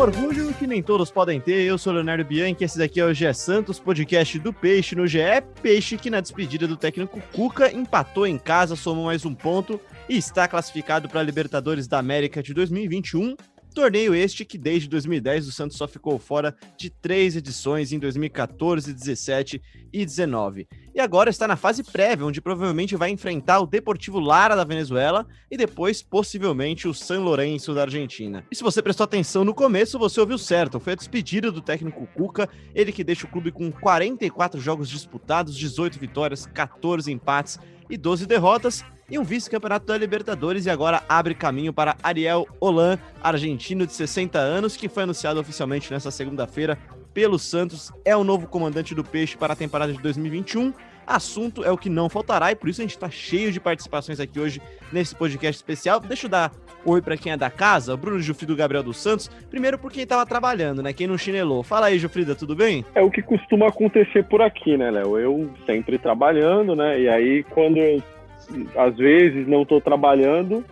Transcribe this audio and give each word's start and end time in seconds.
orgulho 0.00 0.54
que 0.54 0.66
nem 0.66 0.82
todos 0.82 1.10
podem 1.10 1.38
ter. 1.38 1.62
Eu 1.62 1.76
sou 1.76 1.92
Leonardo 1.92 2.24
Bianchi, 2.24 2.64
esse 2.64 2.78
daqui 2.78 2.98
é 3.00 3.04
o 3.04 3.12
GE 3.12 3.34
Santos, 3.34 3.78
podcast 3.78 4.38
do 4.38 4.50
Peixe 4.50 4.96
no 4.96 5.06
GE. 5.06 5.18
Peixe 5.60 5.98
que 5.98 6.08
na 6.08 6.22
despedida 6.22 6.66
do 6.66 6.74
técnico 6.74 7.20
Cuca 7.34 7.70
empatou 7.70 8.26
em 8.26 8.38
casa, 8.38 8.76
somou 8.76 9.04
mais 9.04 9.26
um 9.26 9.34
ponto 9.34 9.78
e 10.08 10.16
está 10.16 10.48
classificado 10.48 11.06
para 11.06 11.20
a 11.20 11.22
Libertadores 11.22 11.86
da 11.86 11.98
América 11.98 12.42
de 12.42 12.54
2021. 12.54 13.36
Torneio 13.70 14.14
este 14.14 14.44
que 14.44 14.58
desde 14.58 14.88
2010 14.88 15.48
o 15.48 15.52
Santos 15.52 15.76
só 15.76 15.86
ficou 15.86 16.18
fora 16.18 16.54
de 16.76 16.90
três 16.90 17.36
edições 17.36 17.92
em 17.92 17.98
2014, 17.98 18.92
17 18.92 19.62
e 19.92 20.04
19. 20.04 20.68
E 20.94 21.00
agora 21.00 21.30
está 21.30 21.46
na 21.46 21.56
fase 21.56 21.82
prévia, 21.82 22.26
onde 22.26 22.40
provavelmente 22.40 22.96
vai 22.96 23.10
enfrentar 23.10 23.60
o 23.60 23.66
Deportivo 23.66 24.18
Lara 24.18 24.56
da 24.56 24.64
Venezuela 24.64 25.26
e 25.50 25.56
depois 25.56 26.02
possivelmente 26.02 26.88
o 26.88 26.94
San 26.94 27.20
Lourenço 27.20 27.72
da 27.72 27.82
Argentina. 27.82 28.44
E 28.50 28.56
se 28.56 28.62
você 28.62 28.82
prestou 28.82 29.04
atenção 29.04 29.44
no 29.44 29.54
começo, 29.54 29.98
você 29.98 30.20
ouviu 30.20 30.36
certo, 30.36 30.80
foi 30.80 30.94
a 30.94 30.96
despedida 30.96 31.52
do 31.52 31.60
técnico 31.60 32.08
Cuca, 32.14 32.48
ele 32.74 32.92
que 32.92 33.04
deixa 33.04 33.26
o 33.26 33.30
clube 33.30 33.52
com 33.52 33.70
44 33.70 34.60
jogos 34.60 34.88
disputados, 34.88 35.56
18 35.56 35.98
vitórias, 35.98 36.46
14 36.46 37.10
empates 37.12 37.58
e 37.90 37.96
12 37.96 38.26
derrotas 38.26 38.84
e 39.10 39.18
um 39.18 39.24
vice-campeonato 39.24 39.86
da 39.86 39.98
Libertadores 39.98 40.66
e 40.66 40.70
agora 40.70 41.02
abre 41.08 41.34
caminho 41.34 41.72
para 41.72 41.96
Ariel 42.02 42.46
Holan, 42.60 42.96
argentino 43.20 43.84
de 43.84 43.92
60 43.92 44.38
anos, 44.38 44.76
que 44.76 44.88
foi 44.88 45.02
anunciado 45.02 45.40
oficialmente 45.40 45.90
nesta 45.90 46.10
segunda-feira 46.10 46.78
pelo 47.12 47.38
Santos, 47.38 47.90
é 48.04 48.16
o 48.16 48.22
novo 48.22 48.46
comandante 48.46 48.94
do 48.94 49.02
Peixe 49.02 49.36
para 49.36 49.52
a 49.52 49.56
temporada 49.56 49.92
de 49.92 50.00
2021. 50.00 50.72
Assunto 51.06 51.64
é 51.64 51.70
o 51.70 51.78
que 51.78 51.88
não 51.88 52.08
faltará 52.08 52.52
e 52.52 52.56
por 52.56 52.68
isso 52.68 52.80
a 52.80 52.84
gente 52.84 52.92
está 52.92 53.10
cheio 53.10 53.50
de 53.50 53.58
participações 53.60 54.20
aqui 54.20 54.38
hoje 54.38 54.60
nesse 54.92 55.14
podcast 55.14 55.56
especial. 55.56 56.00
Deixa 56.00 56.26
eu 56.26 56.30
dar 56.30 56.52
oi 56.84 57.02
para 57.02 57.16
quem 57.16 57.32
é 57.32 57.36
da 57.36 57.50
casa, 57.50 57.96
Bruno 57.96 58.20
Jufrido 58.20 58.56
Gabriel 58.56 58.82
dos 58.82 58.96
Santos. 58.96 59.28
Primeiro 59.50 59.78
por 59.78 59.90
quem 59.92 60.04
estava 60.04 60.24
trabalhando, 60.24 60.82
né? 60.82 60.92
Quem 60.92 61.06
não 61.06 61.18
chinelou. 61.18 61.62
Fala 61.62 61.86
aí, 61.86 61.98
Jufrida, 61.98 62.34
tudo 62.34 62.54
bem? 62.54 62.84
É 62.94 63.02
o 63.02 63.10
que 63.10 63.22
costuma 63.22 63.68
acontecer 63.68 64.24
por 64.24 64.40
aqui, 64.40 64.76
né, 64.76 64.90
Léo? 64.90 65.18
Eu 65.18 65.50
sempre 65.66 65.98
trabalhando, 65.98 66.74
né? 66.74 67.00
E 67.00 67.08
aí 67.08 67.42
quando 67.44 67.78
eu 67.78 68.02
às 68.76 68.96
vezes 68.96 69.46
não 69.46 69.62
estou 69.62 69.80
trabalhando, 69.80 70.64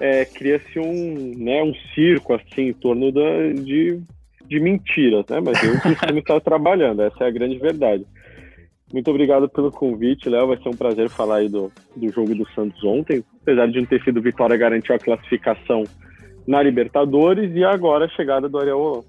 é, 0.00 0.24
cria-se 0.24 0.78
um, 0.78 1.32
né, 1.36 1.62
um 1.62 1.74
circo 1.94 2.34
assim 2.34 2.68
em 2.68 2.72
torno 2.72 3.10
da, 3.12 3.52
de, 3.54 4.00
de 4.46 4.60
mentiras, 4.60 5.24
né? 5.28 5.40
Mas 5.40 5.62
eu 5.62 5.80
costumo 5.80 6.18
estar 6.20 6.40
trabalhando, 6.40 7.02
essa 7.02 7.24
é 7.24 7.28
a 7.28 7.30
grande 7.30 7.58
verdade. 7.58 8.06
Muito 8.92 9.10
obrigado 9.10 9.48
pelo 9.48 9.70
convite, 9.70 10.28
Léo. 10.28 10.48
Vai 10.48 10.62
ser 10.62 10.68
um 10.68 10.76
prazer 10.76 11.08
falar 11.08 11.36
aí 11.36 11.48
do, 11.48 11.72
do 11.94 12.12
jogo 12.12 12.34
do 12.34 12.48
Santos 12.50 12.82
ontem. 12.84 13.24
Apesar 13.42 13.66
de 13.66 13.78
não 13.78 13.86
ter 13.86 14.02
sido 14.02 14.22
vitória, 14.22 14.56
garantiu 14.56 14.94
a 14.94 14.98
classificação 14.98 15.84
na 16.46 16.62
Libertadores 16.62 17.54
e 17.54 17.64
agora 17.64 18.04
a 18.04 18.08
chegada 18.08 18.48
do 18.48 18.58
Ariel 18.58 19.04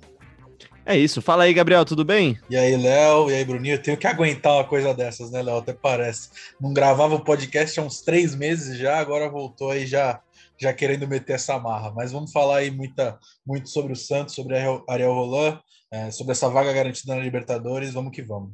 é 0.89 0.97
isso. 0.97 1.21
Fala 1.21 1.43
aí, 1.43 1.53
Gabriel, 1.53 1.83
tudo 1.83 2.05
bem? 2.05 2.39
E 2.49 2.55
aí, 2.55 2.77
Léo, 2.77 3.29
e 3.29 3.35
aí, 3.35 3.43
Bruninho? 3.43 3.75
Eu 3.75 3.81
tenho 3.81 3.97
que 3.97 4.07
aguentar 4.07 4.53
uma 4.53 4.63
coisa 4.63 4.93
dessas, 4.93 5.29
né, 5.29 5.41
Léo? 5.43 5.57
Até 5.57 5.73
parece. 5.73 6.29
Não 6.61 6.71
gravava 6.71 7.13
o 7.13 7.23
podcast 7.25 7.77
há 7.77 7.83
uns 7.83 7.99
três 7.99 8.33
meses 8.33 8.77
já, 8.77 8.97
agora 8.97 9.29
voltou 9.29 9.69
aí 9.69 9.85
já, 9.85 10.21
já 10.57 10.71
querendo 10.71 11.05
meter 11.05 11.33
essa 11.33 11.59
marra. 11.59 11.91
Mas 11.93 12.13
vamos 12.13 12.31
falar 12.31 12.59
aí 12.59 12.71
muita, 12.71 13.19
muito 13.45 13.67
sobre 13.67 13.91
o 13.91 13.97
Santos, 13.97 14.33
sobre 14.33 14.57
a 14.57 14.81
Ariel 14.87 15.13
Roland, 15.13 15.59
é, 15.91 16.09
sobre 16.09 16.31
essa 16.31 16.47
vaga 16.47 16.71
garantida 16.71 17.15
na 17.15 17.21
Libertadores. 17.21 17.91
Vamos 17.91 18.13
que 18.13 18.21
vamos. 18.21 18.51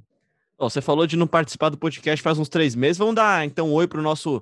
Você 0.58 0.82
falou 0.82 1.06
de 1.06 1.18
não 1.18 1.28
participar 1.28 1.70
do 1.70 1.78
podcast 1.78 2.22
faz 2.22 2.40
uns 2.40 2.50
três 2.50 2.76
meses. 2.76 2.98
Vamos 2.98 3.16
dar 3.16 3.46
então 3.46 3.70
um 3.70 3.74
oi 3.74 3.88
para 3.88 4.00
o 4.00 4.04
nosso 4.04 4.42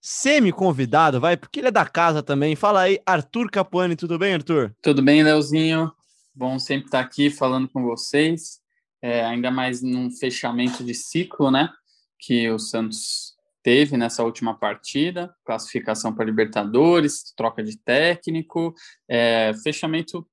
semi-convidado, 0.00 1.20
vai, 1.20 1.36
porque 1.36 1.60
ele 1.60 1.68
é 1.68 1.72
da 1.72 1.84
casa 1.84 2.22
também. 2.22 2.54
Fala 2.54 2.82
aí, 2.82 3.00
Arthur 3.04 3.50
Capuani, 3.50 3.96
tudo 3.96 4.18
bem, 4.18 4.34
Arthur? 4.34 4.74
Tudo 4.80 5.02
bem, 5.02 5.22
Leozinho? 5.22 5.92
Bom 6.34 6.58
sempre 6.58 6.86
estar 6.86 7.00
aqui 7.00 7.30
falando 7.30 7.68
com 7.68 7.82
vocês, 7.82 8.60
é, 9.02 9.24
ainda 9.24 9.50
mais 9.50 9.82
num 9.82 10.10
fechamento 10.10 10.84
de 10.84 10.94
ciclo, 10.94 11.50
né? 11.50 11.68
Que 12.18 12.48
o 12.48 12.58
Santos 12.58 13.34
teve 13.62 13.96
nessa 13.96 14.22
última 14.22 14.54
partida, 14.54 15.34
classificação 15.44 16.14
para 16.14 16.24
Libertadores, 16.24 17.32
troca 17.36 17.62
de 17.62 17.76
técnico, 17.76 18.72
é, 19.08 19.52
fechamento 19.62 20.26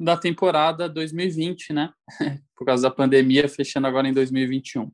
da 0.00 0.16
temporada 0.16 0.88
2020, 0.88 1.72
né? 1.72 1.90
Por 2.56 2.64
causa 2.64 2.82
da 2.82 2.90
pandemia, 2.90 3.48
fechando 3.48 3.86
agora 3.86 4.08
em 4.08 4.12
2021. 4.12 4.90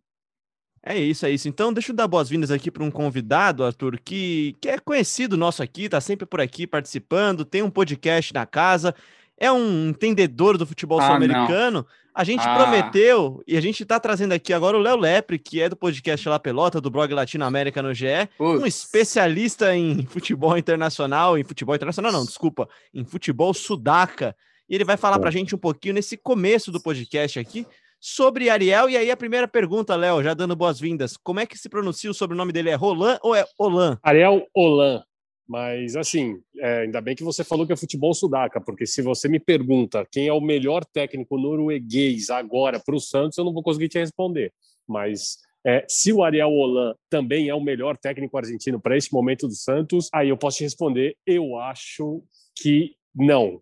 É 0.84 0.98
isso, 0.98 1.26
é 1.26 1.30
isso. 1.30 1.48
Então, 1.48 1.72
deixa 1.72 1.90
eu 1.90 1.96
dar 1.96 2.06
boas-vindas 2.06 2.50
aqui 2.50 2.70
para 2.70 2.84
um 2.84 2.90
convidado, 2.90 3.64
Arthur, 3.64 3.98
que, 4.04 4.56
que 4.60 4.68
é 4.68 4.78
conhecido 4.78 5.36
nosso 5.36 5.62
aqui, 5.62 5.88
tá 5.88 6.00
sempre 6.00 6.26
por 6.26 6.40
aqui 6.40 6.66
participando, 6.66 7.44
tem 7.44 7.62
um 7.62 7.70
podcast 7.70 8.32
na 8.34 8.46
casa 8.46 8.94
é 9.38 9.52
um 9.52 9.90
entendedor 9.90 10.56
do 10.56 10.66
futebol 10.66 10.98
ah, 10.98 11.06
sul-americano. 11.06 11.86
A 12.14 12.24
gente 12.24 12.40
ah. 12.46 12.54
prometeu 12.54 13.42
e 13.46 13.56
a 13.56 13.60
gente 13.60 13.82
está 13.82 14.00
trazendo 14.00 14.32
aqui 14.32 14.52
agora 14.52 14.76
o 14.76 14.80
Léo 14.80 14.96
Lepre, 14.96 15.38
que 15.38 15.60
é 15.60 15.68
do 15.68 15.76
podcast 15.76 16.26
La 16.28 16.38
Pelota, 16.38 16.80
do 16.80 16.90
blog 16.90 17.12
Latino 17.12 17.44
América 17.44 17.82
no 17.82 17.92
GE, 17.92 18.06
um 18.40 18.64
especialista 18.64 19.76
em 19.76 20.06
futebol 20.06 20.56
internacional, 20.56 21.36
em 21.36 21.44
futebol 21.44 21.74
internacional 21.74 22.10
não, 22.10 22.24
desculpa, 22.24 22.68
em 22.94 23.04
futebol 23.04 23.52
sudaca. 23.52 24.34
E 24.68 24.74
ele 24.74 24.84
vai 24.84 24.96
falar 24.96 25.18
para 25.18 25.28
a 25.28 25.32
gente 25.32 25.54
um 25.54 25.58
pouquinho 25.58 25.94
nesse 25.94 26.16
começo 26.16 26.72
do 26.72 26.82
podcast 26.82 27.38
aqui 27.38 27.66
sobre 28.00 28.50
Ariel. 28.50 28.90
E 28.90 28.96
aí 28.96 29.10
a 29.10 29.16
primeira 29.16 29.48
pergunta, 29.48 29.96
Léo, 29.96 30.22
já 30.22 30.34
dando 30.34 30.56
boas-vindas. 30.56 31.16
Como 31.16 31.40
é 31.40 31.46
que 31.46 31.58
se 31.58 31.68
pronuncia 31.68 32.10
o 32.10 32.14
sobrenome 32.14 32.52
dele? 32.52 32.70
É 32.70 32.74
Roland 32.74 33.18
ou 33.22 33.34
é 33.34 33.44
Olan? 33.58 33.98
Ariel 34.02 34.46
Olan. 34.54 35.02
Mas, 35.48 35.94
assim, 35.94 36.40
é, 36.58 36.80
ainda 36.80 37.00
bem 37.00 37.14
que 37.14 37.22
você 37.22 37.44
falou 37.44 37.64
que 37.64 37.72
é 37.72 37.76
futebol 37.76 38.12
sudaca, 38.12 38.60
porque 38.60 38.84
se 38.84 39.00
você 39.00 39.28
me 39.28 39.38
pergunta 39.38 40.04
quem 40.10 40.26
é 40.26 40.32
o 40.32 40.40
melhor 40.40 40.84
técnico 40.84 41.38
norueguês 41.38 42.30
agora 42.30 42.80
para 42.84 42.96
o 42.96 43.00
Santos, 43.00 43.38
eu 43.38 43.44
não 43.44 43.52
vou 43.52 43.62
conseguir 43.62 43.88
te 43.88 43.98
responder. 43.98 44.52
Mas 44.88 45.38
é, 45.64 45.84
se 45.88 46.12
o 46.12 46.24
Ariel 46.24 46.50
Holan 46.50 46.94
também 47.08 47.48
é 47.48 47.54
o 47.54 47.60
melhor 47.60 47.96
técnico 47.96 48.36
argentino 48.36 48.80
para 48.80 48.96
esse 48.96 49.12
momento 49.12 49.46
do 49.46 49.54
Santos, 49.54 50.08
aí 50.12 50.30
eu 50.30 50.36
posso 50.36 50.58
te 50.58 50.64
responder: 50.64 51.16
eu 51.24 51.56
acho 51.58 52.24
que 52.56 52.96
não. 53.14 53.60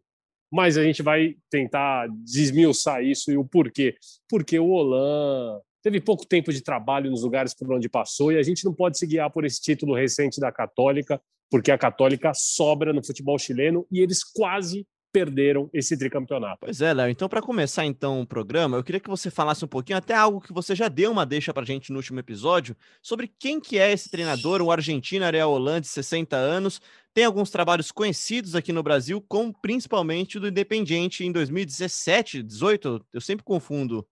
Mas 0.55 0.79
a 0.79 0.85
gente 0.85 1.03
vai 1.03 1.35
tentar 1.51 2.07
desmiuçar 2.25 3.03
isso 3.03 3.33
e 3.33 3.37
o 3.37 3.45
porquê. 3.45 3.97
Porque 4.29 4.59
o 4.59 4.69
Holan 4.69 5.59
teve 5.83 6.01
pouco 6.01 6.25
tempo 6.25 6.53
de 6.53 6.63
trabalho 6.63 7.11
nos 7.11 7.23
lugares 7.23 7.55
por 7.55 7.73
onde 7.73 7.89
passou 7.89 8.31
e 8.31 8.39
a 8.39 8.43
gente 8.43 8.65
não 8.65 8.73
pode 8.73 8.97
se 8.97 9.07
guiar 9.07 9.31
por 9.31 9.45
esse 9.45 9.61
título 9.61 9.95
recente 9.95 10.41
da 10.41 10.53
Católica 10.53 11.21
porque 11.51 11.71
a 11.71 11.79
Católica 11.79 12.33
sobra 12.35 12.93
no 12.93 13.05
futebol 13.05 13.39
chileno 13.39 13.87
e 13.91 14.01
eles 14.01 14.25
quase 14.25 14.87
perderam 15.13 15.71
esse 15.73 15.97
tricampeonato. 15.97 16.59
Pois 16.63 16.81
é, 16.81 16.93
Léo. 16.93 17.09
Então, 17.09 17.29
para 17.29 17.41
começar 17.41 17.87
então 17.87 18.21
o 18.21 18.27
programa, 18.27 18.77
eu 18.77 18.83
queria 18.83 18.99
que 18.99 19.09
você 19.09 19.31
falasse 19.31 19.65
um 19.65 19.69
pouquinho, 19.69 19.97
até 19.97 20.13
algo 20.13 20.41
que 20.41 20.53
você 20.53 20.75
já 20.75 20.89
deu 20.89 21.13
uma 21.13 21.25
deixa 21.25 21.55
para 21.55 21.63
a 21.63 21.67
gente 21.67 21.93
no 21.93 21.99
último 21.99 22.19
episódio, 22.19 22.77
sobre 23.01 23.33
quem 23.39 23.61
que 23.61 23.79
é 23.79 23.93
esse 23.93 24.11
treinador, 24.11 24.61
o 24.61 24.73
argentino 24.73 25.25
Ariel 25.25 25.51
Hollande, 25.51 25.87
60 25.87 26.35
anos, 26.35 26.81
tem 27.15 27.25
alguns 27.25 27.49
trabalhos 27.49 27.93
conhecidos 27.93 28.57
aqui 28.57 28.73
no 28.73 28.83
Brasil, 28.83 29.25
como 29.29 29.55
principalmente 29.63 30.39
do 30.39 30.49
Independiente 30.49 31.25
em 31.25 31.31
2017, 31.31 32.43
18, 32.43 33.07
eu 33.13 33.21
sempre 33.21 33.45
confundo. 33.45 34.05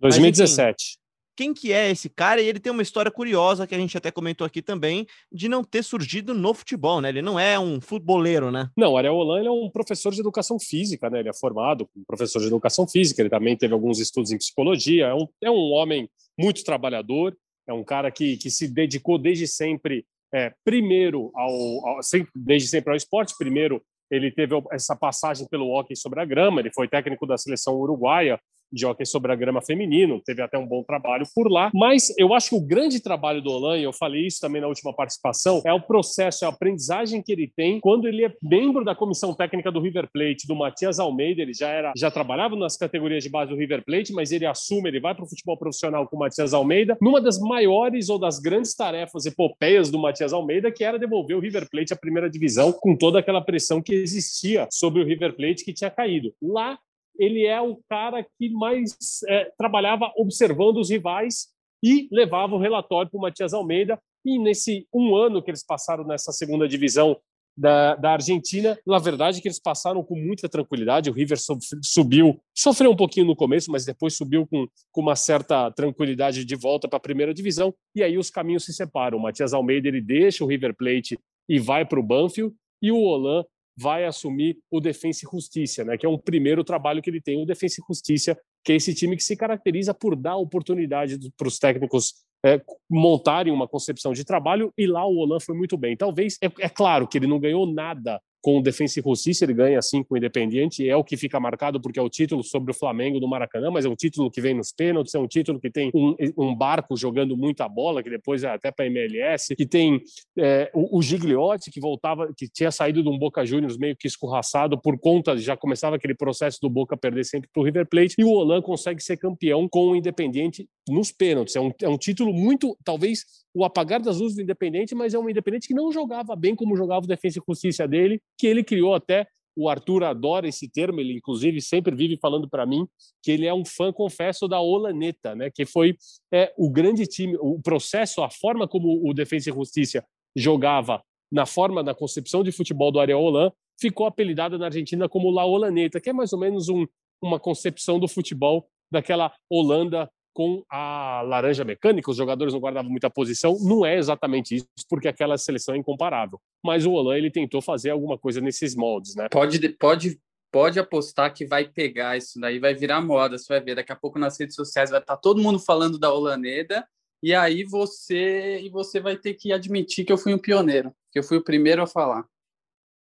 2017. 0.00 0.74
Mas, 0.98 1.06
quem 1.36 1.52
que 1.52 1.70
é 1.70 1.90
esse 1.90 2.08
cara, 2.08 2.40
e 2.40 2.48
ele 2.48 2.58
tem 2.58 2.72
uma 2.72 2.82
história 2.82 3.10
curiosa 3.10 3.66
que 3.66 3.74
a 3.74 3.78
gente 3.78 3.96
até 3.96 4.10
comentou 4.10 4.46
aqui 4.46 4.62
também, 4.62 5.06
de 5.30 5.48
não 5.50 5.62
ter 5.62 5.82
surgido 5.82 6.32
no 6.32 6.54
futebol, 6.54 7.02
né? 7.02 7.10
Ele 7.10 7.20
não 7.20 7.38
é 7.38 7.58
um 7.58 7.78
futeboleiro, 7.78 8.50
né? 8.50 8.70
Não, 8.74 8.92
o 8.92 8.96
Ariel 8.96 9.14
Holan 9.14 9.44
é 9.44 9.50
um 9.50 9.68
professor 9.68 10.14
de 10.14 10.20
educação 10.20 10.58
física, 10.58 11.10
né? 11.10 11.20
Ele 11.20 11.28
é 11.28 11.34
formado 11.34 11.86
como 11.92 12.06
professor 12.06 12.40
de 12.40 12.46
educação 12.46 12.88
física, 12.88 13.20
ele 13.20 13.28
também 13.28 13.54
teve 13.54 13.74
alguns 13.74 13.98
estudos 13.98 14.32
em 14.32 14.38
psicologia, 14.38 15.08
é 15.08 15.14
um, 15.14 15.28
é 15.42 15.50
um 15.50 15.72
homem 15.72 16.08
muito 16.38 16.64
trabalhador, 16.64 17.36
é 17.68 17.72
um 17.72 17.84
cara 17.84 18.10
que, 18.10 18.38
que 18.38 18.50
se 18.50 18.66
dedicou 18.66 19.18
desde 19.18 19.46
sempre, 19.46 20.06
é, 20.34 20.52
primeiro 20.64 21.30
ao, 21.34 21.88
ao 21.88 22.00
desde 22.34 22.68
sempre 22.68 22.90
ao 22.90 22.96
esporte, 22.96 23.34
primeiro 23.38 23.82
ele 24.10 24.30
teve 24.30 24.54
essa 24.70 24.94
passagem 24.94 25.48
pelo 25.48 25.68
hockey 25.70 25.96
sobre 25.96 26.20
a 26.20 26.24
grama, 26.24 26.60
ele 26.60 26.72
foi 26.72 26.88
técnico 26.88 27.26
da 27.26 27.36
seleção 27.36 27.74
uruguaia 27.74 28.40
de 28.72 28.86
hockey 28.86 29.06
sobre 29.06 29.32
a 29.32 29.34
grama 29.34 29.62
feminino, 29.62 30.20
teve 30.24 30.42
até 30.42 30.58
um 30.58 30.66
bom 30.66 30.82
trabalho 30.82 31.24
por 31.34 31.50
lá. 31.50 31.70
Mas 31.74 32.12
eu 32.18 32.34
acho 32.34 32.50
que 32.50 32.56
o 32.56 32.60
grande 32.60 33.00
trabalho 33.00 33.42
do 33.42 33.50
Olan, 33.50 33.78
eu 33.78 33.92
falei 33.92 34.26
isso 34.26 34.40
também 34.40 34.60
na 34.60 34.68
última 34.68 34.92
participação, 34.92 35.62
é 35.64 35.72
o 35.72 35.80
processo, 35.80 36.44
é 36.44 36.48
a 36.48 36.50
aprendizagem 36.50 37.22
que 37.22 37.32
ele 37.32 37.50
tem 37.54 37.80
quando 37.80 38.06
ele 38.06 38.24
é 38.24 38.32
membro 38.42 38.84
da 38.84 38.94
comissão 38.94 39.34
técnica 39.34 39.70
do 39.70 39.80
River 39.80 40.08
Plate, 40.12 40.46
do 40.46 40.54
Matias 40.54 40.98
Almeida. 40.98 41.42
Ele 41.42 41.54
já 41.54 41.68
era, 41.68 41.92
já 41.96 42.10
trabalhava 42.10 42.56
nas 42.56 42.76
categorias 42.76 43.22
de 43.22 43.30
base 43.30 43.50
do 43.50 43.56
River 43.56 43.84
Plate, 43.84 44.12
mas 44.12 44.32
ele 44.32 44.46
assume, 44.46 44.88
ele 44.88 45.00
vai 45.00 45.14
para 45.14 45.24
o 45.24 45.28
futebol 45.28 45.56
profissional 45.56 46.06
com 46.06 46.16
o 46.16 46.18
Matias 46.18 46.52
Almeida, 46.52 46.96
numa 47.00 47.20
das 47.20 47.38
maiores 47.38 48.08
ou 48.08 48.18
das 48.18 48.38
grandes 48.38 48.74
tarefas 48.74 49.26
epopeias 49.26 49.90
do 49.90 49.98
Matias 49.98 50.32
Almeida, 50.32 50.70
que 50.70 50.84
era 50.84 50.98
devolver 50.98 51.36
o 51.36 51.40
River 51.40 51.68
Plate 51.70 51.92
à 51.92 51.96
primeira 51.96 52.28
divisão 52.28 52.72
com 52.72 52.96
toda 52.96 53.18
aquela 53.18 53.40
pressão 53.40 53.82
que 53.82 53.94
existia 53.94 54.66
sobre 54.70 55.02
o 55.02 55.04
River 55.04 55.34
Plate 55.36 55.64
que 55.64 55.72
tinha 55.72 55.90
caído. 55.90 56.32
Lá 56.42 56.78
ele 57.18 57.44
é 57.46 57.60
o 57.60 57.78
cara 57.88 58.24
que 58.38 58.48
mais 58.50 58.96
é, 59.28 59.50
trabalhava 59.58 60.12
observando 60.16 60.78
os 60.78 60.90
rivais 60.90 61.48
e 61.82 62.08
levava 62.10 62.54
o 62.54 62.58
relatório 62.58 63.10
para 63.10 63.18
o 63.18 63.20
Matias 63.20 63.54
Almeida. 63.54 63.98
E 64.24 64.38
nesse 64.38 64.86
um 64.92 65.14
ano 65.14 65.42
que 65.42 65.50
eles 65.50 65.64
passaram 65.64 66.04
nessa 66.04 66.32
segunda 66.32 66.66
divisão 66.66 67.16
da, 67.56 67.94
da 67.94 68.12
Argentina, 68.12 68.78
na 68.86 68.98
verdade, 68.98 69.40
que 69.40 69.48
eles 69.48 69.58
passaram 69.58 70.02
com 70.02 70.14
muita 70.14 70.48
tranquilidade. 70.48 71.08
O 71.08 71.12
River 71.12 71.38
subiu, 71.82 72.38
sofreu 72.54 72.90
um 72.90 72.96
pouquinho 72.96 73.26
no 73.26 73.36
começo, 73.36 73.70
mas 73.70 73.84
depois 73.84 74.14
subiu 74.14 74.46
com, 74.46 74.66
com 74.92 75.00
uma 75.00 75.16
certa 75.16 75.70
tranquilidade 75.70 76.44
de 76.44 76.56
volta 76.56 76.86
para 76.86 76.98
a 76.98 77.00
primeira 77.00 77.32
divisão. 77.32 77.74
E 77.94 78.02
aí 78.02 78.18
os 78.18 78.30
caminhos 78.30 78.64
se 78.64 78.74
separam. 78.74 79.16
O 79.16 79.22
Matias 79.22 79.54
Almeida 79.54 79.88
ele 79.88 80.02
deixa 80.02 80.44
o 80.44 80.46
River 80.46 80.74
Plate 80.76 81.18
e 81.48 81.58
vai 81.58 81.86
para 81.86 82.00
o 82.00 82.02
Banfield, 82.02 82.54
e 82.82 82.92
o 82.92 82.98
Olan 82.98 83.44
vai 83.76 84.04
assumir 84.04 84.58
o 84.70 84.80
Defensa 84.80 85.26
e 85.26 85.30
Justiça, 85.30 85.84
né, 85.84 85.96
que 85.98 86.06
é 86.06 86.08
um 86.08 86.18
primeiro 86.18 86.64
trabalho 86.64 87.02
que 87.02 87.10
ele 87.10 87.20
tem, 87.20 87.42
o 87.42 87.46
Defensa 87.46 87.80
e 87.80 87.84
Justiça, 87.86 88.38
que 88.64 88.72
é 88.72 88.76
esse 88.76 88.94
time 88.94 89.16
que 89.16 89.22
se 89.22 89.36
caracteriza 89.36 89.92
por 89.92 90.16
dar 90.16 90.36
oportunidade 90.36 91.18
para 91.36 91.48
os 91.48 91.58
técnicos 91.58 92.14
é, 92.44 92.60
montarem 92.88 93.52
uma 93.52 93.68
concepção 93.68 94.12
de 94.12 94.24
trabalho, 94.24 94.72
e 94.78 94.86
lá 94.86 95.04
o 95.06 95.16
Olan 95.16 95.40
foi 95.40 95.56
muito 95.56 95.76
bem. 95.76 95.96
Talvez, 95.96 96.38
é, 96.42 96.46
é 96.60 96.68
claro 96.68 97.06
que 97.06 97.18
ele 97.18 97.26
não 97.26 97.40
ganhou 97.40 97.66
nada 97.66 98.20
com 98.46 98.58
o 98.58 98.62
Defensa 98.62 99.00
e 99.00 99.02
Justiça, 99.02 99.44
ele 99.44 99.54
ganha 99.54 99.76
assim 99.76 100.04
com 100.04 100.14
o 100.14 100.16
Independiente, 100.16 100.88
é 100.88 100.94
o 100.94 101.02
que 101.02 101.16
fica 101.16 101.40
marcado 101.40 101.80
porque 101.80 101.98
é 101.98 102.02
o 102.02 102.08
título 102.08 102.44
sobre 102.44 102.70
o 102.70 102.74
Flamengo 102.74 103.18
do 103.18 103.26
Maracanã, 103.26 103.72
mas 103.72 103.84
é 103.84 103.88
um 103.88 103.96
título 103.96 104.30
que 104.30 104.40
vem 104.40 104.54
nos 104.54 104.70
pênaltis, 104.70 105.12
é 105.16 105.18
um 105.18 105.26
título 105.26 105.58
que 105.58 105.68
tem 105.68 105.90
um, 105.92 106.14
um 106.38 106.54
barco 106.54 106.96
jogando 106.96 107.36
muita 107.36 107.68
bola, 107.68 108.04
que 108.04 108.08
depois 108.08 108.44
é 108.44 108.50
até 108.50 108.70
para 108.70 108.86
MLS, 108.86 109.52
que 109.56 109.66
tem 109.66 110.00
é, 110.38 110.70
o, 110.72 110.96
o, 110.96 111.02
Gigliotti, 111.02 111.72
que 111.72 111.80
voltava, 111.80 112.32
que 112.36 112.48
tinha 112.48 112.70
saído 112.70 113.02
de 113.02 113.08
um 113.08 113.18
Boca 113.18 113.44
Juniors 113.44 113.76
meio 113.76 113.96
que 113.96 114.06
escorraçado 114.06 114.80
por 114.80 114.96
conta, 114.96 115.36
já 115.36 115.56
começava 115.56 115.96
aquele 115.96 116.14
processo 116.14 116.60
do 116.62 116.70
Boca 116.70 116.96
perder 116.96 117.24
sempre 117.24 117.50
para 117.52 117.60
o 117.60 117.64
River 117.64 117.88
Plate, 117.88 118.14
e 118.16 118.22
o 118.22 118.30
Olan 118.30 118.62
consegue 118.62 119.02
ser 119.02 119.16
campeão 119.16 119.68
com 119.68 119.88
o 119.88 119.96
Independiente 119.96 120.68
nos 120.88 121.10
pênaltis. 121.10 121.56
É 121.56 121.60
um, 121.60 121.72
é 121.82 121.88
um 121.88 121.98
título 121.98 122.32
muito, 122.32 122.78
talvez, 122.84 123.24
o 123.52 123.64
apagar 123.64 124.00
das 124.00 124.18
luzes 124.18 124.36
do 124.36 124.42
Independente, 124.42 124.94
mas 124.94 125.14
é 125.14 125.18
um 125.18 125.28
Independente 125.28 125.66
que 125.66 125.74
não 125.74 125.90
jogava 125.90 126.36
bem 126.36 126.54
como 126.54 126.76
jogava 126.76 127.04
o 127.04 127.08
Defensa 127.08 127.40
e 127.40 127.42
Justiça 127.48 127.88
dele, 127.88 128.20
que 128.38 128.46
ele 128.46 128.62
criou 128.62 128.94
até. 128.94 129.26
O 129.58 129.70
Arthur 129.70 130.04
adora 130.04 130.46
esse 130.46 130.68
termo, 130.68 131.00
ele 131.00 131.14
inclusive 131.14 131.62
sempre 131.62 131.96
vive 131.96 132.18
falando 132.18 132.48
para 132.48 132.66
mim 132.66 132.86
que 133.22 133.30
ele 133.30 133.46
é 133.46 133.54
um 133.54 133.64
fã, 133.64 133.90
confesso, 133.90 134.46
da 134.46 134.60
Olaneta, 134.60 135.34
né? 135.34 135.50
que 135.50 135.64
foi 135.64 135.96
é, 136.30 136.52
o 136.58 136.70
grande 136.70 137.06
time, 137.06 137.36
o 137.40 137.58
processo, 137.62 138.22
a 138.22 138.28
forma 138.28 138.68
como 138.68 139.08
o 139.08 139.14
Defensa 139.14 139.48
e 139.48 139.54
Justiça 139.54 140.04
jogava 140.36 141.02
na 141.32 141.46
forma, 141.46 141.82
na 141.82 141.94
concepção 141.94 142.44
de 142.44 142.52
futebol 142.52 142.92
do 142.92 143.00
Ariel 143.00 143.20
Holan, 143.20 143.50
ficou 143.80 144.06
apelidada 144.06 144.58
na 144.58 144.66
Argentina 144.66 145.08
como 145.08 145.30
La 145.30 145.44
Olaneta, 145.44 146.00
que 146.00 146.10
é 146.10 146.12
mais 146.12 146.32
ou 146.32 146.38
menos 146.38 146.68
um, 146.68 146.86
uma 147.22 147.40
concepção 147.40 147.98
do 147.98 148.06
futebol 148.06 148.68
daquela 148.90 149.32
Holanda 149.50 150.10
com 150.36 150.62
a 150.68 151.22
laranja 151.22 151.64
mecânica, 151.64 152.10
os 152.10 152.16
jogadores 152.18 152.52
não 152.52 152.60
guardavam 152.60 152.90
muita 152.90 153.08
posição, 153.08 153.56
não 153.58 153.86
é 153.86 153.96
exatamente 153.96 154.54
isso, 154.54 154.66
porque 154.86 155.08
aquela 155.08 155.38
seleção 155.38 155.74
é 155.74 155.78
incomparável. 155.78 156.38
Mas 156.62 156.84
o 156.84 156.92
Olan 156.92 157.16
ele 157.16 157.30
tentou 157.30 157.62
fazer 157.62 157.88
alguma 157.88 158.18
coisa 158.18 158.38
nesses 158.38 158.76
moldes, 158.76 159.14
né? 159.16 159.28
Pode, 159.30 159.66
pode, 159.78 160.20
pode 160.52 160.78
apostar 160.78 161.32
que 161.32 161.46
vai 161.46 161.66
pegar 161.66 162.18
isso 162.18 162.38
daí, 162.38 162.58
vai 162.58 162.74
virar 162.74 163.00
moda, 163.00 163.38
você 163.38 163.46
vai 163.48 163.62
ver. 163.62 163.76
Daqui 163.76 163.92
a 163.92 163.96
pouco 163.96 164.18
nas 164.18 164.38
redes 164.38 164.54
sociais 164.54 164.90
vai 164.90 165.00
estar 165.00 165.16
todo 165.16 165.40
mundo 165.42 165.58
falando 165.58 165.98
da 165.98 166.12
Olaneda, 166.12 166.86
e 167.22 167.34
aí 167.34 167.64
você 167.64 168.60
e 168.60 168.68
você 168.68 169.00
vai 169.00 169.16
ter 169.16 169.32
que 169.32 169.54
admitir 169.54 170.04
que 170.04 170.12
eu 170.12 170.18
fui 170.18 170.34
um 170.34 170.38
pioneiro, 170.38 170.92
que 171.10 171.18
eu 171.18 171.22
fui 171.22 171.38
o 171.38 171.44
primeiro 171.44 171.80
a 171.80 171.86
falar. 171.86 172.26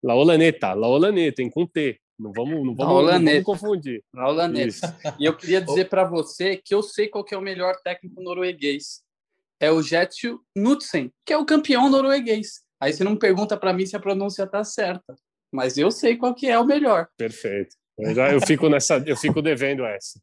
La 0.03 0.15
Olaneta, 0.15 0.75
La 0.75 0.89
Olaneta, 0.89 1.41
em 1.41 1.49
com 1.49 1.67
T. 1.67 1.99
Não 2.25 2.33
vamos, 2.33 2.65
não 2.65 2.75
vamos, 2.75 3.13
não 3.13 3.23
vamos 3.23 3.45
confundir. 3.45 4.03
Laulaneta. 4.15 4.97
E 5.21 5.27
eu 5.27 5.37
queria 5.37 5.61
dizer 5.63 5.91
para 5.91 6.05
você 6.05 6.57
que 6.57 6.75
eu 6.75 6.83
sei 6.83 7.07
qual 7.07 7.23
que 7.23 7.35
é 7.35 7.39
o 7.39 7.43
melhor 7.43 7.77
técnico 7.85 8.23
norueguês. 8.23 9.03
É 9.61 9.71
o 9.71 9.83
Jetsu 9.83 10.41
Knudsen, 10.57 11.13
que 11.27 11.35
é 11.35 11.37
o 11.37 11.45
campeão 11.45 11.91
norueguês. 11.91 12.63
Aí 12.81 12.95
você 12.95 13.05
não 13.05 13.15
pergunta 13.15 13.59
para 13.59 13.75
mim 13.75 13.85
se 13.85 13.95
a 13.95 14.01
pronúncia 14.01 14.47
tá 14.47 14.65
certa, 14.65 15.15
mas 15.53 15.77
eu 15.77 15.91
sei 15.91 16.17
qual 16.17 16.35
que 16.35 16.47
é 16.47 16.59
o 16.59 16.65
melhor. 16.65 17.09
Perfeito. 17.19 17.77
Eu, 17.99 18.15
já, 18.15 18.33
eu 18.33 18.41
fico 18.41 18.71
nessa, 18.71 19.03
eu 19.07 19.17
fico 19.19 19.43
devendo 19.43 19.85
essa. 19.85 20.19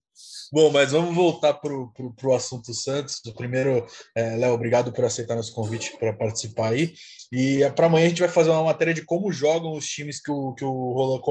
Bom, 0.53 0.69
mas 0.69 0.91
vamos 0.91 1.15
voltar 1.15 1.53
para 1.53 1.73
o 1.73 2.35
assunto 2.35 2.73
Santos. 2.73 3.21
Primeiro, 3.37 3.85
é, 4.13 4.35
Léo, 4.35 4.53
obrigado 4.53 4.91
por 4.91 5.05
aceitar 5.05 5.35
nosso 5.35 5.53
convite 5.53 5.95
para 5.97 6.11
participar 6.11 6.73
aí. 6.73 6.93
E 7.31 7.63
é, 7.63 7.69
para 7.69 7.85
amanhã 7.85 8.05
a 8.05 8.09
gente 8.09 8.19
vai 8.19 8.27
fazer 8.27 8.49
uma 8.49 8.65
matéria 8.65 8.93
de 8.93 9.05
como 9.05 9.31
jogam 9.31 9.71
os 9.71 9.85
times 9.85 10.21
que 10.21 10.29
o, 10.29 10.53
que 10.53 10.65
o 10.65 10.91
Roland 10.91 11.21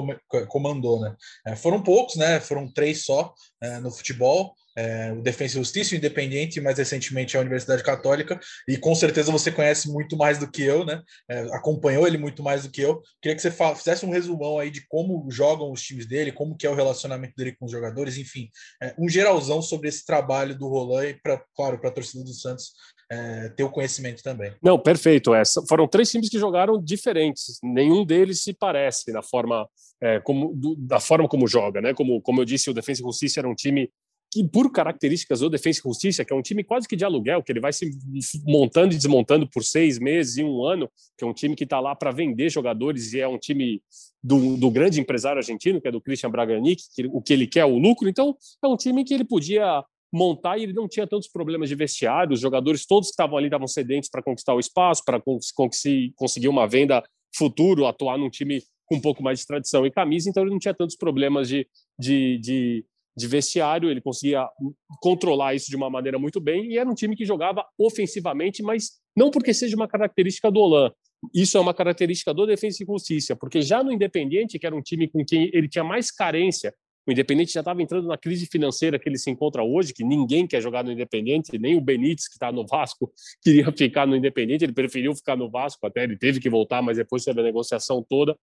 comandou, 0.49 1.01
né? 1.01 1.15
É, 1.47 1.55
foram 1.55 1.83
poucos, 1.83 2.17
né? 2.17 2.41
Foram 2.41 2.73
três 2.73 3.05
só 3.05 3.35
é, 3.63 3.79
no 3.81 3.91
futebol 3.91 4.55
é, 4.81 5.13
o 5.13 5.21
Defensa 5.21 5.57
e 5.57 5.59
Justiça, 5.59 5.95
o 5.95 5.99
Independente, 5.99 6.61
mais 6.61 6.79
recentemente 6.79 7.37
a 7.37 7.41
Universidade 7.41 7.83
Católica, 7.83 8.41
e 8.67 8.77
com 8.77 8.95
certeza 8.95 9.31
você 9.31 9.53
conhece 9.53 9.91
muito 9.91 10.17
mais 10.17 10.39
do 10.39 10.51
que 10.51 10.63
eu, 10.63 10.85
né? 10.85 11.03
É, 11.29 11.41
acompanhou 11.55 12.07
ele 12.07 12.17
muito 12.17 12.43
mais 12.43 12.63
do 12.63 12.71
que 12.71 12.81
eu. 12.81 13.03
Queria 13.21 13.37
que 13.37 13.43
você 13.43 13.51
fizesse 13.51 14.07
um 14.07 14.11
resumão 14.11 14.59
aí 14.59 14.71
de 14.71 14.87
como 14.89 15.27
jogam 15.31 15.71
os 15.71 15.83
times 15.83 16.07
dele, 16.07 16.33
como 16.33 16.57
que 16.57 16.67
é 16.67 16.71
o 16.71 16.75
relacionamento 16.75 17.35
dele 17.37 17.55
com 17.59 17.67
os 17.67 17.73
jogadores, 17.73 18.17
enfim, 18.17 18.49
é, 18.83 18.95
um 18.99 19.09
geralzão 19.09 19.61
sobre 19.61 19.89
esse 19.89 20.05
trabalho 20.05 20.57
do 20.57 20.69
Roland 20.69 21.09
e, 21.09 21.15
pra, 21.15 21.43
claro, 21.55 21.79
para 21.79 21.91
a 21.91 21.93
torcida 21.93 22.25
do 22.25 22.33
Santos 22.33 22.73
é, 23.11 23.49
ter 23.51 23.65
o 23.65 23.71
conhecimento 23.71 24.23
também. 24.23 24.53
Não, 24.63 24.79
perfeito. 24.79 25.35
É, 25.35 25.43
foram 25.69 25.87
três 25.89 26.11
times 26.11 26.29
que 26.29 26.39
jogaram 26.39 26.81
diferentes. 26.83 27.59
Nenhum 27.63 28.05
deles 28.05 28.43
se 28.43 28.55
parece 28.55 29.13
na 29.13 29.23
forma 29.23 29.69
é, 30.01 30.21
como 30.21 30.55
do, 30.55 30.77
da 30.77 31.01
forma 31.01 31.29
como 31.29 31.47
joga, 31.47 31.81
né? 31.81 31.93
Como, 31.93 32.23
como 32.23 32.41
eu 32.41 32.45
disse, 32.45 32.71
o 32.71 32.75
Defensa 32.75 33.03
e 33.03 33.05
Justiça 33.05 33.41
era 33.41 33.49
um 33.49 33.55
time 33.55 33.91
que 34.31 34.47
por 34.47 34.71
características 34.71 35.41
do 35.41 35.51
Defensa 35.51 35.81
e 35.81 35.83
Justiça, 35.83 36.25
que 36.25 36.33
é 36.33 36.37
um 36.37 36.43
time 36.43 36.63
quase 36.63 36.87
que 36.87 36.95
de 36.95 37.05
aluguel, 37.05 37.43
que 37.43 37.51
ele 37.51 37.61
vai 37.61 37.73
se 37.73 37.91
montando 38.47 38.95
e 38.95 38.97
desmontando 38.97 39.49
por 39.49 39.65
seis 39.65 39.99
meses 39.99 40.37
e 40.37 40.45
um 40.45 40.65
ano, 40.65 40.89
que 41.19 41.25
é 41.25 41.27
um 41.27 41.35
time 41.35 41.57
que 41.57 41.65
está 41.65 41.81
lá 41.81 41.97
para 41.97 42.13
vender 42.13 42.49
jogadores 42.49 43.13
e 43.13 43.21
é 43.21 43.27
um 43.27 43.39
time 43.39 43.83
do, 44.23 44.57
do, 44.57 44.71
grande 44.71 45.01
empresário 45.01 45.39
argentino, 45.39 45.81
que 45.81 45.89
é 45.89 45.91
do 45.91 46.01
Christian 46.01 46.31
Braganic, 46.31 46.83
que 46.95 47.07
o 47.07 47.21
que 47.21 47.33
ele 47.33 47.47
quer 47.47 47.61
é 47.61 47.65
o 47.65 47.79
lucro. 47.79 48.09
Então, 48.09 48.37
é 48.63 48.69
um 48.69 48.77
time 48.77 49.05
que 49.05 49.15
ele 49.15 49.25
podia 49.25 49.83
montar 50.13 50.59
e 50.59 50.63
ele 50.65 50.73
não 50.73 50.89
tinha 50.89 51.07
tantos 51.07 51.29
problemas 51.29 51.69
de 51.69 51.75
vestiário. 51.75 52.35
Os 52.35 52.41
jogadores 52.41 52.87
todos 52.87 53.09
que 53.09 53.13
estavam 53.13 53.37
ali 53.37 53.47
estavam 53.47 53.67
sedentes 53.67 54.09
para 54.09 54.23
conquistar 54.23 54.55
o 54.55 54.61
espaço, 54.61 55.03
para 55.05 55.21
conseguir 56.15 56.49
uma 56.49 56.69
venda 56.69 57.03
futuro, 57.35 57.87
atuar 57.87 58.19
num 58.19 58.31
time 58.31 58.63
com 58.87 58.97
um 58.97 59.01
pouco 59.01 59.23
mais 59.23 59.41
de 59.41 59.47
tradição 59.47 59.87
e 59.87 59.91
camisa. 59.91 60.29
Então, 60.29 60.43
ele 60.43 60.51
não 60.51 60.59
tinha 60.59 60.75
tantos 60.75 60.97
problemas 60.97 61.49
de, 61.49 61.67
de, 61.99 62.39
de 62.39 62.85
de 63.21 63.29
vestiário, 63.29 63.91
ele 63.91 64.01
conseguia 64.01 64.49
controlar 65.01 65.55
isso 65.55 65.71
de 65.71 65.77
uma 65.77 65.91
maneira 65.91 66.19
muito 66.19 66.41
bem 66.41 66.73
e 66.73 66.79
era 66.79 66.89
um 66.89 66.95
time 66.95 67.15
que 67.15 67.25
jogava 67.25 67.65
ofensivamente, 67.79 68.63
mas 68.63 69.01
não 69.17 69.31
porque 69.31 69.53
seja 69.53 69.77
uma 69.77 69.89
característica 69.89 70.51
do 70.51 70.61
Olan. 70.61 70.91
Isso 71.35 71.59
é 71.59 71.61
uma 71.61 71.75
característica 71.75 72.33
do 72.33 72.47
Defensa 72.47 72.83
e 72.83 72.87
Justiça, 72.87 73.37
porque 73.37 73.61
já 73.61 73.85
no 73.85 73.93
Independiente, 73.93 74.59
que 74.59 74.67
era 74.67 74.75
um 74.75 74.81
time 74.81 75.07
com 75.07 75.25
quem 75.25 75.51
ele 75.53 75.69
tinha 75.69 75.85
mais 75.85 76.11
carência, 76.11 76.75
o 77.07 77.13
Independiente 77.13 77.53
já 77.53 77.61
estava 77.61 77.83
entrando 77.83 78.07
na 78.07 78.17
crise 78.17 78.47
financeira 78.47 78.99
que 78.99 79.09
ele 79.09 79.19
se 79.19 79.31
encontra 79.31 79.63
hoje, 79.63 79.93
que 79.93 80.05
ninguém 80.05 80.47
quer 80.47 80.61
jogar 80.61 80.85
no 80.85 80.93
Independiente, 80.93 81.59
nem 81.59 81.77
o 81.77 81.81
Benítez, 81.81 82.29
que 82.29 82.35
está 82.35 82.53
no 82.53 82.67
Vasco, 82.67 83.11
queria 83.43 83.71
ficar 83.73 84.07
no 84.07 84.17
Independiente, 84.17 84.65
ele 84.65 84.73
preferiu 84.73 85.15
ficar 85.15 85.37
no 85.37 85.51
Vasco, 85.51 85.87
até 85.87 86.05
ele 86.05 86.17
teve 86.17 86.41
que 86.41 86.49
voltar, 86.49 86.83
mas 86.83 86.97
depois 86.97 87.25
teve 87.25 87.41
a 87.41 87.43
negociação 87.43 88.05
toda. 88.09 88.37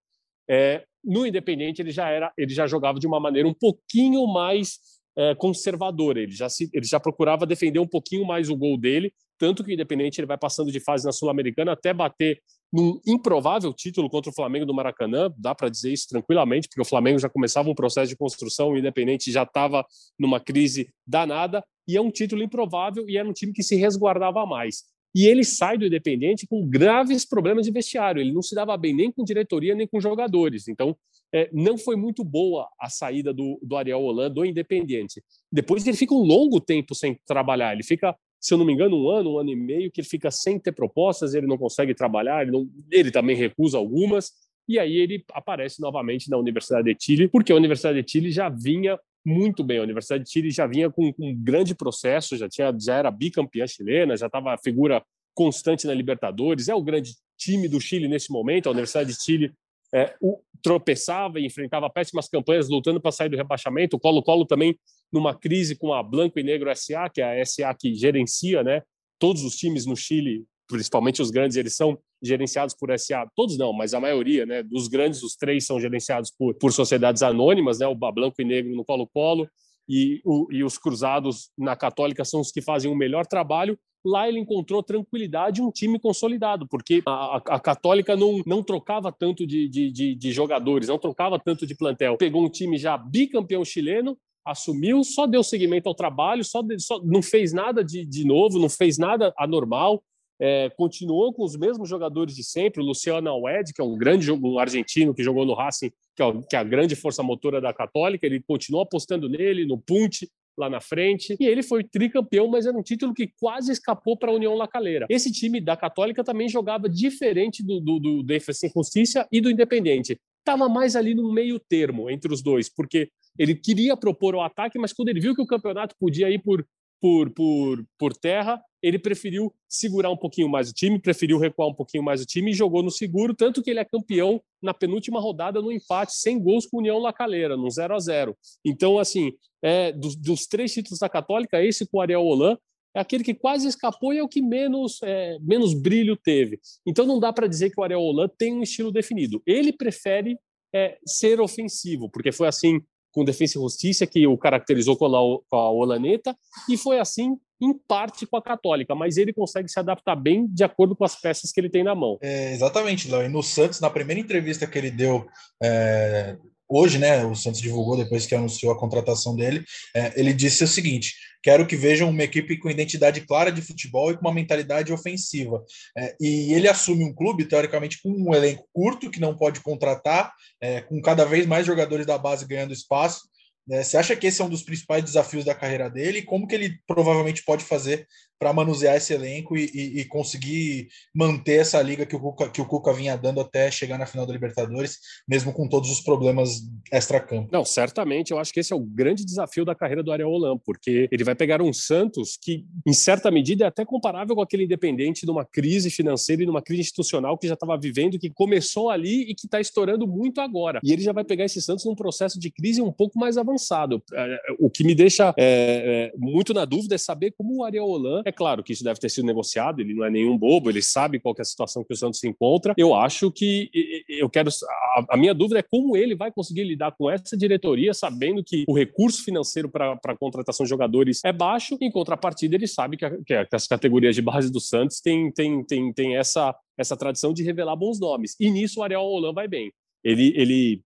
É, 0.50 0.84
no 1.04 1.26
Independente 1.26 1.82
ele 1.82 1.92
já 1.92 2.10
era, 2.10 2.32
ele 2.38 2.54
já 2.54 2.68
jogava 2.68 3.00
de 3.00 3.08
uma 3.08 3.20
maneira 3.20 3.48
um 3.48 3.54
pouquinho 3.54 4.26
mais 4.28 4.80
é, 5.18 5.34
conservadora. 5.36 6.20
Ele 6.20 6.32
já 6.32 6.50
se, 6.50 6.70
ele 6.74 6.86
já 6.86 7.00
procurava 7.00 7.46
defender 7.46 7.80
um 7.80 7.88
pouquinho 7.88 8.26
mais 8.26 8.50
o 8.50 8.56
gol 8.56 8.78
dele, 8.78 9.14
tanto 9.38 9.64
que 9.64 9.72
o 9.72 9.74
Independente 9.74 10.20
ele 10.20 10.28
vai 10.28 10.38
passando 10.38 10.72
de 10.72 10.80
fase 10.80 11.06
na 11.06 11.12
Sul-Americana 11.12 11.72
até 11.74 11.94
bater 11.94 12.42
num 12.72 13.00
improvável 13.08 13.74
título 13.74 14.10
contra 14.10 14.30
o 14.30 14.34
Flamengo 14.34 14.66
do 14.66 14.74
Maracanã, 14.74 15.34
dá 15.38 15.56
para 15.56 15.70
dizer 15.70 15.92
isso 15.92 16.08
tranquilamente, 16.10 16.68
porque 16.68 16.82
o 16.82 16.86
Flamengo 16.86 17.18
já 17.18 17.30
começava 17.30 17.70
um 17.70 17.76
processo 17.76 18.10
de 18.10 18.18
construção, 18.18 18.72
o 18.72 18.78
Independente 18.78 19.32
já 19.32 19.44
estava 19.44 19.86
numa 20.20 20.40
crise 20.40 20.90
danada, 21.06 21.64
e 21.88 21.96
é 21.96 22.02
um 22.02 22.12
título 22.12 22.44
improvável 22.44 23.08
e 23.08 23.18
era 23.18 23.28
um 23.28 23.34
time 23.34 23.54
que 23.54 23.64
se 23.64 23.76
resguardava 23.76 24.46
mais. 24.46 24.84
E 25.18 25.26
ele 25.26 25.44
sai 25.44 25.80
do 25.80 25.86
Independente 25.88 26.46
com 26.46 26.64
graves 26.70 27.26
problemas 27.26 27.66
de 27.66 27.72
vestiário. 27.72 28.22
Ele 28.22 28.32
não 28.32 28.44
se 28.44 28.54
dava 28.54 28.78
bem 28.78 28.94
nem 28.94 29.12
com 29.12 29.24
diretoria, 29.24 29.74
nem 29.74 29.88
com 29.88 30.00
jogadores. 30.00 30.68
Então, 30.68 30.96
é, 31.34 31.50
não 31.52 31.76
foi 31.76 31.96
muito 31.96 32.24
boa 32.24 32.70
a 32.80 32.88
saída 32.88 33.34
do, 33.34 33.60
do 33.64 33.76
Ariel 33.76 34.00
Holan 34.00 34.30
do 34.30 34.46
Independente. 34.46 35.24
Depois 35.52 35.88
ele 35.88 35.98
fica 35.98 36.14
um 36.14 36.22
longo 36.22 36.62
tempo 36.62 36.94
sem 36.94 37.20
trabalhar. 37.26 37.74
Ele 37.74 37.82
fica, 37.82 38.16
se 38.40 38.54
eu 38.54 38.60
não 38.60 38.66
me 38.66 38.74
engano, 38.74 38.96
um 38.96 39.10
ano, 39.10 39.34
um 39.34 39.40
ano 39.40 39.50
e 39.50 39.56
meio, 39.56 39.92
que 39.92 40.02
ele 40.02 40.08
fica 40.08 40.30
sem 40.30 40.60
ter 40.60 40.72
propostas, 40.72 41.34
ele 41.34 41.48
não 41.48 41.58
consegue 41.58 41.96
trabalhar, 41.96 42.44
ele, 42.44 42.52
não, 42.52 42.70
ele 42.92 43.10
também 43.10 43.36
recusa 43.36 43.80
algumas. 43.80 44.32
E 44.70 44.78
aí 44.78 44.98
ele 44.98 45.26
aparece 45.34 45.82
novamente 45.82 46.30
na 46.30 46.38
Universidade 46.38 46.94
de 46.94 47.04
Chile, 47.04 47.28
porque 47.28 47.52
a 47.52 47.56
Universidade 47.56 48.04
de 48.04 48.12
Chile 48.12 48.30
já 48.30 48.50
vinha 48.50 49.00
muito 49.28 49.62
bem. 49.62 49.80
A 49.80 49.84
Universidade 49.84 50.24
de 50.24 50.32
Chile 50.32 50.50
já 50.52 50.66
vinha 50.66 50.90
com, 50.90 51.14
um 51.20 51.36
grande 51.36 51.76
processo, 51.76 52.38
já, 52.38 52.48
tinha, 52.48 52.74
já 52.80 52.96
era 52.96 53.12
bicampeã 53.12 53.68
chilena, 53.68 54.16
já 54.16 54.28
estava 54.28 54.58
figura 54.58 55.04
constante 55.36 55.86
na 55.86 55.94
Libertadores, 55.94 56.70
é 56.70 56.74
o 56.74 56.82
grande 56.82 57.12
time 57.38 57.68
do 57.68 57.80
Chile 57.80 58.08
nesse 58.08 58.32
momento. 58.32 58.68
A 58.68 58.72
Universidade 58.72 59.12
de 59.14 59.22
Chile 59.22 59.54
é, 59.94 60.16
o, 60.22 60.40
tropeçava 60.64 61.42
e 61.42 61.46
enfrentava 61.46 61.90
péssimas 61.90 62.30
campanhas 62.30 62.70
lutando 62.70 63.02
para 63.02 63.12
sair 63.12 63.28
do 63.28 63.36
rebaixamento. 63.36 63.98
O 63.98 64.00
Colo-Colo 64.00 64.46
também 64.46 64.80
numa 65.12 65.36
crise 65.36 65.76
com 65.76 65.94
a 65.94 66.02
Blanco 66.02 66.40
e 66.40 66.44
Negro 66.44 66.74
SA, 66.74 67.10
que 67.10 67.22
é 67.22 67.42
a 67.42 67.46
SA 67.46 67.74
que 67.78 67.94
gerencia 67.94 68.64
né, 68.64 68.82
todos 69.20 69.44
os 69.44 69.58
times 69.58 69.86
no 69.86 69.96
Chile, 69.96 70.46
principalmente 70.70 71.22
os 71.22 71.32
grandes, 71.32 71.58
eles 71.58 71.76
são 71.76 72.00
gerenciados 72.22 72.76
por 72.76 72.98
SA, 72.98 73.30
todos 73.36 73.58
não, 73.58 73.72
mas 73.74 73.94
a 73.94 74.00
maioria, 74.00 74.46
né, 74.46 74.64
dos 74.64 74.88
grandes, 74.88 75.24
os 75.24 75.36
três 75.36 75.66
são 75.66 75.80
gerenciados 75.80 76.32
por, 76.32 76.54
por 76.56 76.72
sociedades 76.74 77.22
anônimas, 77.22 77.80
né, 77.80 77.88
o 77.88 77.96
Branco 77.96 78.42
e 78.42 78.46
Negro 78.46 78.76
no 78.76 78.84
Colo-Colo 78.84 79.48
e, 79.88 80.22
o, 80.26 80.48
e 80.52 80.64
os 80.64 80.78
Cruzados 80.78 81.50
na 81.58 81.76
Católica 81.76 82.26
são 82.26 82.42
os 82.42 82.52
que 82.52 82.62
fazem 82.62 82.92
o 82.92 82.96
melhor 82.96 83.26
trabalho. 83.26 83.80
Lá 84.06 84.28
ele 84.28 84.40
encontrou 84.40 84.84
tranquilidade 84.84 85.60
e 85.60 85.64
um 85.64 85.72
time 85.72 86.00
consolidado, 86.00 86.68
porque 86.68 87.02
a, 87.06 87.38
a, 87.38 87.60
Católica 87.60 88.16
não, 88.16 88.42
não 88.46 88.64
trocava 88.64 89.12
tanto 89.12 89.46
de, 89.46 89.68
de, 89.68 89.92
de, 89.92 90.16
de 90.16 90.32
jogadores, 90.32 90.88
não 90.88 91.00
trocava 91.00 91.40
tanto 91.40 91.66
de 91.66 91.76
plantel. 91.76 92.18
Pegou 92.18 92.44
um 92.44 92.50
time 92.50 92.78
já 92.78 92.98
bicampeão 92.98 93.66
chileno, 93.66 94.18
assumiu, 94.46 95.04
só 95.04 95.28
deu 95.28 95.44
seguimento 95.44 95.90
ao 95.90 95.96
trabalho, 95.96 96.44
só, 96.44 96.62
só 96.78 97.02
não 97.04 97.22
fez 97.22 97.52
nada 97.52 97.84
de, 97.84 98.06
de 98.06 98.26
novo, 98.26 98.60
não 98.60 98.70
fez 98.70 98.98
nada 98.98 99.34
anormal, 99.38 100.02
é, 100.40 100.70
continuou 100.70 101.34
com 101.34 101.44
os 101.44 101.56
mesmos 101.56 101.90
jogadores 101.90 102.36
de 102.36 102.44
sempre, 102.44 102.82
o 102.82 102.86
Luciano 102.86 103.30
Alwed, 103.30 103.74
que 103.74 103.82
é 103.82 103.84
um 103.84 103.98
grande 103.98 104.32
um 104.32 104.60
argentino 104.60 105.14
que 105.14 105.24
jogou 105.24 105.46
no 105.46 105.54
Racing, 105.54 105.92
que 106.16 106.24
é, 106.24 106.42
que 106.50 106.56
é 106.56 106.60
a 106.60 106.64
grande 106.64 106.96
força 106.96 107.24
motora 107.24 107.60
da 107.60 107.74
Católica, 107.74 108.26
ele 108.26 108.42
continuou 108.42 108.84
apostando 108.84 109.28
nele, 109.28 109.66
no 109.66 109.78
Punte, 109.78 110.30
lá 110.58 110.70
na 110.70 110.82
frente, 110.82 111.36
e 111.40 111.46
ele 111.46 111.62
foi 111.62 111.84
tricampeão, 111.84 112.48
mas 112.48 112.66
era 112.66 112.76
um 112.76 112.82
título 112.82 113.14
que 113.14 113.32
quase 113.40 113.72
escapou 113.72 114.18
para 114.18 114.32
a 114.32 114.34
União 114.34 114.56
La 114.56 114.68
Calera. 114.68 115.06
Esse 115.08 115.32
time 115.32 115.62
da 115.62 115.78
Católica 115.78 116.24
também 116.24 116.50
jogava 116.50 116.90
diferente 116.90 117.64
do, 117.64 117.80
do, 117.80 118.00
do 118.00 118.24
Defensa 118.24 118.68
Justiça 118.68 119.28
e 119.32 119.40
do 119.40 119.52
Independente. 119.52 120.20
Estava 120.40 120.68
mais 120.68 120.96
ali 120.96 121.14
no 121.14 121.32
meio 121.32 121.60
termo 121.60 122.10
entre 122.10 122.34
os 122.34 122.42
dois, 122.42 122.70
porque 122.74 123.10
ele 123.38 123.54
queria 123.54 123.96
propor 123.96 124.34
o 124.34 124.42
ataque, 124.42 124.80
mas 124.80 124.94
quando 124.94 125.10
ele 125.10 125.20
viu 125.20 125.36
que 125.36 125.42
o 125.42 125.46
campeonato 125.46 125.96
podia 126.00 126.30
ir 126.30 126.40
por 126.40 126.66
por, 127.00 127.30
por, 127.32 127.86
por 127.98 128.14
terra, 128.16 128.62
ele 128.82 129.00
preferiu 129.00 129.54
segurar 129.68 130.10
um 130.10 130.18
pouquinho 130.18 130.50
mais 130.50 130.70
o 130.70 130.74
time, 130.74 131.00
preferiu 131.00 131.38
recuar 131.38 131.70
um 131.70 131.74
pouquinho 131.74 132.04
mais 132.04 132.22
o 132.22 132.26
time 132.26 132.52
e 132.52 132.54
jogou 132.54 132.84
no 132.84 132.92
seguro, 132.92 133.34
tanto 133.34 133.62
que 133.62 133.70
ele 133.70 133.80
é 133.80 133.86
campeão 133.86 134.42
na 134.62 134.74
penúltima 134.74 135.20
rodada 135.20 135.62
no 135.62 135.72
empate, 135.72 136.14
sem 136.14 136.40
gols 136.40 136.66
com 136.66 136.78
União 136.78 137.00
La 137.00 137.14
Calera, 137.14 137.58
no 137.58 137.70
0 137.70 137.96
a 137.96 138.00
0 138.00 138.38
Então, 138.64 139.00
assim, 139.00 139.34
é, 139.62 139.92
dos, 139.92 140.16
dos, 140.16 140.46
três 140.48 140.74
títulos 140.74 141.00
da 141.00 141.10
Católica, 141.10 141.64
esse 141.64 141.88
com 141.88 141.98
o 141.98 142.02
Ariel 142.02 142.24
Holan 142.24 142.58
é 142.96 143.00
aquele 143.00 143.24
que 143.24 143.34
quase 143.34 143.68
escapou 143.68 144.14
e 144.14 144.18
é 144.18 144.24
o 144.24 144.28
que 144.28 144.42
menos, 144.42 145.00
é, 145.04 145.38
menos 145.40 145.74
brilho 145.74 146.16
teve. 146.16 146.60
Então, 146.86 147.06
não 147.06 147.20
dá 147.20 147.32
para 147.32 147.48
dizer 147.48 147.70
que 147.70 147.80
o 147.80 147.84
Ariel 147.84 148.02
Holan 148.02 148.28
tem 148.38 148.54
um 148.54 148.64
estilo 148.64 148.92
definido. 148.92 149.42
Ele 149.46 149.72
prefere 149.72 150.38
é, 150.74 150.98
ser 151.06 151.40
ofensivo, 151.40 152.10
porque 152.10 152.32
foi 152.32 152.48
assim 152.48 152.82
com 153.12 153.24
Defesa 153.24 153.58
e 153.58 153.62
Justiça, 153.62 154.06
que 154.06 154.28
o 154.28 154.38
caracterizou 154.38 154.96
com 154.96 155.06
a, 155.06 155.42
com 155.50 155.56
a 155.56 155.72
Olaneta, 155.72 156.38
e 156.70 156.78
foi 156.78 157.00
assim 157.00 157.36
em 157.62 157.74
parte 157.74 158.26
com 158.26 158.38
a 158.38 158.42
Católica, 158.42 158.94
mas 158.96 159.18
ele 159.18 159.34
consegue 159.34 159.70
se 159.70 159.80
adaptar 159.80 160.16
bem 160.16 160.48
de 160.48 160.64
acordo 160.64 160.96
com 160.96 161.04
as 161.04 161.16
peças 161.16 161.52
que 161.52 161.60
ele 161.60 161.70
tem 161.70 161.84
na 161.84 161.96
mão. 161.96 162.18
É, 162.22 162.54
exatamente, 162.54 163.10
Léo. 163.10 163.24
E 163.24 163.30
no 163.30 163.42
Santos, 163.42 163.80
na 163.80 163.90
primeira 163.90 164.22
entrevista 164.22 164.68
que 164.68 164.78
ele 164.78 164.92
deu 164.92 165.28
é, 165.64 166.38
hoje, 166.70 166.98
né, 166.98 167.26
o 167.26 167.36
Santos 167.36 167.62
divulgou 167.62 167.96
depois 167.98 168.26
que 168.26 168.36
anunciou 168.36 168.72
a 168.72 168.80
contratação 168.80 169.36
dele, 169.36 169.64
é, 169.96 170.14
ele 170.20 170.34
disse 170.34 170.64
o 170.64 170.68
seguinte: 170.68 171.16
quero 171.42 171.66
que 171.66 171.76
vejam 171.76 172.10
uma 172.10 172.24
equipe 172.24 172.58
com 172.60 172.70
identidade 172.70 173.22
clara 173.22 173.52
de 173.52 173.62
futebol 173.62 174.12
e 174.12 174.16
com 174.16 174.22
uma 174.22 174.34
mentalidade 174.34 174.92
ofensiva. 174.92 175.64
É, 175.98 176.16
e 176.20 176.54
ele 176.54 176.68
assume 176.68 177.06
um 177.06 177.14
clube, 177.14 177.46
teoricamente, 177.46 178.02
com 178.02 178.10
um 178.10 178.36
elenco 178.36 178.68
curto, 178.74 179.10
que 179.10 179.20
não 179.20 179.36
pode 179.36 179.62
contratar, 179.62 180.34
é, 180.62 180.82
com 180.82 181.02
cada 181.02 181.26
vez 181.26 181.46
mais 181.46 181.66
jogadores 181.66 182.06
da 182.06 182.18
base 182.18 182.46
ganhando 182.46 182.74
espaço. 182.74 183.22
É, 183.70 183.84
você 183.84 183.98
acha 183.98 184.16
que 184.16 184.28
esse 184.28 184.42
é 184.42 184.46
um 184.46 184.50
dos 184.50 184.64
principais 184.64 185.04
desafios 185.04 185.44
da 185.44 185.54
carreira 185.54 185.90
dele? 185.90 186.22
Como 186.22 186.48
que 186.48 186.56
ele 186.56 186.80
provavelmente 186.88 187.44
pode 187.44 187.64
fazer 187.66 188.08
para 188.40 188.54
manusear 188.54 188.96
esse 188.96 189.14
elenco 189.14 189.58
e, 189.58 189.66
e, 189.74 190.00
e, 190.02 190.06
conseguir 190.06 190.88
manter 191.14 191.62
essa 191.62 191.82
liga 191.82 192.06
que 192.06 192.16
o, 192.16 192.20
Cuca, 192.20 192.50
que 192.50 192.62
o 192.62 192.66
Cuca 192.66 192.94
vinha 192.94 193.18
dando 193.18 193.42
até 193.42 193.72
chegar 193.72 193.98
na 193.98 194.06
final 194.06 194.26
da 194.26 194.34
Libertadores, 194.34 195.00
mesmo 195.28 195.52
com 195.52 195.68
todos 195.68 195.90
os 195.90 196.02
problemas 196.02 196.62
extra-campo. 196.92 197.50
Não, 197.52 197.66
certamente, 197.66 198.32
eu 198.32 198.40
acho 198.40 198.54
que 198.54 198.60
esse 198.60 198.72
é 198.72 198.76
o 198.76 198.80
grande 198.80 199.26
desafio 199.26 199.66
da 199.66 199.76
carreira 199.76 200.04
do 200.04 200.12
Ariel 200.12 200.28
porque 200.64 201.08
ele 201.12 201.24
vai 201.24 201.36
pegar 201.36 201.62
um 201.62 201.74
Santos 201.74 202.38
que, 202.42 202.66
em 202.86 202.94
certa 202.94 203.32
medida, 203.32 203.66
é 203.66 203.68
até 203.68 203.84
comparável 203.84 204.36
com 204.36 204.42
aquele 204.42 204.64
Independente 204.64 205.26
numa 205.26 205.46
crise 205.46 205.90
financeira 205.90 206.44
e 206.44 206.46
numa 206.46 206.62
crise 206.62 206.82
institucional 206.82 207.38
que 207.38 207.48
já 207.48 207.54
estava 207.54 207.78
vivendo, 207.78 208.20
que 208.20 208.30
começou 208.30 208.90
ali 208.90 209.22
e 209.22 209.34
que 209.34 209.46
está 209.46 209.60
estourando 209.60 210.08
muito 210.08 210.42
agora. 210.42 210.80
E 210.84 210.92
ele 210.92 211.02
já 211.02 211.12
vai 211.12 211.24
pegar 211.24 211.46
esse 211.46 211.62
Santos 211.62 211.86
num 211.86 211.96
processo 211.96 212.40
de 212.40 212.52
crise 212.52 212.82
um 212.82 212.92
pouco 212.92 213.18
mais 213.18 213.38
avançado. 213.38 214.04
É, 214.14 214.38
o 214.60 214.70
que 214.70 214.84
me 214.84 214.94
deixa 214.94 215.34
é, 215.38 216.12
é, 216.14 216.18
muito 216.18 216.54
na 216.54 216.66
dúvida 216.66 216.96
é 216.96 216.98
saber 216.98 217.32
como 217.32 217.58
o 217.58 217.64
Ariel 217.64 217.88
é 218.28 218.32
claro 218.32 218.64
que 218.64 218.74
isso 218.74 218.84
deve 218.84 219.00
ter 219.00 219.10
sido 219.10 219.26
negociado, 219.26 219.80
ele 219.80 219.94
não 219.94 220.06
é 220.06 220.10
nenhum 220.10 220.38
bobo, 220.38 220.70
ele 220.70 220.82
sabe 220.82 221.20
qual 221.20 221.36
é 221.38 221.42
a 221.42 221.46
situação 221.46 221.84
que 221.84 221.94
o 221.94 221.98
Santos 221.98 222.20
se 222.20 222.28
encontra. 222.28 222.74
Eu 222.78 222.96
acho 222.96 223.32
que 223.32 223.70
eu 224.08 224.30
quero. 224.30 224.50
A, 224.96 225.06
a 225.12 225.18
minha 225.18 225.34
dúvida 225.34 225.60
é 225.60 225.64
como 225.64 225.96
ele 225.96 226.16
vai 226.16 226.32
conseguir 226.32 226.64
lidar 226.64 226.92
com 226.98 227.10
essa 227.10 227.38
diretoria, 227.38 227.94
sabendo 227.94 228.44
que 228.44 228.66
o 228.68 228.74
recurso 228.74 229.24
financeiro 229.24 229.70
para 229.70 230.00
a 230.04 230.18
contratação 230.18 230.64
de 230.64 230.70
jogadores 230.70 231.22
é 231.24 231.32
baixo, 231.32 231.78
em 231.82 231.92
contrapartida, 231.92 232.56
ele 232.56 232.68
sabe 232.68 232.98
que, 232.98 233.06
a, 233.06 233.18
que 233.24 233.56
as 233.56 233.68
categorias 233.68 234.16
de 234.16 234.22
base 234.22 234.52
do 234.52 234.60
Santos 234.60 235.00
têm 235.02 235.32
tem, 235.32 235.64
tem, 235.64 235.94
tem 235.94 236.16
essa, 236.16 236.56
essa 236.78 236.96
tradição 236.96 237.34
de 237.34 237.44
revelar 237.44 237.76
bons 237.76 238.00
nomes. 238.00 238.36
E 238.40 238.50
nisso 238.50 238.80
o 238.80 238.84
Ariel 238.84 239.02
Holan 239.02 239.34
vai 239.34 239.48
bem. 239.48 239.72
Ele, 240.04 240.34
ele 240.36 240.82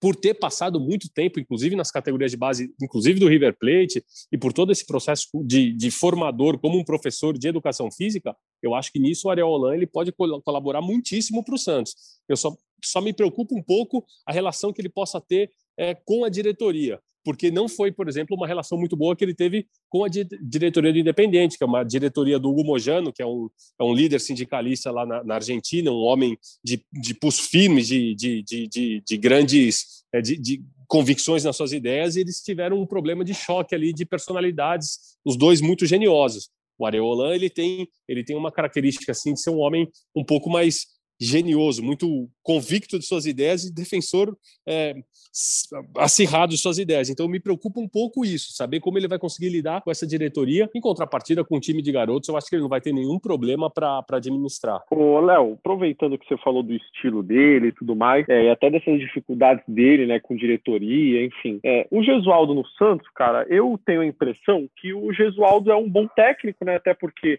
por 0.00 0.16
ter 0.16 0.34
passado 0.34 0.80
muito 0.80 1.08
tempo, 1.12 1.38
inclusive 1.38 1.76
nas 1.76 1.90
categorias 1.90 2.30
de 2.30 2.36
base, 2.36 2.74
inclusive 2.80 3.20
do 3.20 3.28
River 3.28 3.56
Plate, 3.58 4.02
e 4.32 4.38
por 4.38 4.52
todo 4.52 4.72
esse 4.72 4.86
processo 4.86 5.28
de, 5.44 5.72
de 5.72 5.90
formador 5.90 6.58
como 6.58 6.78
um 6.78 6.84
professor 6.84 7.36
de 7.36 7.46
educação 7.46 7.90
física, 7.90 8.34
eu 8.62 8.74
acho 8.74 8.90
que 8.90 8.98
nisso 8.98 9.28
o 9.28 9.30
Ariel 9.30 9.48
Holan 9.48 9.74
ele 9.74 9.86
pode 9.86 10.12
colaborar 10.12 10.80
muitíssimo 10.80 11.44
para 11.44 11.54
o 11.54 11.58
Santos. 11.58 11.94
Eu 12.28 12.36
só, 12.36 12.56
só 12.82 13.00
me 13.00 13.12
preocupa 13.12 13.54
um 13.54 13.62
pouco 13.62 14.04
a 14.26 14.32
relação 14.32 14.72
que 14.72 14.80
ele 14.80 14.88
possa 14.88 15.20
ter 15.20 15.52
é, 15.76 15.94
com 15.94 16.24
a 16.24 16.28
diretoria 16.28 17.00
porque 17.24 17.50
não 17.50 17.68
foi, 17.68 17.92
por 17.92 18.08
exemplo, 18.08 18.36
uma 18.36 18.46
relação 18.46 18.78
muito 18.78 18.96
boa 18.96 19.14
que 19.14 19.24
ele 19.24 19.34
teve 19.34 19.66
com 19.88 20.04
a 20.04 20.08
diretoria 20.08 20.92
do 20.92 20.98
Independente, 20.98 21.58
que 21.58 21.64
é 21.64 21.66
uma 21.66 21.84
diretoria 21.84 22.38
do 22.38 22.50
Hugo 22.50 22.64
Mojano, 22.64 23.12
que 23.12 23.22
é 23.22 23.26
um, 23.26 23.48
é 23.78 23.84
um 23.84 23.94
líder 23.94 24.20
sindicalista 24.20 24.90
lá 24.90 25.04
na, 25.06 25.22
na 25.24 25.34
Argentina, 25.34 25.90
um 25.90 26.02
homem 26.02 26.38
de, 26.64 26.84
de 26.92 27.14
pulso 27.14 27.42
firme, 27.42 27.82
de, 27.82 28.14
de, 28.14 28.42
de, 28.42 28.68
de, 28.68 29.02
de 29.06 29.16
grandes 29.16 30.04
é, 30.12 30.20
de, 30.20 30.36
de, 30.36 30.62
convicções 30.86 31.44
nas 31.44 31.56
suas 31.56 31.72
ideias, 31.72 32.16
e 32.16 32.20
eles 32.20 32.40
tiveram 32.40 32.80
um 32.80 32.84
problema 32.84 33.24
de 33.24 33.32
choque 33.32 33.76
ali 33.76 33.92
de 33.92 34.04
personalidades, 34.04 35.16
os 35.24 35.36
dois 35.36 35.60
muito 35.60 35.86
geniosos. 35.86 36.50
O 36.76 36.84
Areolan 36.84 37.32
ele 37.34 37.48
tem 37.48 37.86
ele 38.08 38.24
tem 38.24 38.34
uma 38.34 38.50
característica 38.50 39.12
assim 39.12 39.34
de 39.34 39.40
ser 39.40 39.50
um 39.50 39.58
homem 39.58 39.86
um 40.16 40.24
pouco 40.24 40.50
mais 40.50 40.86
genioso, 41.20 41.82
muito 41.82 42.28
convicto 42.42 42.98
de 42.98 43.04
suas 43.04 43.26
ideias 43.26 43.64
e 43.64 43.74
defensor 43.74 44.34
é, 44.66 44.94
acirrado 45.98 46.52
de 46.52 46.58
suas 46.58 46.78
ideias. 46.78 47.10
Então 47.10 47.28
me 47.28 47.38
preocupa 47.38 47.78
um 47.78 47.88
pouco 47.88 48.24
isso, 48.24 48.52
saber 48.52 48.80
como 48.80 48.98
ele 48.98 49.06
vai 49.06 49.18
conseguir 49.18 49.50
lidar 49.50 49.82
com 49.82 49.90
essa 49.90 50.06
diretoria 50.06 50.68
em 50.74 50.80
contrapartida 50.80 51.44
com 51.44 51.56
um 51.56 51.60
time 51.60 51.82
de 51.82 51.92
garotos. 51.92 52.28
Eu 52.28 52.36
acho 52.36 52.48
que 52.48 52.56
ele 52.56 52.62
não 52.62 52.68
vai 52.68 52.80
ter 52.80 52.92
nenhum 52.92 53.18
problema 53.18 53.70
para 53.70 54.04
administrar. 54.12 54.82
Ô, 54.90 55.20
Léo, 55.20 55.54
aproveitando 55.54 56.18
que 56.18 56.26
você 56.26 56.38
falou 56.38 56.62
do 56.62 56.72
estilo 56.72 57.22
dele 57.22 57.68
e 57.68 57.72
tudo 57.72 57.94
mais, 57.94 58.26
é, 58.28 58.44
e 58.44 58.50
até 58.50 58.70
dessas 58.70 58.98
dificuldades 58.98 59.62
dele, 59.68 60.06
né, 60.06 60.18
com 60.20 60.34
diretoria, 60.34 61.24
enfim. 61.24 61.60
É, 61.62 61.86
o 61.90 62.02
Gesualdo 62.02 62.54
no 62.54 62.66
Santos, 62.78 63.06
cara, 63.14 63.46
eu 63.50 63.78
tenho 63.84 64.00
a 64.00 64.06
impressão 64.06 64.68
que 64.80 64.94
o 64.94 65.12
Gesualdo 65.12 65.70
é 65.70 65.76
um 65.76 65.88
bom 65.88 66.06
técnico, 66.08 66.64
né, 66.64 66.76
até 66.76 66.94
porque 66.94 67.38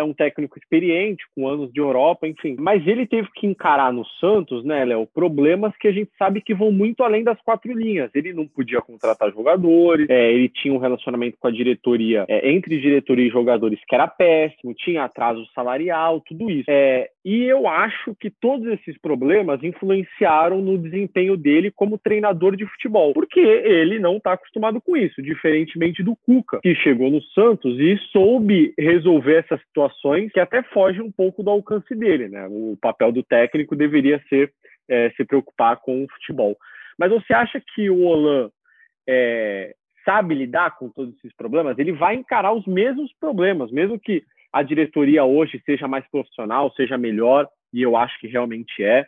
é 0.00 0.04
um 0.04 0.12
técnico 0.12 0.58
experiente, 0.58 1.24
com 1.34 1.48
anos 1.48 1.72
de 1.72 1.80
Europa, 1.80 2.26
enfim. 2.26 2.56
Mas 2.58 2.86
ele 2.86 3.06
teve 3.06 3.28
que 3.34 3.46
encarar 3.46 3.92
no 3.92 4.04
Santos, 4.20 4.64
né, 4.64 4.84
Léo, 4.84 5.06
problemas 5.06 5.76
que 5.76 5.88
a 5.88 5.92
gente 5.92 6.10
sabe 6.18 6.40
que 6.40 6.54
vão 6.54 6.72
muito 6.72 7.02
além 7.02 7.22
das 7.22 7.40
quatro 7.42 7.72
linhas. 7.72 8.10
Ele 8.14 8.32
não 8.32 8.46
podia 8.46 8.80
contratar 8.80 9.32
jogadores, 9.32 10.08
é, 10.08 10.32
ele 10.32 10.48
tinha 10.48 10.74
um 10.74 10.78
relacionamento 10.78 11.36
com 11.38 11.48
a 11.48 11.50
diretoria, 11.50 12.24
é, 12.28 12.50
entre 12.50 12.80
diretoria 12.80 13.26
e 13.26 13.30
jogadores 13.30 13.78
que 13.86 13.94
era 13.94 14.08
péssimo, 14.08 14.74
tinha 14.74 15.04
atraso 15.04 15.44
salarial, 15.54 16.20
tudo 16.20 16.50
isso. 16.50 16.64
É, 16.68 17.08
e 17.24 17.44
eu 17.44 17.68
acho 17.68 18.14
que 18.14 18.30
todos 18.30 18.66
esses 18.66 18.96
problemas 18.98 19.62
influenciaram 19.62 20.62
no 20.62 20.78
desempenho 20.78 21.36
dele 21.36 21.70
como 21.70 21.98
treinador 21.98 22.56
de 22.56 22.64
futebol, 22.66 23.12
porque 23.12 23.40
ele 23.40 23.98
não 23.98 24.16
está 24.16 24.32
acostumado 24.32 24.80
com 24.80 24.96
isso, 24.96 25.20
diferentemente 25.20 26.02
do 26.02 26.16
Cuca, 26.16 26.60
que 26.62 26.74
chegou 26.76 27.10
no 27.10 27.22
Santos 27.22 27.78
e 27.78 27.98
soube 28.10 28.72
resolver 28.78 29.44
essas 29.44 29.60
situações 29.60 30.32
que 30.32 30.40
até 30.40 30.62
fogem 30.62 31.02
um 31.02 31.12
pouco 31.12 31.42
do 31.42 31.50
alcance 31.50 31.94
dele. 31.94 32.28
Né? 32.28 32.46
O 32.48 32.78
papel 32.80 33.12
do 33.12 33.22
técnico 33.22 33.76
deveria 33.76 34.22
ser 34.28 34.50
é, 34.88 35.10
se 35.10 35.24
preocupar 35.24 35.76
com 35.76 36.02
o 36.02 36.08
futebol. 36.12 36.56
Mas 36.98 37.10
você 37.10 37.34
acha 37.34 37.62
que 37.74 37.90
o 37.90 38.02
Olan 38.02 38.50
é, 39.06 39.74
sabe 40.06 40.34
lidar 40.34 40.78
com 40.78 40.88
todos 40.88 41.14
esses 41.16 41.34
problemas? 41.36 41.78
Ele 41.78 41.92
vai 41.92 42.14
encarar 42.14 42.52
os 42.52 42.66
mesmos 42.66 43.12
problemas, 43.20 43.70
mesmo 43.70 44.00
que 44.00 44.22
a 44.52 44.62
diretoria 44.62 45.24
hoje 45.24 45.62
seja 45.64 45.86
mais 45.86 46.08
profissional, 46.10 46.72
seja 46.72 46.98
melhor, 46.98 47.48
e 47.72 47.82
eu 47.82 47.96
acho 47.96 48.18
que 48.18 48.26
realmente 48.26 48.82
é. 48.82 49.06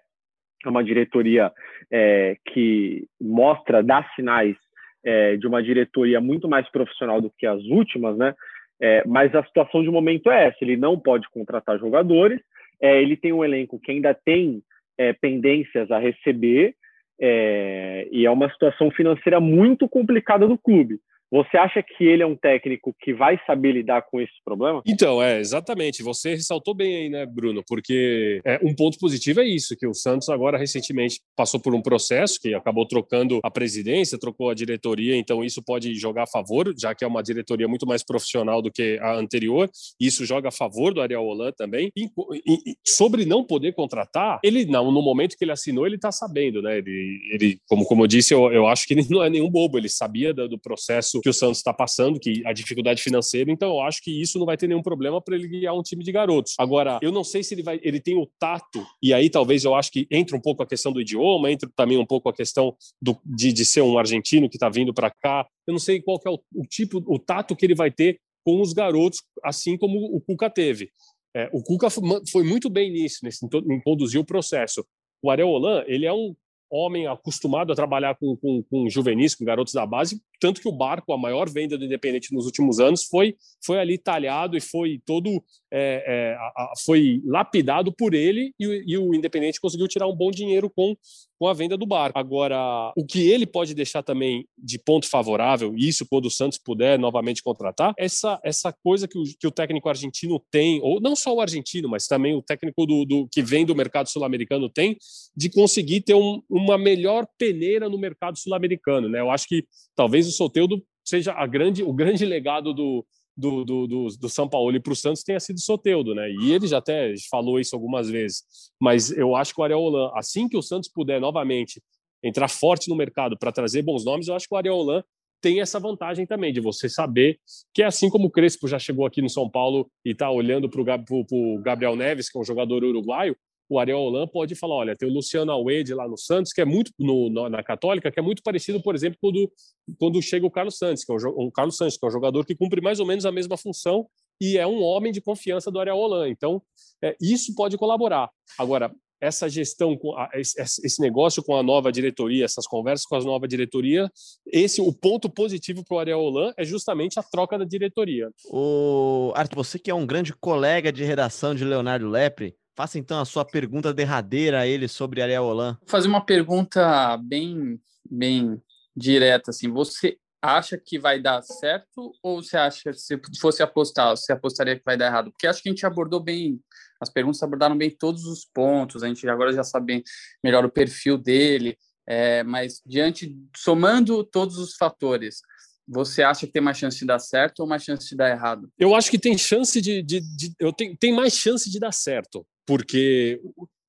É 0.65 0.69
uma 0.69 0.85
diretoria 0.85 1.51
é, 1.91 2.37
que 2.53 3.05
mostra, 3.21 3.83
dá 3.83 4.05
sinais 4.15 4.57
é, 5.05 5.37
de 5.37 5.47
uma 5.47 5.61
diretoria 5.61 6.21
muito 6.21 6.49
mais 6.49 6.69
profissional 6.71 7.21
do 7.21 7.33
que 7.37 7.47
as 7.47 7.61
últimas, 7.65 8.17
né? 8.17 8.33
É, 8.81 9.03
mas 9.07 9.35
a 9.35 9.45
situação 9.45 9.83
de 9.83 9.91
momento 9.91 10.31
é 10.31 10.47
essa: 10.47 10.59
ele 10.61 10.77
não 10.77 10.99
pode 10.99 11.29
contratar 11.31 11.79
jogadores, 11.79 12.41
é, 12.81 13.03
ele 13.03 13.17
tem 13.17 13.33
um 13.33 13.45
elenco 13.45 13.81
que 13.81 13.91
ainda 13.91 14.15
tem 14.15 14.63
é, 14.97 15.13
pendências 15.13 15.91
a 15.91 15.99
receber, 15.99 16.75
é, 17.21 18.09
e 18.11 18.27
é 18.27 18.31
uma 18.31 18.51
situação 18.51 18.91
financeira 18.91 19.41
muito 19.41 19.89
complicada 19.89 20.47
do 20.47 20.59
clube. 20.59 20.99
Você 21.33 21.57
acha 21.57 21.83
que 21.83 22.05
ele 22.05 22.23
é 22.23 22.27
um 22.27 22.37
técnico 22.37 22.95
que 23.01 23.15
vai 23.15 23.41
saber 23.47 23.73
lidar 23.73 24.03
com 24.03 24.21
esse 24.21 24.35
problema? 24.45 24.83
Então, 24.87 25.23
é, 25.23 25.41
exatamente. 25.41 26.03
Você 26.03 26.35
ressaltou 26.35 26.75
bem 26.75 26.95
aí, 26.95 27.09
né, 27.09 27.25
Bruno? 27.25 27.63
Porque 27.67 28.43
é, 28.45 28.61
um 28.63 28.75
ponto 28.75 28.99
positivo 28.99 29.41
é 29.41 29.47
isso, 29.47 29.75
que 29.75 29.87
o 29.87 29.95
Santos 29.95 30.29
agora 30.29 30.59
recentemente 30.59 31.21
passou 31.35 31.59
por 31.59 31.75
um 31.75 31.81
processo 31.81 32.39
que 32.39 32.53
acabou 32.53 32.87
trocando 32.87 33.41
a 33.43 33.51
presidência, 33.51 34.19
trocou 34.19 34.51
a 34.51 34.55
diretoria, 34.55 35.17
então 35.17 35.43
isso 35.43 35.63
pode 35.65 35.95
jogar 35.95 36.25
a 36.25 36.27
favor, 36.27 36.71
já 36.79 36.95
que 36.95 37.03
é 37.03 37.09
uma 37.09 37.23
diretoria 37.23 37.67
muito 37.67 37.87
mais 37.87 38.05
profissional 38.05 38.61
do 38.61 38.71
que 38.71 38.99
a 39.01 39.15
anterior. 39.15 39.71
Isso 39.99 40.27
joga 40.27 40.49
a 40.49 40.53
favor 40.53 40.93
do 40.93 41.01
Ariel 41.01 41.25
Holan 41.25 41.53
também. 41.57 41.91
E, 41.97 42.11
e, 42.47 42.77
sobre 42.87 43.25
não 43.25 43.43
poder 43.43 43.73
contratar, 43.73 44.39
ele, 44.45 44.67
não, 44.67 44.93
no 44.93 45.01
momento 45.01 45.39
que 45.39 45.45
ele 45.47 45.53
assinou, 45.53 45.87
ele 45.87 45.97
está 45.97 46.13
sabendo, 46.13 46.61
né? 46.61 46.77
Ele, 46.77 47.21
ele 47.33 47.59
como, 47.67 47.87
como 47.87 48.03
eu 48.03 48.07
disse, 48.07 48.35
eu, 48.35 48.53
eu 48.53 48.67
acho 48.67 48.87
que 48.87 48.93
ele 48.93 49.07
não 49.09 49.23
é 49.23 49.31
nenhum 49.31 49.49
bobo, 49.49 49.79
ele 49.79 49.89
sabia 49.89 50.35
do, 50.35 50.47
do 50.47 50.59
processo 50.59 51.22
que 51.23 51.29
o 51.29 51.33
Santos 51.33 51.59
está 51.59 51.73
passando, 51.73 52.19
que 52.19 52.43
a 52.45 52.53
dificuldade 52.53 53.03
financeira, 53.03 53.51
então 53.51 53.71
eu 53.71 53.81
acho 53.81 54.03
que 54.03 54.11
isso 54.11 54.39
não 54.39 54.47
vai 54.47 54.57
ter 54.57 54.67
nenhum 54.67 54.83
problema 54.83 55.21
para 55.21 55.35
ele 55.35 55.49
guiar 55.49 55.75
um 55.75 55.83
time 55.83 56.05
de 56.05 56.13
garotos. 56.13 56.55
Agora, 56.59 56.99
eu 57.01 57.13
não 57.13 57.25
sei 57.25 57.43
se 57.43 57.55
ele 57.55 57.63
vai, 57.63 57.81
ele 57.83 58.01
tem 58.01 58.17
o 58.17 58.29
tato, 58.39 58.85
e 59.03 59.15
aí 59.15 59.31
talvez 59.31 59.65
eu 59.65 59.75
acho 59.75 59.91
que 59.91 60.07
entra 60.11 60.37
um 60.37 60.41
pouco 60.41 60.63
a 60.63 60.67
questão 60.67 60.93
do 60.93 61.01
idioma, 61.01 61.51
entra 61.51 61.71
também 61.75 61.97
um 61.97 62.07
pouco 62.07 62.29
a 62.29 62.33
questão 62.33 62.77
do, 63.01 63.17
de, 63.25 63.53
de 63.53 63.65
ser 63.65 63.83
um 63.83 63.97
argentino 63.97 64.49
que 64.49 64.57
está 64.57 64.69
vindo 64.69 64.93
para 64.93 65.11
cá. 65.11 65.47
Eu 65.67 65.73
não 65.73 65.79
sei 65.79 66.03
qual 66.03 66.21
é 66.27 66.31
o, 66.31 66.39
o, 66.55 66.67
tipo, 66.67 67.03
o 67.07 67.19
tato 67.19 67.55
que 67.55 67.65
ele 67.65 67.75
vai 67.75 67.91
ter 67.91 68.19
com 68.45 68.61
os 68.61 68.73
garotos, 68.73 69.23
assim 69.43 69.77
como 69.79 69.99
o 69.99 70.21
Cuca 70.21 70.51
teve. 70.51 70.91
É, 71.35 71.49
o 71.53 71.63
Cuca 71.63 71.89
foi 71.91 72.45
muito 72.45 72.69
bem 72.69 72.91
nisso, 72.91 73.21
nesse, 73.23 73.47
em 73.47 73.81
conduzir 73.81 74.21
o 74.21 74.25
processo. 74.25 74.85
O 75.23 75.31
Ariel 75.31 75.49
Holan, 75.49 75.85
ele 75.87 76.05
é 76.05 76.13
um 76.13 76.35
homem 76.73 77.07
acostumado 77.07 77.71
a 77.71 77.77
trabalhar 77.77 78.17
com, 78.17 78.35
com, 78.37 78.63
com 78.63 78.89
juvenis, 78.89 79.35
com 79.35 79.45
garotos 79.45 79.75
da 79.75 79.85
base, 79.85 80.23
tanto 80.41 80.61
que 80.61 80.69
o 80.69 80.73
Barco, 80.73 81.13
a 81.13 81.19
maior 81.19 81.49
venda 81.49 81.77
do 81.77 81.85
Independente 81.85 82.35
nos 82.35 82.47
últimos 82.47 82.81
anos, 82.81 83.05
foi, 83.05 83.37
foi 83.65 83.79
ali 83.79 83.99
talhado 83.99 84.57
e 84.57 84.61
foi 84.61 85.01
todo 85.05 85.45
é, 85.71 86.05
é, 86.07 86.35
a, 86.35 86.73
foi 86.85 87.21
lapidado 87.27 87.93
por 87.93 88.15
ele 88.15 88.55
e, 88.59 88.85
e, 88.87 88.99
o 88.99 89.15
Independente 89.15 89.61
conseguiu 89.61 89.87
tirar 89.87 90.09
um 90.09 90.17
bom 90.17 90.31
dinheiro 90.31 90.71
com, 90.71 90.97
com 91.43 91.49
a 91.49 91.53
venda 91.53 91.77
do 91.77 91.85
Barco. 91.85 92.17
Agora, 92.17 92.93
o 92.97 93.05
que 93.05 93.29
ele 93.29 93.45
pode 93.45 93.75
deixar 93.75 94.01
também 94.01 94.47
de 94.57 94.79
ponto 94.79 95.09
favorável, 95.09 95.75
e 95.77 95.89
isso 95.89 96.07
quando 96.09 96.27
o 96.27 96.31
Santos 96.31 96.57
puder 96.57 96.97
novamente 96.97 97.43
contratar, 97.43 97.93
essa, 97.99 98.39
essa 98.45 98.73
coisa 98.73 99.09
que 99.09 99.19
o, 99.19 99.25
que 99.25 99.49
o 99.49 99.51
técnico 99.51 99.89
argentino 99.89 100.41
tem, 100.53 100.81
ou 100.85 101.01
não 101.01 101.17
só 101.17 101.35
o 101.35 101.41
argentino, 101.41 101.89
mas 101.89 102.07
também 102.07 102.33
o 102.33 102.41
técnico 102.41 102.87
do, 102.87 103.05
do 103.05 103.29
que 103.29 103.43
vem 103.43 103.67
do 103.67 103.75
mercado 103.75 104.09
sul-americano 104.09 104.69
tem, 104.69 104.97
de 105.37 105.51
conseguir 105.51 106.03
ter 106.03 106.15
um, 106.15 106.41
uma 106.49 106.79
melhor 106.79 107.27
peneira 107.37 107.89
no 107.89 107.99
mercado 107.99 108.39
sul-americano. 108.39 109.09
Né? 109.09 109.19
Eu 109.19 109.33
acho 109.33 109.49
que 109.49 109.65
talvez 109.97 110.29
o 110.29 110.31
Soteudo 110.31 110.81
seja 111.05 111.33
a 111.33 111.45
grande, 111.45 111.83
o 111.83 111.93
grande 111.93 112.25
legado 112.25 112.73
do, 112.73 113.05
do, 113.37 113.65
do, 113.65 113.87
do, 113.87 114.07
do 114.09 114.29
São 114.29 114.49
Paulo 114.49 114.75
e 114.77 114.81
para 114.81 114.93
o 114.93 114.97
Santos 114.97 115.23
tenha 115.23 115.41
sido 115.41 115.61
Soteudo, 115.61 116.15
né? 116.15 116.31
E 116.31 116.53
ele 116.53 116.67
já 116.67 116.79
até 116.79 117.15
falou 117.31 117.59
isso 117.59 117.75
algumas 117.75 118.09
vezes. 118.09 118.43
Mas 118.81 119.11
eu 119.11 119.35
acho 119.35 119.55
que 119.55 119.61
o 119.61 119.65
Ariel 119.65 119.81
Holan, 119.81 120.11
assim 120.15 120.49
que 120.49 120.57
o 120.57 120.63
Santos 120.63 120.89
puder 120.89 121.21
novamente 121.21 121.83
entrar 122.23 122.49
forte 122.49 122.89
no 122.89 122.97
mercado 122.97 123.37
para 123.39 123.51
trazer 123.51 123.83
bons 123.83 124.05
nomes, 124.05 124.29
eu 124.29 124.35
acho 124.35 124.47
que 124.47 124.55
o 124.55 124.57
Ariel 124.57 124.77
Holan 124.77 125.03
tem 125.41 125.61
essa 125.61 125.81
vantagem 125.81 126.25
também 126.25 126.53
de 126.53 126.61
você 126.61 126.89
saber 126.89 127.39
que 127.75 127.83
é 127.83 127.87
assim 127.87 128.09
como 128.09 128.29
o 128.29 128.31
Crespo 128.31 128.69
já 128.69 128.79
chegou 128.79 129.05
aqui 129.05 129.21
no 129.21 129.29
São 129.29 129.51
Paulo 129.51 129.91
e 130.05 130.11
está 130.11 130.31
olhando 130.31 130.69
para 130.69 130.81
o 130.81 131.59
Gabriel 131.61 131.97
Neves, 131.97 132.31
que 132.31 132.39
é 132.39 132.41
um 132.41 132.45
jogador 132.45 132.85
uruguaio, 132.85 133.37
o 133.73 133.79
Ariel 133.79 133.99
Holan 133.99 134.27
pode 134.27 134.55
falar, 134.55 134.75
olha, 134.75 134.97
tem 134.97 135.09
o 135.09 135.13
Luciano 135.13 135.51
Alwede 135.51 135.95
lá 135.95 136.07
no 136.07 136.19
Santos, 136.19 136.53
que 136.53 136.61
é 136.61 136.65
muito 136.65 136.93
no, 136.99 137.49
na 137.49 137.63
Católica, 137.63 138.11
que 138.11 138.21
é 138.21 138.23
muito 138.23 138.43
parecido, 138.43 138.83
por 138.83 138.95
exemplo, 138.95 139.19
quando, 139.21 139.51
quando 139.99 140.23
chega 140.23 140.47
o 140.47 140.51
Carlos 140.51 140.77
Santos, 140.77 141.05
que 141.05 141.13
é 141.13 141.15
um, 141.15 141.47
um 141.47 141.51
Carlos 141.51 141.77
Santos, 141.77 141.97
que 141.97 142.05
é 142.05 142.09
um 142.09 142.13
jogador 142.13 142.45
que 142.45 142.55
cumpre 142.55 142.83
mais 142.83 143.01
ou 143.01 143.07
menos 143.07 143.25
a 143.25 143.33
mesma 143.33 143.57
função 143.57 144.07
e 144.41 144.59
é 144.59 144.67
um 144.67 144.83
homem 144.83 145.11
de 145.11 145.21
confiança 145.21 145.71
do 145.71 145.81
Ariel 145.81 145.97
Holan. 145.97 146.29
Então, 146.29 146.63
é, 147.03 147.17
isso 147.21 147.55
pode 147.55 147.79
colaborar. 147.79 148.29
Agora, 148.59 148.93
essa 149.23 149.49
gestão, 149.49 149.97
esse 150.35 151.01
negócio 151.01 151.45
com 151.45 151.57
a 151.57 151.63
nova 151.63 151.93
diretoria, 151.93 152.45
essas 152.45 152.67
conversas 152.67 153.07
com 153.07 153.15
a 153.15 153.21
nova 153.21 153.47
diretoria, 153.47 154.11
esse 154.45 154.81
o 154.81 154.93
ponto 154.93 155.31
positivo 155.31 155.85
para 155.85 155.95
o 155.95 155.99
Ariel 156.01 156.19
Holan 156.19 156.53
é 156.57 156.65
justamente 156.65 157.21
a 157.21 157.23
troca 157.23 157.57
da 157.57 157.65
diretoria. 157.65 158.29
O 158.51 159.33
Arthur, 159.37 159.55
você 159.55 159.79
que 159.79 159.93
é 159.93 159.95
um 159.95 160.05
grande 160.05 160.35
colega 160.35 160.93
de 160.93 161.05
redação 161.05 161.55
de 161.55 161.65
Leonardo 161.65 162.09
Lepre, 162.09 162.57
Faça 162.75 162.99
então 162.99 163.21
a 163.21 163.25
sua 163.25 163.45
pergunta 163.45 163.93
derradeira 163.93 164.61
a 164.61 164.67
ele 164.67 164.89
sobre 164.89 165.21
Ariel 165.21 165.45
Holan. 165.45 165.77
Vou 165.81 165.89
fazer 165.89 166.09
uma 166.09 166.25
pergunta 166.25 167.17
bem, 167.19 167.79
bem 168.11 168.61
direta 168.97 169.51
assim. 169.51 169.71
Você 169.71 170.17
acha 170.41 170.79
que 170.79 170.99
vai 170.99 171.21
dar 171.21 171.43
certo 171.43 172.13
ou 172.23 172.43
você 172.43 172.57
acha 172.57 172.91
que 172.91 172.99
se 172.99 173.21
fosse 173.41 173.63
apostar, 173.63 174.17
você 174.17 174.33
apostaria 174.33 174.77
que 174.77 174.85
vai 174.85 174.97
dar 174.97 175.07
errado? 175.07 175.31
Porque 175.31 175.47
acho 175.47 175.63
que 175.63 175.69
a 175.69 175.73
gente 175.73 175.85
abordou 175.85 176.19
bem, 176.19 176.61
as 177.01 177.11
perguntas 177.11 177.43
abordaram 177.43 177.77
bem 177.77 177.91
todos 177.91 178.25
os 178.25 178.45
pontos. 178.45 179.03
A 179.03 179.09
gente 179.09 179.29
agora 179.29 179.53
já 179.53 179.63
sabe 179.63 180.03
melhor 180.43 180.65
o 180.65 180.73
perfil 180.73 181.19
dele, 181.19 181.77
é, 182.07 182.43
mas 182.43 182.81
diante, 182.87 183.37
somando 183.55 184.25
todos 184.25 184.57
os 184.57 184.75
fatores, 184.77 185.43
você 185.87 186.23
acha 186.23 186.47
que 186.47 186.53
tem 186.53 186.63
mais 186.63 186.79
chance 186.79 186.99
de 186.99 187.05
dar 187.05 187.19
certo 187.19 187.61
ou 187.61 187.67
mais 187.67 187.85
chance 187.85 188.09
de 188.09 188.17
dar 188.17 188.31
errado? 188.31 188.73
Eu 188.79 188.95
acho 188.95 189.11
que 189.11 189.19
tem 189.19 189.37
chance 189.37 189.79
de, 189.81 190.03
de, 190.03 190.21
de 190.21 190.55
eu 190.59 190.73
tenho, 190.73 190.97
tem 190.97 191.13
mais 191.13 191.35
chance 191.35 191.71
de 191.71 191.79
dar 191.79 191.93
certo 191.93 192.47
porque 192.67 193.41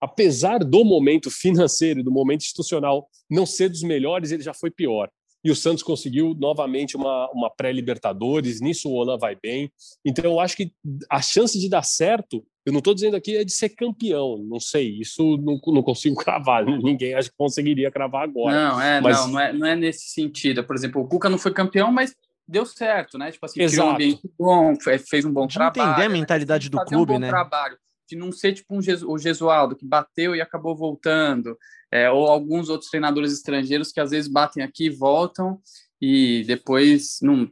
apesar 0.04 0.60
do 0.60 0.84
momento 0.84 1.32
financeiro 1.32 2.02
e 2.02 2.04
do 2.04 2.12
momento 2.12 2.42
institucional 2.42 3.08
não 3.30 3.46
ser 3.46 3.70
dos 3.70 3.84
melhores, 3.84 4.32
ele 4.32 4.44
já 4.44 4.54
foi 4.54 4.70
pior. 4.70 5.10
E 5.44 5.52
o 5.52 5.56
Santos 5.56 5.84
conseguiu 5.84 6.36
novamente 6.38 6.96
uma, 6.96 7.30
uma 7.32 7.50
pré-Libertadores, 7.50 8.62
nisso 8.62 8.90
o 8.90 8.94
Olan 8.94 9.18
vai 9.18 9.36
bem. 9.42 9.72
Então 10.06 10.24
eu 10.24 10.40
acho 10.40 10.56
que 10.56 10.72
a 11.10 11.22
chance 11.22 11.60
de 11.60 11.70
dar 11.70 11.84
certo, 11.84 12.46
eu 12.66 12.72
não 12.72 12.80
estou 12.80 12.94
dizendo 12.94 13.18
aqui 13.18 13.36
é 13.36 13.44
de 13.44 13.52
ser 13.52 13.70
campeão, 13.70 14.38
não 14.38 14.60
sei, 14.60 15.00
isso 15.00 15.38
não, 15.38 15.60
não 15.68 15.84
consigo 15.84 16.16
cravar, 16.24 16.66
ninguém 16.66 17.14
acha 17.14 17.30
que 17.30 17.36
conseguiria 17.38 17.92
cravar 17.92 18.24
agora. 18.24 18.56
Não, 18.56 18.82
é, 18.82 19.02
mas... 19.02 19.18
não, 19.18 19.28
não 19.28 19.40
é, 19.40 19.54
não 19.54 19.68
é 19.68 19.76
nesse 19.76 20.10
sentido. 20.10 20.64
Por 20.64 20.76
exemplo, 20.76 21.02
o 21.02 21.08
Cuca 21.08 21.30
não 21.30 21.38
foi 21.38 21.54
campeão, 21.54 21.92
mas 21.92 22.16
deu 22.48 22.66
certo, 22.66 23.18
né? 23.18 23.32
Tipo 23.32 23.46
assim, 23.46 23.62
Exato. 23.62 23.74
criou 23.74 23.88
um 23.88 23.96
ambiente 23.96 24.32
bom, 24.38 24.74
fez 25.10 25.26
um 25.26 25.32
bom 25.32 25.48
de 25.48 25.54
trabalho. 25.56 25.92
entender 25.92 26.06
a 26.06 26.10
né? 26.10 26.14
mentalidade 26.14 26.70
do 26.70 26.78
clube, 26.86 27.14
um 27.14 27.20
né? 27.20 27.30
Trabalho 27.30 27.78
de 28.14 28.20
não 28.20 28.32
ser 28.32 28.54
tipo 28.54 28.76
um 28.76 28.80
o 29.08 29.18
Gesualdo, 29.18 29.76
que 29.76 29.86
bateu 29.86 30.36
e 30.36 30.42
acabou 30.42 30.76
voltando, 30.76 31.58
é, 31.92 32.10
ou 32.10 32.28
alguns 32.28 32.70
outros 32.70 32.90
treinadores 32.90 33.34
estrangeiros 33.34 33.92
que 33.92 34.00
às 34.00 34.12
vezes 34.12 34.32
batem 34.32 34.64
aqui, 34.64 34.90
voltam 34.90 35.60
e 36.00 36.44
depois 36.46 37.18
não, 37.22 37.50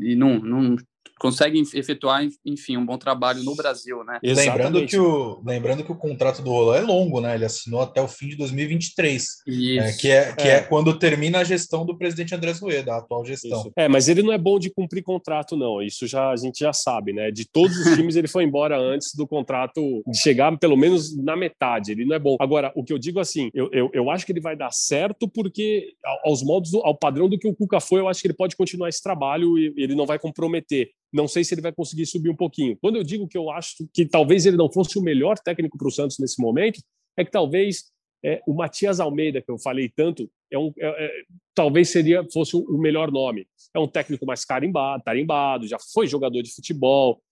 e 0.00 0.14
não, 0.14 0.38
não 0.38 0.76
consegue 1.18 1.62
efetuar, 1.74 2.26
enfim, 2.44 2.76
um 2.76 2.84
bom 2.84 2.98
trabalho 2.98 3.42
no 3.42 3.54
Brasil, 3.54 4.02
né? 4.04 4.18
Lembrando 4.22 4.84
que, 4.86 4.98
o, 4.98 5.42
lembrando 5.44 5.84
que 5.84 5.92
o 5.92 5.96
contrato 5.96 6.42
do 6.42 6.50
Roland 6.50 6.78
é 6.78 6.80
longo, 6.82 7.20
né? 7.20 7.34
Ele 7.34 7.44
assinou 7.44 7.80
até 7.80 8.00
o 8.00 8.08
fim 8.08 8.28
de 8.28 8.36
2023, 8.36 9.26
é, 9.46 9.92
que, 9.92 10.10
é, 10.10 10.32
que 10.32 10.48
é. 10.48 10.54
é. 10.56 10.60
quando 10.60 10.98
termina 10.98 11.38
a 11.38 11.44
gestão 11.44 11.86
do 11.86 11.96
presidente 11.96 12.34
Andrés 12.34 12.60
Rueda, 12.60 12.94
a 12.94 12.98
atual 12.98 13.24
gestão. 13.24 13.60
Isso. 13.60 13.72
É, 13.76 13.88
mas 13.88 14.08
ele 14.08 14.22
não 14.22 14.32
é 14.32 14.38
bom 14.38 14.58
de 14.58 14.70
cumprir 14.70 15.02
contrato, 15.02 15.56
não. 15.56 15.82
Isso 15.82 16.06
já 16.06 16.30
a 16.30 16.36
gente 16.36 16.58
já 16.58 16.72
sabe, 16.72 17.12
né? 17.12 17.30
De 17.30 17.44
todos 17.44 17.76
os 17.76 17.94
times, 17.94 18.16
ele 18.16 18.28
foi 18.28 18.44
embora 18.44 18.78
antes 18.78 19.14
do 19.14 19.26
contrato 19.26 20.02
de 20.06 20.18
chegar 20.18 20.56
pelo 20.58 20.76
menos 20.76 21.16
na 21.16 21.36
metade. 21.36 21.92
Ele 21.92 22.04
não 22.04 22.16
é 22.16 22.18
bom. 22.18 22.36
Agora, 22.40 22.72
o 22.74 22.84
que 22.84 22.92
eu 22.92 22.98
digo 22.98 23.20
assim, 23.20 23.50
eu, 23.54 23.68
eu, 23.72 23.90
eu 23.92 24.10
acho 24.10 24.26
que 24.26 24.32
ele 24.32 24.40
vai 24.40 24.56
dar 24.56 24.72
certo 24.72 25.28
porque, 25.28 25.92
aos 26.24 26.42
modos, 26.42 26.74
ao 26.74 26.96
padrão 26.96 27.28
do 27.28 27.38
que 27.38 27.48
o 27.48 27.54
Cuca 27.54 27.80
foi, 27.80 28.00
eu 28.00 28.08
acho 28.08 28.20
que 28.20 28.26
ele 28.26 28.34
pode 28.34 28.56
continuar 28.56 28.88
esse 28.88 29.02
trabalho 29.02 29.58
e 29.58 29.72
ele 29.76 29.94
não 29.94 30.06
vai 30.06 30.18
comprometer. 30.18 30.90
Não 31.14 31.28
sei 31.28 31.44
se 31.44 31.54
ele 31.54 31.60
vai 31.60 31.72
conseguir 31.72 32.06
subir 32.06 32.28
um 32.28 32.34
pouquinho. 32.34 32.76
Quando 32.80 32.96
eu 32.96 33.04
digo 33.04 33.28
que 33.28 33.38
eu 33.38 33.48
acho 33.48 33.88
que 33.92 34.04
talvez 34.04 34.46
ele 34.46 34.56
não 34.56 34.68
fosse 34.68 34.98
o 34.98 35.02
melhor 35.02 35.38
técnico 35.38 35.78
para 35.78 35.86
o 35.86 35.90
Santos 35.90 36.18
nesse 36.18 36.42
momento, 36.42 36.82
é 37.16 37.24
que 37.24 37.30
talvez 37.30 37.84
é, 38.24 38.42
o 38.44 38.52
Matias 38.52 38.98
Almeida, 38.98 39.40
que 39.40 39.48
eu 39.48 39.56
falei 39.56 39.88
tanto, 39.88 40.28
é 40.50 40.58
um, 40.58 40.72
é, 40.76 40.86
é, 40.86 41.10
talvez 41.54 41.88
seria 41.90 42.26
fosse 42.32 42.56
o 42.56 42.76
melhor 42.76 43.12
nome. 43.12 43.46
É 43.72 43.78
um 43.78 43.86
técnico 43.86 44.26
mais 44.26 44.44
carimbado, 44.44 45.04
tarimbado, 45.04 45.68
já 45.68 45.78
foi 45.92 46.08
jogador 46.08 46.42
de 46.42 46.52
futebol, 46.52 47.22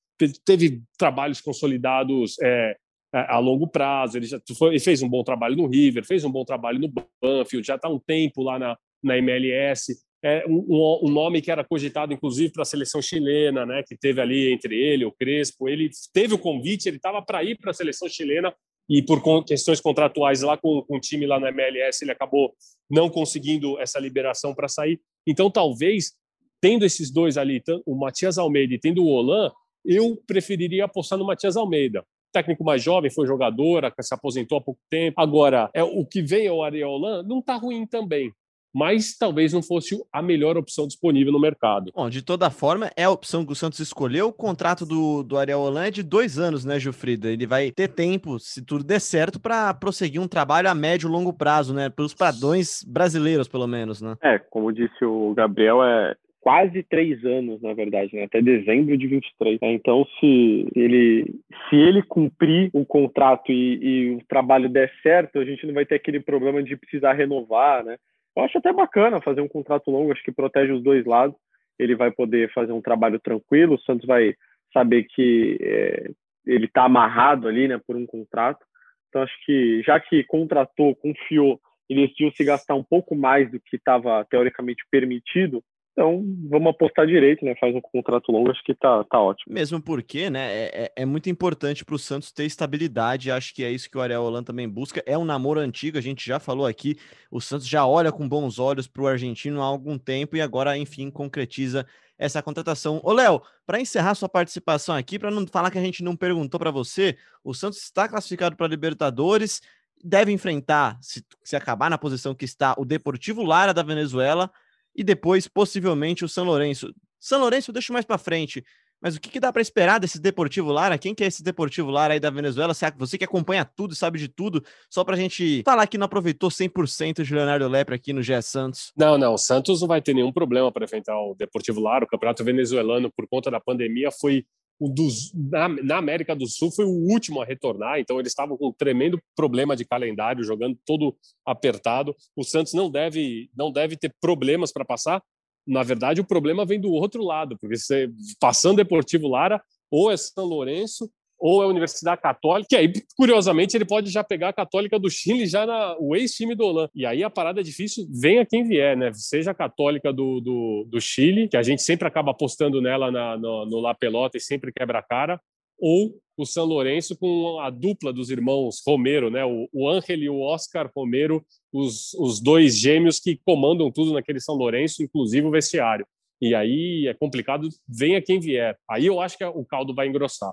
teve 0.45 0.81
trabalhos 0.97 1.41
consolidados 1.41 2.37
é, 2.41 2.77
a 3.13 3.41
longo 3.41 3.67
prazo. 3.67 4.17
Ele 4.17 4.27
já 4.27 4.41
foi, 4.57 4.71
ele 4.71 4.81
fez 4.81 5.03
um 5.03 5.09
bom 5.09 5.25
trabalho 5.25 5.57
no 5.57 5.67
River, 5.67 6.07
fez 6.07 6.23
um 6.23 6.31
bom 6.31 6.45
trabalho 6.45 6.79
no 6.79 6.93
Banfield, 7.21 7.67
já 7.67 7.75
está 7.75 7.89
um 7.89 7.99
tempo 7.99 8.45
lá 8.45 8.61
na, 8.61 8.79
na 9.03 9.19
MLS 9.19 9.93
é, 10.25 10.45
um, 10.47 11.01
um, 11.03 11.11
nome 11.11 11.43
que 11.43 11.51
era 11.51 11.65
cogitado, 11.65 12.13
inclusive, 12.13 12.53
para 12.53 12.63
a 12.63 12.67
seleção 12.67 13.03
chilena, 13.03 13.67
né, 13.67 13.83
que 13.87 13.97
teve 13.97 14.21
ali 14.21 14.53
entre 14.53 14.75
ele, 14.75 15.05
o 15.05 15.13
Crespo. 15.13 15.69
Ele 15.69 15.91
teve 16.13 16.35
o 16.35 16.39
convite, 16.39 16.89
ele 16.89 16.97
estava 16.97 17.21
para 17.21 17.43
ir 17.43 17.59
para 17.59 17.73
a 17.73 17.75
seleção 17.75 18.09
chilena 18.09 18.55
e, 18.89 19.03
por 19.03 19.21
questões 19.45 19.81
contratuais 19.81 20.43
lá 20.43 20.57
com, 20.57 20.83
com 20.83 20.97
o 20.97 21.01
time 21.01 21.27
lá 21.27 21.41
na 21.41 21.49
MLS, 21.49 22.05
ele 22.05 22.13
acabou 22.13 22.55
não 22.89 23.09
conseguindo 23.09 23.79
essa 23.81 23.99
liberação 23.99 24.55
para 24.55 24.69
sair. 24.69 25.01
Então, 25.27 25.51
talvez, 25.51 26.13
tendo 26.61 26.85
esses 26.85 27.11
dois 27.11 27.37
ali, 27.37 27.63
o 27.85 27.97
Matias 27.97 28.39
Almeida 28.39 28.75
e 28.75 28.79
tendo 28.79 29.03
o 29.03 29.09
Olan, 29.09 29.51
eu 29.85 30.17
preferiria 30.27 30.85
apostar 30.85 31.19
no 31.19 31.27
Matias 31.27 31.57
Almeida 31.57 32.05
técnico 32.33 32.65
mais 32.65 32.83
jovem, 32.83 33.11
foi 33.11 33.27
jogador, 33.27 33.93
se 34.01 34.15
aposentou 34.15 34.57
há 34.57 34.61
pouco 34.63 34.81
tempo. 34.89 35.21
Agora, 35.21 35.71
é 35.75 35.85
o 35.85 36.03
que 36.07 36.23
vem 36.23 36.49
ao 36.49 36.63
Ariel 36.63 36.89
Holan 36.89 37.23
não 37.25 37.41
está 37.41 37.57
ruim 37.57 37.87
também 37.87 38.33
mas 38.75 39.17
talvez 39.17 39.53
não 39.53 39.63
fosse 39.63 40.03
a 40.13 40.23
melhor 40.23 40.57
opção 40.57 40.87
disponível 40.87 41.33
no 41.33 41.41
mercado. 41.41 41.91
Bom, 41.95 42.09
de 42.09 42.23
toda 42.23 42.51
forma, 42.51 42.91
é 42.97 43.05
a 43.05 43.11
opção 43.11 43.45
que 43.45 43.53
o 43.53 43.57
Santos 43.57 43.79
escolheu. 43.81 44.29
O 44.29 44.33
contrato 44.33 44.87
do, 44.87 45.23
do 45.23 45.37
Ariel 45.37 45.61
Holan 45.61 45.87
é 45.87 45.91
de 45.91 46.03
dois 46.03 46.39
anos, 46.39 46.65
né, 46.65 46.79
Gilfrida? 46.79 47.31
Ele 47.31 47.47
vai 47.47 47.71
ter 47.71 47.89
tempo, 47.89 48.39
se 48.39 48.65
tudo 48.65 48.85
der 48.85 49.01
certo, 49.01 49.41
para 49.41 49.75
prosseguir 49.75 50.21
um 50.21 50.29
trabalho 50.29 50.69
a 50.69 50.75
médio 50.75 51.09
e 51.09 51.13
longo 51.13 51.33
prazo, 51.33 51.75
né? 51.75 51.91
Pelos 51.91 52.15
padrões 52.15 52.83
brasileiros, 52.85 53.49
pelo 53.49 53.67
menos, 53.67 54.01
né? 54.01 54.17
É, 54.23 54.39
como 54.39 54.73
disse 54.73 55.05
o 55.05 55.35
Gabriel, 55.35 55.83
é 55.83 56.15
quase 56.43 56.83
três 56.83 57.25
anos, 57.25 57.63
na 57.63 57.73
verdade, 57.73 58.15
né? 58.17 58.25
até 58.25 58.43
dezembro 58.43 58.99
de 58.99 59.07
23. 59.07 59.61
Né? 59.61 59.73
Então, 59.75 60.05
se 60.19 60.67
ele, 60.75 61.25
se 61.71 61.77
ele 61.77 62.03
cumprir 62.03 62.69
o 62.73 62.85
contrato 62.85 63.53
e, 63.53 63.79
e, 63.81 64.11
o 64.17 64.19
trabalho 64.29 64.69
der 64.69 64.93
certo, 65.03 65.39
a 65.39 65.45
gente 65.45 65.65
não 65.65 65.73
vai 65.73 65.87
ter 65.87 65.95
aquele 65.95 66.19
problema 66.19 66.61
de 66.61 66.77
precisar 66.77 67.13
renovar, 67.13 67.85
né? 67.85 67.97
Eu 68.37 68.45
acho 68.45 68.59
até 68.59 68.73
bacana 68.73 69.21
fazer 69.21 69.41
um 69.41 69.49
contrato 69.49 69.91
longo, 69.91 70.13
acho 70.13 70.23
que 70.23 70.33
protege 70.33 70.73
os 70.73 70.83
dois 70.83 71.05
lados. 71.05 71.37
Ele 71.79 71.95
vai 71.95 72.11
poder 72.11 72.53
fazer 72.53 72.73
um 72.73 72.81
trabalho 72.81 73.19
tranquilo, 73.19 73.75
o 73.75 73.81
Santos 73.81 74.07
vai 74.07 74.35
saber 74.73 75.05
que 75.05 75.59
é, 75.61 76.11
ele 76.47 76.67
está 76.67 76.85
amarrado 76.85 77.49
ali, 77.49 77.69
né, 77.69 77.81
por 77.87 77.97
um 77.97 78.07
contrato. 78.07 78.65
Então 79.09 79.23
acho 79.23 79.35
que 79.45 79.83
já 79.83 80.01
que 80.01 80.25
contratou, 80.25 80.95
confiou 80.97 81.61
e 81.89 81.95
decidiu 81.95 82.33
se 82.33 82.45
gastar 82.45 82.75
um 82.75 82.83
pouco 82.85 83.15
mais 83.15 83.51
do 83.51 83.61
que 83.61 83.77
estava 83.77 84.25
teoricamente 84.31 84.83
permitido, 84.91 85.63
então, 85.93 86.25
vamos 86.49 86.71
apostar 86.71 87.07
direito, 87.07 87.45
né? 87.45 87.55
Faz 87.61 87.75
um 87.75 87.81
contrato 87.81 88.33
longo, 88.33 88.51
acho 88.51 88.65
que 88.65 88.75
tá, 88.75 89.05
tá 89.05 89.21
ótimo. 89.21 89.55
Mesmo 89.55 89.81
porque, 89.81 90.31
né, 90.31 90.51
é, 90.51 90.85
é, 90.85 90.93
é 91.03 91.05
muito 91.05 91.29
importante 91.29 91.85
para 91.85 91.95
o 91.95 91.99
Santos 91.99 92.33
ter 92.33 92.45
estabilidade. 92.45 93.31
Acho 93.31 93.55
que 93.55 93.63
é 93.63 93.71
isso 93.71 93.91
que 93.91 93.99
o 93.99 94.01
Ariel 94.01 94.23
Holan 94.23 94.43
também 94.43 94.67
busca. 94.67 95.03
É 95.05 95.19
um 95.19 95.25
namoro 95.25 95.61
antigo, 95.61 95.99
a 95.99 96.01
gente 96.01 96.27
já 96.27 96.41
falou 96.41 96.67
aqui. 96.67 96.97
O 97.31 97.43
Santos 97.43 97.69
já 97.69 97.87
olha 97.87 98.11
com 98.11 98.27
bons 98.27 98.59
olhos 98.59 98.89
para 98.89 99.03
o 99.03 99.07
argentino 99.07 99.61
há 99.61 99.67
algum 99.67 99.99
tempo 99.99 100.35
e 100.35 100.41
agora, 100.41 100.79
enfim, 100.79 101.11
concretiza 101.11 101.87
essa 102.19 102.43
contratação. 102.43 102.99
Ô, 103.05 103.13
Léo, 103.13 103.43
para 103.67 103.79
encerrar 103.79 104.15
sua 104.15 104.31
participação 104.31 104.95
aqui, 104.95 105.19
para 105.19 105.31
não 105.31 105.47
falar 105.47 105.71
que 105.71 105.79
a 105.79 105.83
gente 105.83 106.03
não 106.03 106.17
perguntou 106.17 106.59
para 106.59 106.71
você, 106.71 107.19
o 107.45 107.53
Santos 107.53 107.83
está 107.83 108.09
classificado 108.09 108.57
para 108.57 108.67
Libertadores, 108.67 109.61
deve 110.03 110.33
enfrentar, 110.33 110.97
se, 111.03 111.23
se 111.45 111.55
acabar 111.55 111.91
na 111.91 111.99
posição 111.99 112.35
que 112.35 112.47
está, 112.47 112.75
o 112.79 112.85
Deportivo 112.87 113.43
Lara 113.43 113.75
da 113.75 113.83
Venezuela 113.83 114.51
e 114.95 115.03
depois, 115.03 115.49
possivelmente, 115.49 116.25
o 116.25 116.29
São 116.29 116.45
Lourenço. 116.45 116.93
São 117.19 117.41
Lourenço 117.41 117.71
eu 117.71 117.73
deixo 117.73 117.93
mais 117.93 118.05
para 118.05 118.19
frente. 118.19 118.65
Mas 119.03 119.17
o 119.17 119.21
que, 119.21 119.29
que 119.29 119.41
dá 119.41 119.53
para 119.53 119.61
esperar 119.61 119.99
desse 119.99 120.21
Deportivo 120.21 120.71
Lara? 120.71 120.97
Quem 120.97 121.13
que 121.13 121.25
é 121.25 121.27
esse 121.27 121.43
Deportivo 121.43 121.91
Lara 121.91 122.15
aí 122.15 122.21
da 122.21 122.31
Venezuela? 122.31 122.73
Você 122.97 123.19
que 123.19 123.25
acompanha 123.25 123.65
tudo 123.65 123.97
sabe 123.97 124.17
de 124.17 124.29
tudo, 124.29 124.63
só 124.89 125.03
para 125.03 125.17
a 125.17 125.19
gente 125.19 125.63
falar 125.65 125.89
que 125.89 125.99
não 125.99 126.05
aproveitou 126.05 126.49
100% 126.49 127.25
de 127.25 127.35
Leonardo 127.35 127.67
Lepre 127.67 127.97
aqui 127.97 128.13
no 128.13 128.23
GE 128.23 128.41
Santos. 128.43 128.93
Não, 128.97 129.19
não, 129.19 129.35
o 129.35 129.39
Santos 129.39 129.81
não 129.81 129.89
vai 129.89 130.01
ter 130.01 130.15
nenhum 130.15 130.33
problema 130.33 130.71
para 130.71 130.85
enfrentar 130.85 131.19
o 131.19 131.35
Deportivo 131.35 131.81
Lara. 131.81 132.05
O 132.05 132.09
campeonato 132.09 132.45
venezuelano, 132.45 133.11
por 133.11 133.27
conta 133.27 133.51
da 133.51 133.59
pandemia, 133.59 134.11
foi 134.13 134.47
dos, 134.89 135.33
na, 135.35 135.69
na, 135.69 135.97
América 135.99 136.35
do 136.35 136.47
Sul 136.47 136.71
foi 136.71 136.85
o 136.85 137.11
último 137.11 137.41
a 137.41 137.45
retornar, 137.45 137.99
então 137.99 138.19
eles 138.19 138.33
estavam 138.33 138.57
com 138.57 138.69
um 138.69 138.73
tremendo 138.73 139.21
problema 139.37 139.77
de 139.77 139.85
calendário, 139.85 140.45
jogando 140.45 140.79
todo 140.85 141.17
apertado. 141.47 142.15
O 142.37 142.45
Santos 142.45 142.73
não 142.73 142.91
deve, 142.91 143.51
não 143.57 143.71
deve 143.71 143.97
ter 143.97 144.15
problemas 144.21 144.73
para 144.73 144.85
passar. 144.85 145.23
Na 145.67 145.83
verdade, 145.83 146.21
o 146.21 146.27
problema 146.27 146.65
vem 146.65 146.81
do 146.81 146.91
outro 146.91 147.23
lado, 147.23 147.57
porque 147.59 147.77
você 147.77 148.11
passando 148.41 148.77
Deportivo 148.77 149.29
Lara, 149.29 149.63
ou 149.91 150.11
é 150.11 150.17
São 150.17 150.45
Lourenço, 150.45 151.11
ou 151.43 151.61
é 151.61 151.65
a 151.65 151.69
Universidade 151.69 152.23
Católica, 152.23 152.69
e 152.71 152.77
aí, 152.77 152.93
curiosamente, 153.17 153.77
ele 153.77 153.85
pode 153.85 154.09
já 154.13 154.23
pegar 154.23 154.51
a 154.51 154.53
Católica 154.53 154.97
do 154.97 155.11
Chile, 155.11 155.45
já 155.45 155.67
na, 155.67 155.97
o 155.99 156.15
ex-time 156.15 156.55
do 156.55 156.65
Holan. 156.65 156.89
E 156.95 157.05
aí 157.05 157.25
a 157.25 157.29
parada 157.29 157.61
é 157.61 157.65
difícil, 157.65 158.07
venha 158.09 158.47
quem 158.47 158.63
vier, 158.63 158.97
né? 158.97 159.11
Seja 159.13 159.51
a 159.51 159.55
Católica 159.55 160.13
do, 160.13 160.41
do, 160.41 160.87
do 160.89 161.01
Chile, 161.01 161.49
que 161.49 161.57
a 161.57 161.63
gente 161.65 161.83
sempre 161.83 162.07
acaba 162.07 162.31
apostando 162.31 162.81
nela 162.81 163.11
na, 163.11 163.37
no, 163.37 163.67
no 163.67 163.81
La 163.81 163.93
Pelota 163.93 164.39
e 164.39 164.41
sempre 164.41 164.73
quebra 164.73 165.01
a 165.01 165.03
cara, 165.03 165.41
ou 165.81 166.17
o 166.37 166.47
São 166.47 166.65
Lourenço 166.65 167.19
com 167.19 167.59
a 167.59 167.71
dupla 167.71 168.13
dos 168.13 168.31
irmãos 168.31 168.81
Romero, 168.87 169.29
né? 169.29 169.45
O, 169.45 169.69
o 169.73 169.89
Ángel 169.91 170.19
e 170.19 170.31
o 170.31 170.41
Oscar 170.43 170.89
Romero, 170.95 171.45
os, 171.73 172.15
os 172.15 172.41
dois 172.41 172.79
gêmeos 172.79 173.19
que 173.19 173.37
comandam 173.45 173.91
tudo 173.91 174.13
naquele 174.13 174.39
São 174.39 174.55
Lourenço, 174.55 175.03
inclusive 175.03 175.45
o 175.45 175.51
vestiário. 175.51 176.07
E 176.41 176.55
aí 176.55 177.09
é 177.09 177.15
complicado, 177.15 177.69
venha 177.89 178.23
quem 178.23 178.39
vier. 178.39 178.77
Aí 178.89 179.07
eu 179.07 179.21
acho 179.21 179.37
que 179.37 179.45
o 179.45 179.65
caldo 179.65 179.93
vai 179.93 180.07
engrossar. 180.07 180.53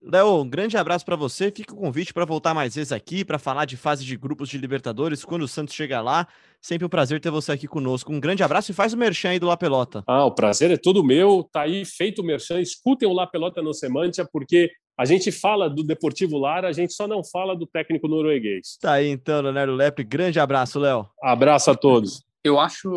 Léo, 0.00 0.42
um 0.42 0.48
grande 0.48 0.76
abraço 0.76 1.04
para 1.04 1.16
você. 1.16 1.50
Fica 1.50 1.74
o 1.74 1.76
convite 1.76 2.14
para 2.14 2.24
voltar 2.24 2.54
mais 2.54 2.76
vezes 2.76 2.92
aqui 2.92 3.24
para 3.24 3.38
falar 3.38 3.64
de 3.64 3.76
fase 3.76 4.04
de 4.04 4.16
grupos 4.16 4.48
de 4.48 4.56
Libertadores 4.56 5.24
quando 5.24 5.42
o 5.42 5.48
Santos 5.48 5.74
chegar 5.74 6.00
lá. 6.00 6.26
Sempre 6.60 6.86
um 6.86 6.88
prazer 6.88 7.20
ter 7.20 7.30
você 7.30 7.52
aqui 7.52 7.66
conosco. 7.66 8.12
Um 8.12 8.20
grande 8.20 8.42
abraço 8.42 8.70
e 8.70 8.74
faz 8.74 8.92
o 8.92 8.96
merchan 8.96 9.30
aí 9.30 9.38
do 9.38 9.46
La 9.46 9.56
Pelota. 9.56 10.04
Ah, 10.06 10.24
o 10.24 10.34
prazer 10.34 10.70
é 10.70 10.76
todo 10.76 11.04
meu. 11.04 11.48
Tá 11.52 11.62
aí 11.62 11.84
feito 11.84 12.22
o 12.22 12.24
merchan. 12.24 12.60
Escutem 12.60 13.08
o 13.08 13.12
La 13.12 13.26
Pelota 13.26 13.60
no 13.60 13.74
Semantia, 13.74 14.26
porque 14.32 14.70
a 14.96 15.04
gente 15.04 15.30
fala 15.30 15.68
do 15.68 15.84
Deportivo 15.84 16.38
Lara, 16.38 16.68
a 16.68 16.72
gente 16.72 16.92
só 16.92 17.06
não 17.06 17.22
fala 17.24 17.56
do 17.56 17.66
técnico 17.66 18.08
norueguês. 18.08 18.78
Tá 18.80 18.94
aí 18.94 19.08
então, 19.08 19.40
Leonardo 19.40 19.72
Lepre. 19.74 20.04
Grande 20.04 20.40
abraço, 20.40 20.78
Léo. 20.78 21.08
Abraço 21.22 21.70
a 21.70 21.76
todos. 21.76 22.24
Eu 22.42 22.58
acho 22.58 22.90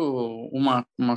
uma, 0.52 0.86
uma 0.98 1.14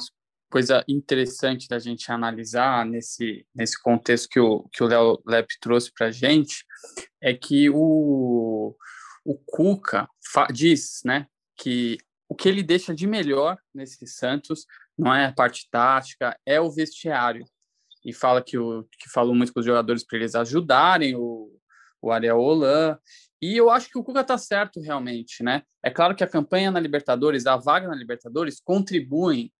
coisa 0.55 0.85
interessante 0.87 1.67
da 1.67 1.77
gente 1.77 2.09
analisar 2.09 2.85
nesse, 2.85 3.45
nesse 3.53 3.77
contexto 3.77 4.29
que 4.29 4.39
o, 4.39 4.63
que 4.71 4.81
o 4.81 4.87
Léo 4.87 5.21
Lep 5.27 5.49
trouxe 5.59 5.91
para 5.91 6.07
a 6.07 6.11
gente 6.11 6.65
é 7.21 7.33
que 7.33 7.69
o, 7.69 8.73
o 9.25 9.37
Cuca 9.45 10.07
diz 10.53 11.01
né, 11.03 11.27
que 11.57 11.97
o 12.29 12.33
que 12.33 12.47
ele 12.47 12.63
deixa 12.63 12.95
de 12.95 13.05
melhor 13.05 13.57
nesse 13.73 14.07
Santos 14.07 14.65
não 14.97 15.13
é 15.13 15.25
a 15.25 15.33
parte 15.33 15.67
tática, 15.69 16.39
é 16.45 16.61
o 16.61 16.71
vestiário. 16.71 17.43
E 18.05 18.13
fala 18.13 18.41
que, 18.41 18.57
o, 18.57 18.87
que 18.97 19.09
falou 19.09 19.35
muito 19.35 19.51
com 19.51 19.59
os 19.59 19.65
jogadores 19.65 20.05
para 20.05 20.19
eles 20.19 20.35
ajudarem 20.35 21.17
o, 21.17 21.51
o 22.01 22.13
Ariel 22.13 22.39
Holan. 22.39 22.97
E 23.41 23.57
eu 23.57 23.69
acho 23.69 23.89
que 23.89 23.97
o 23.97 24.03
Cuca 24.05 24.21
está 24.21 24.37
certo 24.37 24.79
realmente, 24.79 25.43
né? 25.43 25.63
É 25.83 25.91
claro 25.91 26.15
que 26.15 26.23
a 26.23 26.29
campanha 26.29 26.71
na 26.71 26.79
Libertadores, 26.79 27.45
a 27.45 27.57
vaga 27.57 27.89
na 27.89 27.95
Libertadores, 27.95 28.61
contribuem 28.61 29.51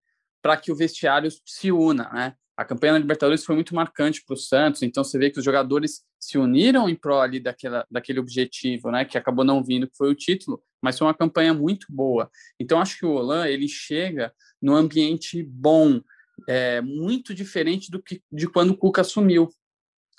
para 0.45 0.58
que 0.58 0.71
o 0.71 0.75
vestiário 0.75 1.27
se 1.43 1.71
una, 1.71 2.08
né? 2.13 2.36
A 2.55 2.63
campanha 2.63 2.93
na 2.93 2.99
Libertadores 2.99 3.43
foi 3.43 3.55
muito 3.55 3.73
marcante 3.73 4.23
para 4.23 4.36
o 4.36 4.38
Santos, 4.38 4.84
então 4.84 5.03
você 5.03 5.17
vê 5.17 5.31
que 5.31 5.39
os 5.39 5.43
jogadores 5.43 6.03
se 6.19 6.38
uniram 6.38 6.88
em 6.88 6.93
prol 6.93 7.19
ali 7.19 7.39
daquela, 7.39 7.84
daquele 7.89 8.19
objetivo, 8.19 8.91
né? 8.91 9.03
Que 9.05 9.17
acabou 9.17 9.43
não 9.43 9.63
vindo, 9.63 9.88
que 9.88 9.97
foi 9.97 10.12
o 10.12 10.13
título, 10.13 10.62
mas 10.79 10.99
foi 10.99 11.08
uma 11.08 11.15
campanha 11.15 11.51
muito 11.51 11.88
boa. 11.89 12.29
Então 12.60 12.79
acho 12.79 12.99
que 12.99 13.08
o 13.08 13.13
Olan 13.13 13.47
ele 13.47 13.67
chega 13.67 14.31
no 14.62 14.75
ambiente 14.75 15.41
bom, 15.41 15.99
é, 16.47 16.79
muito 16.79 17.34
diferente 17.34 17.89
do 17.89 17.99
que 17.99 18.21
de 18.31 18.47
quando 18.47 18.69
o 18.69 18.77
Cuca 18.77 19.01
assumiu, 19.01 19.49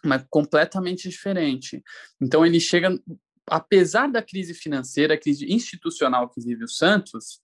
mas 0.04 0.26
completamente 0.28 1.08
diferente. 1.08 1.84
Então 2.20 2.44
ele 2.44 2.58
chega, 2.58 3.00
apesar 3.48 4.08
da 4.08 4.20
crise 4.20 4.54
financeira, 4.54 5.16
crise 5.16 5.46
institucional 5.48 6.28
que 6.28 6.40
vive 6.40 6.64
o 6.64 6.68
Santos, 6.68 7.40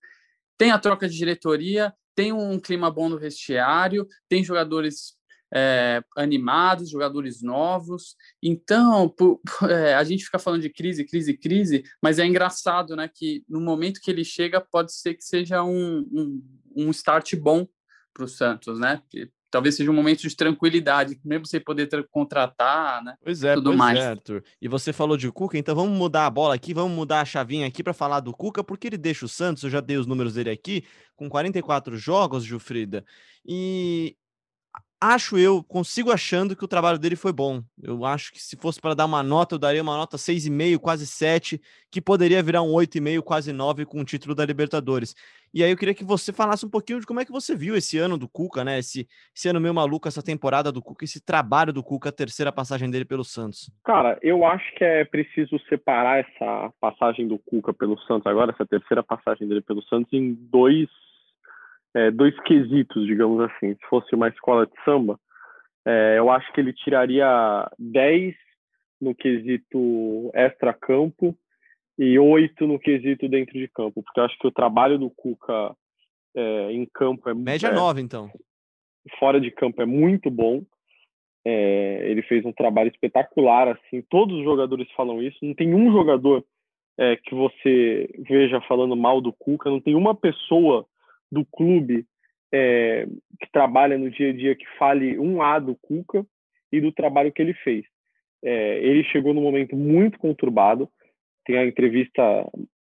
tem 0.59 0.73
a 0.73 0.81
troca 0.81 1.09
de 1.09 1.17
diretoria, 1.17 1.95
tem 2.15 2.33
um 2.33 2.59
clima 2.59 2.91
bom 2.91 3.09
no 3.09 3.19
vestiário, 3.19 4.07
tem 4.29 4.45
jogadores 4.45 5.17
é, 5.55 6.03
animados, 6.17 6.91
jogadores 6.91 7.43
novos. 7.43 8.17
Então, 8.43 9.15
é, 9.69 9.95
a 9.95 10.05
gente 10.05 10.25
fica 10.25 10.39
falando 10.39 10.63
de 10.63 10.71
crise, 10.71 11.05
crise, 11.05 11.37
crise, 11.37 11.85
mas 12.03 12.19
é 12.19 12.27
engraçado, 12.27 12.97
né? 12.97 13.09
Que 13.13 13.45
no 13.49 13.61
momento 13.61 14.01
que 14.01 14.11
ele 14.11 14.25
chega, 14.25 14.61
pode 14.61 14.95
ser 14.95 15.15
que 15.15 15.25
seja 15.25 15.63
um, 15.63 16.01
um, 16.13 16.43
um 16.77 16.91
start 16.91 17.35
bom 17.37 17.67
para 18.15 18.25
o 18.25 18.29
Santos, 18.29 18.79
né? 18.79 19.03
Talvez 19.53 19.77
seja 19.77 19.91
um 19.91 19.95
momento 19.95 20.23
de 20.23 20.35
tranquilidade, 20.35 21.21
mesmo 21.23 21.47
sem 21.47 21.61
poder 21.61 21.87
contratar, 22.11 23.05
né? 23.05 23.15
Pois 23.23 23.45
é, 23.45 23.55
Tudo 23.55 23.67
pois 23.67 23.77
mais. 23.77 23.99
é. 23.99 24.17
E 24.61 24.67
você 24.67 24.95
falou 24.95 25.17
de 25.17 25.31
Cuca, 25.31 25.59
então 25.59 25.77
vamos 25.77 25.97
mudar 25.97 26.25
a 26.25 26.31
bola 26.31 26.55
aqui, 26.55 26.73
vamos 26.73 26.97
mudar 26.97 27.21
a 27.21 27.25
chavinha 27.25 27.67
aqui 27.67 27.83
para 27.83 27.93
falar 27.93 28.21
do 28.21 28.33
Cuca, 28.33 28.65
porque 28.65 28.87
ele 28.87 28.97
deixa 28.97 29.27
o 29.27 29.29
Santos, 29.29 29.63
eu 29.63 29.71
já 29.71 29.81
dei 29.81 29.99
os 29.99 30.07
números 30.07 30.35
dele 30.35 30.49
aqui, 30.49 30.85
com 31.15 31.29
44 31.29 31.97
jogos, 31.99 32.45
Gilfrida, 32.45 33.05
e 33.47 34.17
acho 35.03 35.37
eu, 35.37 35.65
consigo 35.65 36.13
achando 36.13 36.55
que 36.55 36.65
o 36.65 36.69
trabalho 36.69 36.97
dele 36.97 37.17
foi 37.17 37.33
bom. 37.33 37.61
Eu 37.83 38.05
acho 38.05 38.33
que 38.33 38.41
se 38.41 38.57
fosse 38.57 38.81
para 38.81 38.95
dar 38.95 39.07
uma 39.07 39.21
nota, 39.21 39.57
eu 39.57 39.59
daria 39.59 39.83
uma 39.83 39.97
nota 39.97 40.17
6,5, 40.17 40.79
quase 40.79 41.09
7, 41.09 41.61
que 41.91 42.01
poderia 42.01 42.41
virar 42.41 42.63
um 42.63 42.71
8,5, 42.73 43.21
quase 43.23 43.53
9 43.53 43.85
com 43.85 44.01
o 44.01 44.05
título 44.05 44.33
da 44.33 44.47
Libertadores. 44.47 45.17
E 45.53 45.65
aí 45.65 45.73
eu 45.73 45.77
queria 45.77 45.93
que 45.93 46.05
você 46.05 46.33
falasse 46.33 46.65
um 46.65 46.71
pouquinho 46.71 47.01
de 47.01 47.07
como 47.07 47.19
é 47.19 47.25
que 47.25 47.33
você 47.33 47.57
viu 47.57 47.77
esse 47.77 47.99
ano 47.99 48.17
do 48.17 48.29
Cuca, 48.29 48.65
né? 48.65 48.79
Esse, 48.79 49.09
esse 49.37 49.49
ano 49.49 49.61
meio 49.61 49.75
maluco, 49.75 50.07
essa 50.07 50.23
temporada 50.23 50.71
do 50.71 50.81
Cuca, 50.81 51.05
esse 51.05 51.21
trabalho 51.21 51.73
do 51.73 51.83
Cuca, 51.83 52.11
a 52.11 52.13
terceira 52.13 52.53
passagem 52.53 52.89
dele 52.89 53.05
pelo 53.05 53.25
Santos. 53.25 53.71
Cara, 53.85 54.17
eu 54.23 54.47
acho 54.47 54.73
que 54.77 54.85
é 54.85 55.05
preciso 55.05 55.59
separar 55.69 56.21
essa 56.21 56.73
passagem 56.81 57.27
do 57.27 57.39
Cuca 57.41 57.75
pelo 57.75 57.99
Santos 58.03 58.27
agora, 58.27 58.53
essa 58.53 58.65
terceira 58.65 59.03
passagem 59.03 59.49
dele 59.49 59.61
pelo 59.61 59.83
Santos, 59.83 60.13
em 60.13 60.33
dois 60.33 60.89
é, 61.95 62.11
dois 62.11 62.39
quesitos, 62.41 63.07
digamos 63.07 63.41
assim. 63.41 63.75
Se 63.75 63.87
fosse 63.89 64.15
uma 64.15 64.29
escola 64.29 64.67
de 64.67 64.73
samba, 64.85 65.19
é, 65.87 66.17
eu 66.19 66.31
acho 66.31 66.53
que 66.53 66.61
ele 66.61 66.73
tiraria 66.73 67.69
10 67.79 68.35
no 69.01 69.15
quesito 69.15 70.31
extra-campo 70.35 71.37
e 71.99 72.19
8 72.19 72.67
no 72.67 72.79
quesito 72.79 73.29
dentro 73.29 73.59
de 73.59 73.69
campo, 73.69 74.03
porque 74.03 74.21
eu 74.21 74.25
acho 74.25 74.39
que 74.39 74.47
o 74.47 74.53
trabalho 74.53 74.99
do 74.99 75.11
Cuca 75.11 75.75
é, 76.35 76.73
em 76.73 76.87
campo 76.87 77.29
é... 77.29 77.35
Média 77.35 77.69
é, 77.69 77.75
9, 77.75 78.01
então. 78.01 78.31
Fora 79.19 79.41
de 79.41 79.51
campo 79.51 79.83
é 79.83 79.87
muito 79.87 80.31
bom. 80.31 80.63
É, 81.45 82.09
ele 82.09 82.23
fez 82.23 82.45
um 82.45 82.53
trabalho 82.53 82.89
espetacular, 82.89 83.69
assim, 83.69 84.01
todos 84.09 84.39
os 84.39 84.45
jogadores 84.45 84.89
falam 84.93 85.21
isso, 85.21 85.39
não 85.43 85.55
tem 85.55 85.75
um 85.75 85.91
jogador 85.91 86.45
é, 86.97 87.17
que 87.17 87.35
você 87.35 88.09
veja 88.21 88.61
falando 88.63 88.95
mal 88.95 89.21
do 89.21 89.33
Cuca, 89.33 89.69
não 89.69 89.81
tem 89.81 89.97
uma 89.97 90.15
pessoa 90.15 90.87
do 91.33 91.47
clube 91.47 92.05
é, 92.53 93.07
que 93.41 93.51
trabalha 93.51 93.97
no 93.97 94.11
dia 94.11 94.29
a 94.29 94.33
dia 94.33 94.55
que 94.55 94.67
fale 94.79 95.19
um 95.19 95.41
A 95.41 95.59
do 95.59 95.75
Cuca 95.75 96.25
e 96.71 96.81
do 96.81 96.93
trabalho 96.93 97.33
que 97.33 97.41
ele 97.41 97.55
fez. 97.55 97.87
É, 98.45 98.79
ele 98.79 99.03
chegou 99.05 99.33
num 99.33 99.41
momento 99.41 99.75
muito 99.75 100.19
conturbado. 100.19 100.89
Tem 101.47 101.57
a 101.57 101.67
entrevista 101.67 102.23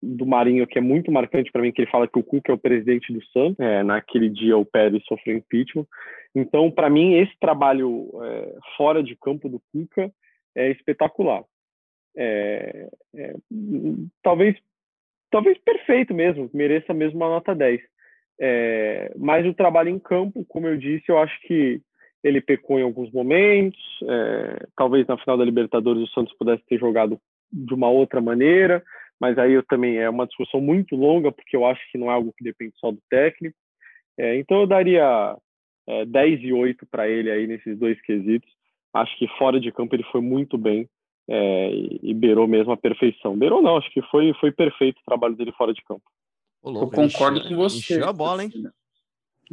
do 0.02 0.26
Marinho 0.26 0.66
que 0.66 0.78
é 0.78 0.80
muito 0.80 1.12
marcante 1.12 1.52
para 1.52 1.62
mim, 1.62 1.70
que 1.70 1.82
ele 1.82 1.90
fala 1.90 2.08
que 2.08 2.18
o 2.18 2.24
Cuca 2.24 2.50
é 2.50 2.54
o 2.54 2.58
presidente 2.58 3.12
do 3.12 3.24
Santos. 3.26 3.60
É, 3.60 3.84
naquele 3.84 4.28
dia 4.28 4.58
o 4.58 4.64
Pérez 4.64 5.04
sofreu 5.04 5.36
impeachment. 5.36 5.86
Então, 6.34 6.70
para 6.70 6.90
mim, 6.90 7.14
esse 7.14 7.38
trabalho 7.38 8.10
é, 8.24 8.54
fora 8.76 9.02
de 9.02 9.14
campo 9.14 9.48
do 9.48 9.62
Cuca 9.72 10.12
é 10.56 10.70
espetacular. 10.72 11.44
É, 12.16 12.88
é, 13.14 13.34
talvez 14.22 14.58
talvez 15.30 15.56
perfeito 15.58 16.12
mesmo, 16.12 16.50
mereça 16.52 16.92
mesmo 16.92 17.16
uma 17.16 17.28
nota 17.28 17.54
10. 17.54 17.80
É, 18.40 19.12
mas 19.16 19.46
o 19.46 19.54
trabalho 19.54 19.88
em 19.88 19.98
campo, 19.98 20.44
como 20.46 20.66
eu 20.66 20.76
disse, 20.76 21.04
eu 21.08 21.18
acho 21.18 21.38
que 21.42 21.80
ele 22.22 22.40
pecou 22.40 22.78
em 22.78 22.82
alguns 22.82 23.10
momentos. 23.12 23.80
É, 24.08 24.66
talvez 24.76 25.06
na 25.06 25.18
final 25.18 25.36
da 25.36 25.44
Libertadores 25.44 26.02
o 26.02 26.12
Santos 26.12 26.34
pudesse 26.36 26.64
ter 26.66 26.78
jogado 26.78 27.18
de 27.52 27.74
uma 27.74 27.90
outra 27.90 28.20
maneira, 28.20 28.82
mas 29.20 29.38
aí 29.38 29.52
eu 29.52 29.62
também 29.62 29.98
é 29.98 30.08
uma 30.08 30.26
discussão 30.26 30.60
muito 30.60 30.96
longa, 30.96 31.30
porque 31.30 31.56
eu 31.56 31.66
acho 31.66 31.80
que 31.90 31.98
não 31.98 32.10
é 32.10 32.14
algo 32.14 32.32
que 32.36 32.44
depende 32.44 32.72
só 32.76 32.90
do 32.90 33.00
técnico. 33.10 33.56
É, 34.18 34.36
então 34.36 34.60
eu 34.60 34.66
daria 34.66 35.36
é, 35.86 36.04
10 36.04 36.42
e 36.42 36.52
8 36.52 36.86
para 36.86 37.08
ele 37.08 37.30
aí 37.30 37.46
nesses 37.46 37.78
dois 37.78 38.00
quesitos. 38.02 38.50
Acho 38.94 39.16
que 39.18 39.26
fora 39.38 39.58
de 39.58 39.72
campo 39.72 39.94
ele 39.94 40.04
foi 40.04 40.20
muito 40.20 40.58
bem 40.58 40.88
é, 41.28 41.70
e, 42.02 42.12
beirou 42.14 42.46
mesmo 42.46 42.72
a 42.72 42.76
perfeição. 42.76 43.36
Beirou 43.36 43.62
não, 43.62 43.76
acho 43.76 43.90
que 43.90 44.02
foi, 44.02 44.32
foi 44.34 44.52
perfeito 44.52 44.98
o 44.98 45.04
trabalho 45.04 45.34
dele 45.34 45.52
fora 45.52 45.72
de 45.72 45.82
campo. 45.82 46.02
Louco, 46.62 46.94
eu 46.94 47.02
concordo 47.02 47.38
encheu, 47.38 47.50
com 47.50 47.56
você. 47.56 47.76
Encheu 47.78 48.08
a 48.08 48.12
bola, 48.12 48.44
hein? 48.44 48.52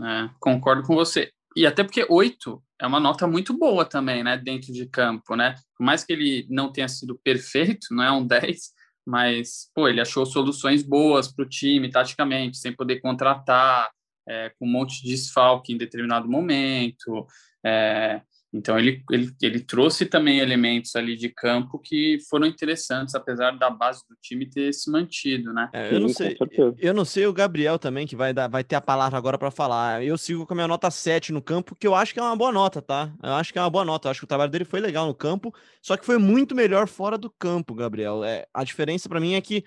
É, 0.02 0.30
concordo 0.40 0.84
com 0.84 0.96
você. 0.96 1.32
E 1.56 1.66
até 1.66 1.84
porque 1.84 2.06
oito 2.10 2.64
é 2.80 2.88
uma 2.88 3.00
nota 3.00 3.28
muito 3.28 3.58
boa 3.58 3.84
também, 3.84 4.24
né? 4.24 4.38
Dentro 4.38 4.72
de 4.72 4.86
campo, 4.86 5.36
né? 5.36 5.56
Por 5.78 5.84
mais 5.84 6.04
que 6.04 6.14
ele 6.14 6.46
não 6.50 6.72
tenha 6.72 6.88
sido 6.88 7.20
perfeito, 7.24 7.88
não 7.92 8.04
é 8.04 8.12
um 8.12 8.26
10, 8.28 8.72
mas, 9.06 9.70
pô, 9.74 9.88
ele 9.88 10.00
achou 10.00 10.26
soluções 10.26 10.84
boas 10.84 11.28
para 11.28 11.44
o 11.44 11.50
time, 11.50 11.90
taticamente, 11.90 12.58
sem 12.58 12.72
poder 12.72 13.02
contratar, 13.02 13.90
é, 14.28 14.52
com 14.60 14.68
um 14.68 14.72
monte 14.72 15.02
de 15.02 15.10
desfalque 15.10 15.74
em 15.74 15.78
determinado 15.78 16.30
momento. 16.30 17.26
É, 17.66 18.22
então 18.52 18.80
ele, 18.80 19.04
ele, 19.12 19.32
ele 19.42 19.60
trouxe 19.60 20.08
também 20.08 20.40
elementos 20.40 20.96
ali 20.96 21.16
de 21.16 21.30
campo 21.30 21.78
que 21.78 22.18
foram 22.28 22.48
interessantes, 22.48 23.14
apesar 23.14 23.52
da 23.52 23.70
base 23.70 24.02
do 24.10 24.16
time 24.20 24.50
ter 24.50 24.74
se 24.74 24.90
mantido, 24.90 25.54
né? 25.54 25.70
É, 25.72 25.94
eu 25.94 26.00
não 26.00 26.10
sei, 26.10 26.38
eu 26.80 26.94
não 26.94 27.06
sei 27.06 27.28
o 27.28 27.34
Gabriel 27.34 27.78
também 27.78 28.08
que 28.08 28.16
vai 28.16 28.34
dar, 28.34 28.48
vai 28.48 28.64
ter 28.64 28.76
a 28.76 28.82
palavra 28.82 29.18
agora 29.18 29.38
para 29.38 29.52
falar. 29.52 30.04
Eu 30.04 30.18
sigo 30.18 30.48
com 30.48 30.54
a 30.54 30.56
minha 30.56 30.68
nota 30.68 30.90
7 30.90 31.32
no 31.32 31.44
campo, 31.44 31.76
que 31.76 31.86
eu 31.86 31.94
acho 31.94 32.12
que 32.12 32.20
é 32.20 32.24
uma 32.24 32.36
boa 32.36 32.52
nota, 32.52 32.82
tá? 32.82 33.14
Eu 33.22 33.34
acho 33.34 33.54
que 33.54 33.60
é 33.60 33.62
uma 33.62 33.70
boa 33.70 33.86
nota. 33.86 34.08
Eu 34.08 34.12
acho 34.12 34.22
que 34.22 34.26
o 34.26 34.28
trabalho 34.28 34.52
dele 34.52 34.66
foi 34.66 34.80
legal 34.80 35.06
no 35.06 35.14
campo, 35.14 35.54
só 35.80 35.96
que 35.96 36.06
foi 36.06 36.18
muito 36.18 36.56
melhor 36.56 36.88
fora 36.88 37.20
do 37.20 37.30
campo, 37.30 37.76
Gabriel. 37.76 38.24
É, 38.24 38.48
a 38.52 38.64
diferença 38.64 39.08
para 39.08 39.20
mim 39.20 39.36
é 39.36 39.42
que 39.42 39.64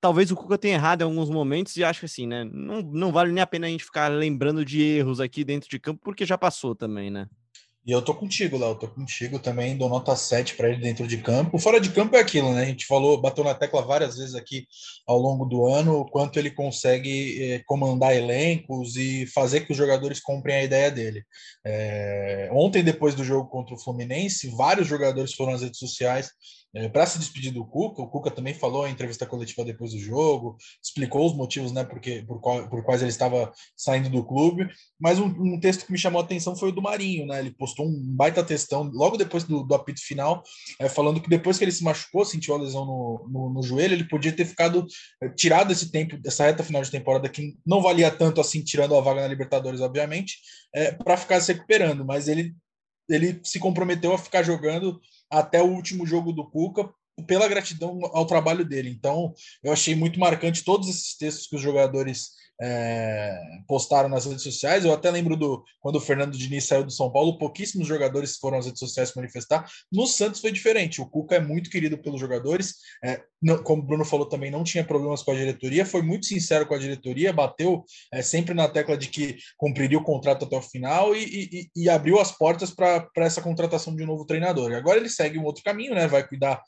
talvez 0.00 0.32
o 0.32 0.36
Cuca 0.36 0.58
tenha 0.58 0.74
errado 0.74 1.02
em 1.02 1.04
alguns 1.04 1.30
momentos 1.30 1.76
e 1.76 1.84
acho 1.84 2.00
que 2.00 2.06
assim, 2.06 2.26
né? 2.26 2.42
Não, 2.44 2.82
não 2.82 3.12
vale 3.12 3.30
nem 3.30 3.42
a 3.42 3.46
pena 3.46 3.68
a 3.68 3.70
gente 3.70 3.84
ficar 3.84 4.08
lembrando 4.08 4.64
de 4.64 4.82
erros 4.82 5.20
aqui 5.20 5.44
dentro 5.44 5.70
de 5.70 5.78
campo, 5.78 6.00
porque 6.02 6.26
já 6.26 6.36
passou 6.36 6.74
também, 6.74 7.08
né? 7.08 7.28
E 7.86 7.92
eu 7.92 8.02
tô 8.02 8.12
contigo, 8.12 8.58
Léo, 8.58 8.74
tô 8.74 8.88
contigo 8.88 9.38
também, 9.38 9.76
dou 9.76 9.88
nota 9.88 10.16
7 10.16 10.56
para 10.56 10.68
ele 10.68 10.80
dentro 10.80 11.06
de 11.06 11.18
campo. 11.18 11.56
Fora 11.56 11.80
de 11.80 11.90
campo 11.90 12.16
é 12.16 12.18
aquilo, 12.18 12.52
né? 12.52 12.62
A 12.62 12.66
gente 12.66 12.84
falou, 12.84 13.20
bateu 13.20 13.44
na 13.44 13.54
tecla 13.54 13.80
várias 13.80 14.16
vezes 14.16 14.34
aqui 14.34 14.66
ao 15.06 15.16
longo 15.16 15.44
do 15.44 15.66
ano, 15.66 16.00
o 16.00 16.04
quanto 16.04 16.36
ele 16.36 16.50
consegue 16.50 17.40
eh, 17.40 17.62
comandar 17.64 18.12
elencos 18.12 18.96
e 18.96 19.24
fazer 19.26 19.60
que 19.60 19.70
os 19.70 19.78
jogadores 19.78 20.18
comprem 20.18 20.56
a 20.56 20.64
ideia 20.64 20.90
dele. 20.90 21.24
É... 21.64 22.50
Ontem, 22.52 22.82
depois 22.82 23.14
do 23.14 23.22
jogo 23.22 23.48
contra 23.48 23.76
o 23.76 23.78
Fluminense, 23.78 24.48
vários 24.48 24.88
jogadores 24.88 25.32
foram 25.32 25.52
às 25.52 25.62
redes 25.62 25.78
sociais 25.78 26.30
é, 26.76 26.90
para 26.90 27.06
se 27.06 27.18
despedir 27.18 27.52
do 27.52 27.64
Cuca, 27.64 28.02
o 28.02 28.06
Cuca 28.06 28.30
também 28.30 28.52
falou 28.52 28.86
em 28.86 28.92
entrevista 28.92 29.24
coletiva 29.24 29.64
depois 29.64 29.92
do 29.92 29.98
jogo, 29.98 30.58
explicou 30.82 31.26
os 31.26 31.34
motivos 31.34 31.72
né, 31.72 31.82
porque, 31.82 32.22
por, 32.26 32.38
qual, 32.38 32.68
por 32.68 32.84
quais 32.84 33.00
ele 33.00 33.10
estava 33.10 33.50
saindo 33.74 34.10
do 34.10 34.22
clube, 34.22 34.68
mas 35.00 35.18
um, 35.18 35.24
um, 35.26 35.58
texto 35.58 35.86
que 35.86 35.92
me 35.92 35.96
chamou 35.96 36.20
a 36.20 36.24
atenção 36.24 36.54
foi 36.54 36.68
o 36.68 36.72
do 36.72 36.82
Marinho, 36.82 37.26
né? 37.26 37.38
Ele 37.38 37.50
postou 37.50 37.86
um 37.86 38.14
baita 38.14 38.44
textão 38.44 38.90
logo 38.92 39.16
depois 39.16 39.44
do, 39.44 39.62
do 39.62 39.74
apito 39.74 40.02
final, 40.02 40.42
é, 40.78 40.86
falando 40.86 41.18
que 41.18 41.30
depois 41.30 41.56
que 41.56 41.64
ele 41.64 41.72
se 41.72 41.82
machucou, 41.82 42.26
sentiu 42.26 42.54
a 42.54 42.58
lesão 42.58 42.84
no, 42.84 43.26
no, 43.30 43.54
no, 43.54 43.62
joelho, 43.62 43.94
ele 43.94 44.08
podia 44.08 44.32
ter 44.32 44.44
ficado 44.44 44.86
é, 45.22 45.30
tirado 45.30 45.72
esse 45.72 45.90
tempo, 45.90 46.18
essa 46.26 46.44
reta 46.44 46.62
final 46.62 46.82
de 46.82 46.90
temporada 46.90 47.26
que 47.26 47.56
não 47.64 47.80
valia 47.80 48.10
tanto 48.10 48.38
assim, 48.38 48.62
tirando 48.62 48.94
a 48.94 49.00
vaga 49.00 49.22
na 49.22 49.28
Libertadores, 49.28 49.80
obviamente, 49.80 50.36
é, 50.74 50.92
para 50.92 51.16
ficar 51.16 51.40
se 51.40 51.54
recuperando, 51.54 52.04
mas 52.04 52.28
ele 52.28 52.54
ele 53.08 53.40
se 53.44 53.58
comprometeu 53.58 54.12
a 54.12 54.18
ficar 54.18 54.42
jogando 54.42 55.00
até 55.30 55.62
o 55.62 55.70
último 55.72 56.06
jogo 56.06 56.32
do 56.32 56.48
Cuca 56.48 56.88
pela 57.26 57.48
gratidão 57.48 58.00
ao 58.12 58.26
trabalho 58.26 58.64
dele. 58.64 58.90
Então, 58.90 59.32
eu 59.62 59.72
achei 59.72 59.94
muito 59.94 60.20
marcante 60.20 60.64
todos 60.64 60.88
esses 60.88 61.16
textos 61.16 61.46
que 61.46 61.56
os 61.56 61.62
jogadores 61.62 62.32
é, 62.60 63.38
postaram 63.66 64.08
nas 64.08 64.24
redes 64.24 64.42
sociais. 64.42 64.84
Eu 64.84 64.92
até 64.92 65.10
lembro 65.10 65.36
do 65.36 65.62
quando 65.80 65.96
o 65.96 66.00
Fernando 66.00 66.36
Diniz 66.36 66.64
saiu 66.64 66.84
do 66.84 66.92
São 66.92 67.10
Paulo, 67.10 67.38
pouquíssimos 67.38 67.86
jogadores 67.86 68.36
foram 68.36 68.58
às 68.58 68.66
redes 68.66 68.80
sociais 68.80 69.12
manifestar. 69.14 69.68
No 69.92 70.06
Santos 70.06 70.40
foi 70.40 70.50
diferente. 70.50 71.00
O 71.00 71.06
Cuca 71.06 71.36
é 71.36 71.40
muito 71.40 71.70
querido 71.70 71.98
pelos 71.98 72.20
jogadores. 72.20 72.76
É, 73.04 73.22
não, 73.42 73.62
como 73.62 73.82
o 73.82 73.86
Bruno 73.86 74.04
falou 74.04 74.26
também, 74.26 74.50
não 74.50 74.64
tinha 74.64 74.84
problemas 74.84 75.22
com 75.22 75.32
a 75.32 75.34
diretoria. 75.34 75.84
Foi 75.84 76.02
muito 76.02 76.26
sincero 76.26 76.66
com 76.66 76.74
a 76.74 76.78
diretoria, 76.78 77.32
bateu 77.32 77.84
é, 78.12 78.22
sempre 78.22 78.54
na 78.54 78.68
tecla 78.68 78.96
de 78.96 79.08
que 79.08 79.36
cumpriria 79.56 79.98
o 79.98 80.04
contrato 80.04 80.44
até 80.44 80.56
o 80.56 80.62
final 80.62 81.14
e, 81.14 81.70
e, 81.76 81.84
e 81.84 81.88
abriu 81.88 82.18
as 82.18 82.32
portas 82.32 82.70
para 82.70 83.08
essa 83.18 83.42
contratação 83.42 83.94
de 83.94 84.02
um 84.02 84.06
novo 84.06 84.24
treinador. 84.24 84.70
E 84.70 84.74
agora 84.74 84.98
ele 84.98 85.10
segue 85.10 85.38
um 85.38 85.44
outro 85.44 85.62
caminho, 85.62 85.94
né? 85.94 86.06
Vai 86.06 86.26
cuidar 86.26 86.62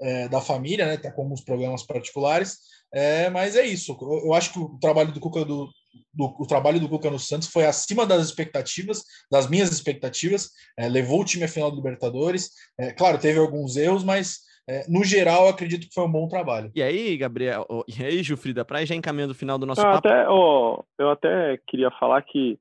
é, 0.00 0.28
da 0.28 0.40
família, 0.40 0.86
né? 0.86 0.96
Tá 0.96 1.10
com 1.10 1.22
alguns 1.22 1.40
problemas 1.40 1.84
particulares 1.84 2.58
é, 2.92 3.30
mas 3.30 3.56
é 3.56 3.64
isso. 3.66 3.96
Eu, 4.24 4.34
acho 4.34 4.52
que 4.52 4.58
o 4.58 4.78
trabalho 4.78 5.12
do 5.12 5.20
Cuca 5.20 5.44
do, 5.44 5.68
do, 6.12 6.34
o 6.38 6.46
trabalho 6.46 6.78
do 6.78 6.88
Cuca 6.88 7.10
no 7.10 7.18
Santos 7.18 7.48
foi 7.48 7.64
acima 7.64 8.06
das 8.06 8.24
expectativas, 8.24 9.02
das 9.30 9.48
minhas 9.48 9.72
expectativas, 9.72 10.50
é, 10.78 10.88
levou 10.88 11.20
o 11.20 11.24
time 11.24 11.44
à 11.44 11.48
final 11.48 11.70
do 11.70 11.76
Libertadores. 11.76 12.50
É, 12.78 12.92
claro, 12.92 13.18
teve 13.18 13.38
alguns 13.38 13.76
erros, 13.76 14.04
mas 14.04 14.40
é, 14.68 14.84
no 14.88 15.02
geral, 15.04 15.48
acredito 15.48 15.88
que 15.88 15.94
foi 15.94 16.04
um 16.04 16.12
bom 16.12 16.28
trabalho. 16.28 16.70
E 16.74 16.82
aí, 16.82 17.16
Gabriel, 17.16 17.66
oh, 17.68 17.84
e 17.88 18.04
aí, 18.04 18.22
Gilfrida, 18.22 18.64
para 18.64 18.84
já 18.84 18.94
encaminhando 18.94 19.32
o 19.32 19.36
final 19.36 19.58
do 19.58 19.66
nosso 19.66 19.80
eu 19.80 19.84
papo. 19.84 20.08
Até, 20.08 20.28
oh, 20.28 20.84
eu 20.98 21.10
até 21.10 21.58
queria 21.66 21.90
falar 21.92 22.22
que 22.22 22.58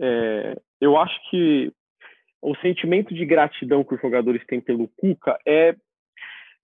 é, 0.00 0.56
eu 0.80 0.96
acho 0.96 1.14
que 1.30 1.72
o 2.40 2.54
sentimento 2.56 3.14
de 3.14 3.24
gratidão 3.24 3.84
que 3.84 3.94
os 3.94 4.00
jogadores 4.00 4.44
têm 4.46 4.60
pelo 4.60 4.88
Cuca 4.96 5.38
é, 5.46 5.74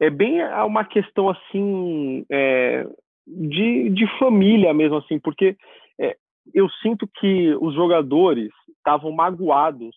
é 0.00 0.08
bem 0.08 0.42
uma 0.66 0.84
questão 0.84 1.28
assim 1.28 2.24
é, 2.30 2.86
de, 3.26 3.90
de 3.90 4.18
família 4.18 4.72
mesmo 4.72 4.96
assim, 4.96 5.18
porque 5.18 5.56
é, 6.00 6.16
eu 6.54 6.68
sinto 6.82 7.06
que 7.06 7.54
os 7.60 7.74
jogadores 7.74 8.50
estavam 8.78 9.12
magoados 9.12 9.94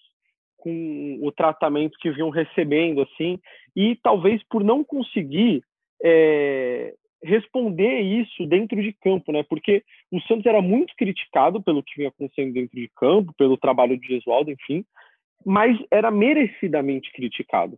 com 0.58 1.20
o 1.22 1.32
tratamento 1.32 1.98
que 2.00 2.12
vinham 2.12 2.30
recebendo 2.30 3.02
assim 3.02 3.40
e 3.76 3.96
talvez 4.04 4.44
por 4.50 4.64
não 4.64 4.84
conseguir 4.84 5.64
é, 6.04 6.94
responder 7.24 8.02
isso 8.02 8.46
dentro 8.46 8.82
de 8.82 8.92
campo, 8.94 9.32
né? 9.32 9.44
Porque 9.44 9.84
o 10.12 10.20
Santos 10.22 10.46
era 10.46 10.62
muito 10.62 10.94
criticado 10.98 11.62
pelo 11.62 11.82
que 11.82 11.96
vinha 11.96 12.10
acontecendo 12.10 12.54
dentro 12.54 12.76
de 12.76 12.90
campo, 12.96 13.34
pelo 13.38 13.58
trabalho 13.58 13.98
de 13.98 14.08
Gesualdo, 14.08 14.52
enfim, 14.52 14.86
mas 15.46 15.78
era 15.90 16.12
merecidamente 16.12 17.12
criticado. 17.14 17.78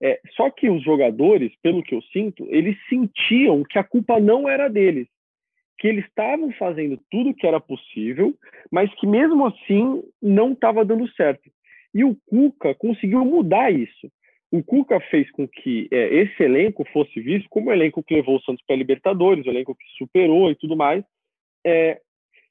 É, 0.00 0.20
só 0.36 0.50
que 0.50 0.70
os 0.70 0.82
jogadores, 0.82 1.52
pelo 1.62 1.82
que 1.82 1.94
eu 1.94 2.02
sinto, 2.12 2.46
eles 2.50 2.76
sentiam 2.88 3.64
que 3.64 3.78
a 3.78 3.84
culpa 3.84 4.20
não 4.20 4.48
era 4.48 4.68
deles, 4.68 5.08
que 5.78 5.88
eles 5.88 6.04
estavam 6.04 6.52
fazendo 6.52 6.98
tudo 7.10 7.30
o 7.30 7.34
que 7.34 7.46
era 7.46 7.60
possível, 7.60 8.34
mas 8.70 8.92
que 8.94 9.06
mesmo 9.06 9.46
assim 9.46 10.02
não 10.22 10.52
estava 10.52 10.84
dando 10.84 11.08
certo. 11.12 11.50
E 11.94 12.04
o 12.04 12.16
Cuca 12.26 12.74
conseguiu 12.74 13.24
mudar 13.24 13.72
isso. 13.72 14.10
O 14.50 14.62
Cuca 14.62 15.00
fez 15.10 15.30
com 15.32 15.46
que 15.46 15.88
é, 15.90 16.14
esse 16.14 16.42
elenco 16.42 16.84
fosse 16.92 17.20
visto 17.20 17.48
como 17.50 17.70
o 17.70 17.72
elenco 17.72 18.02
que 18.02 18.14
levou 18.14 18.36
o 18.36 18.40
Santos 18.42 18.64
para 18.64 18.76
a 18.76 18.78
Libertadores, 18.78 19.46
o 19.46 19.50
elenco 19.50 19.74
que 19.74 19.84
superou 19.96 20.50
e 20.50 20.54
tudo 20.54 20.76
mais. 20.76 21.04
É, 21.66 22.00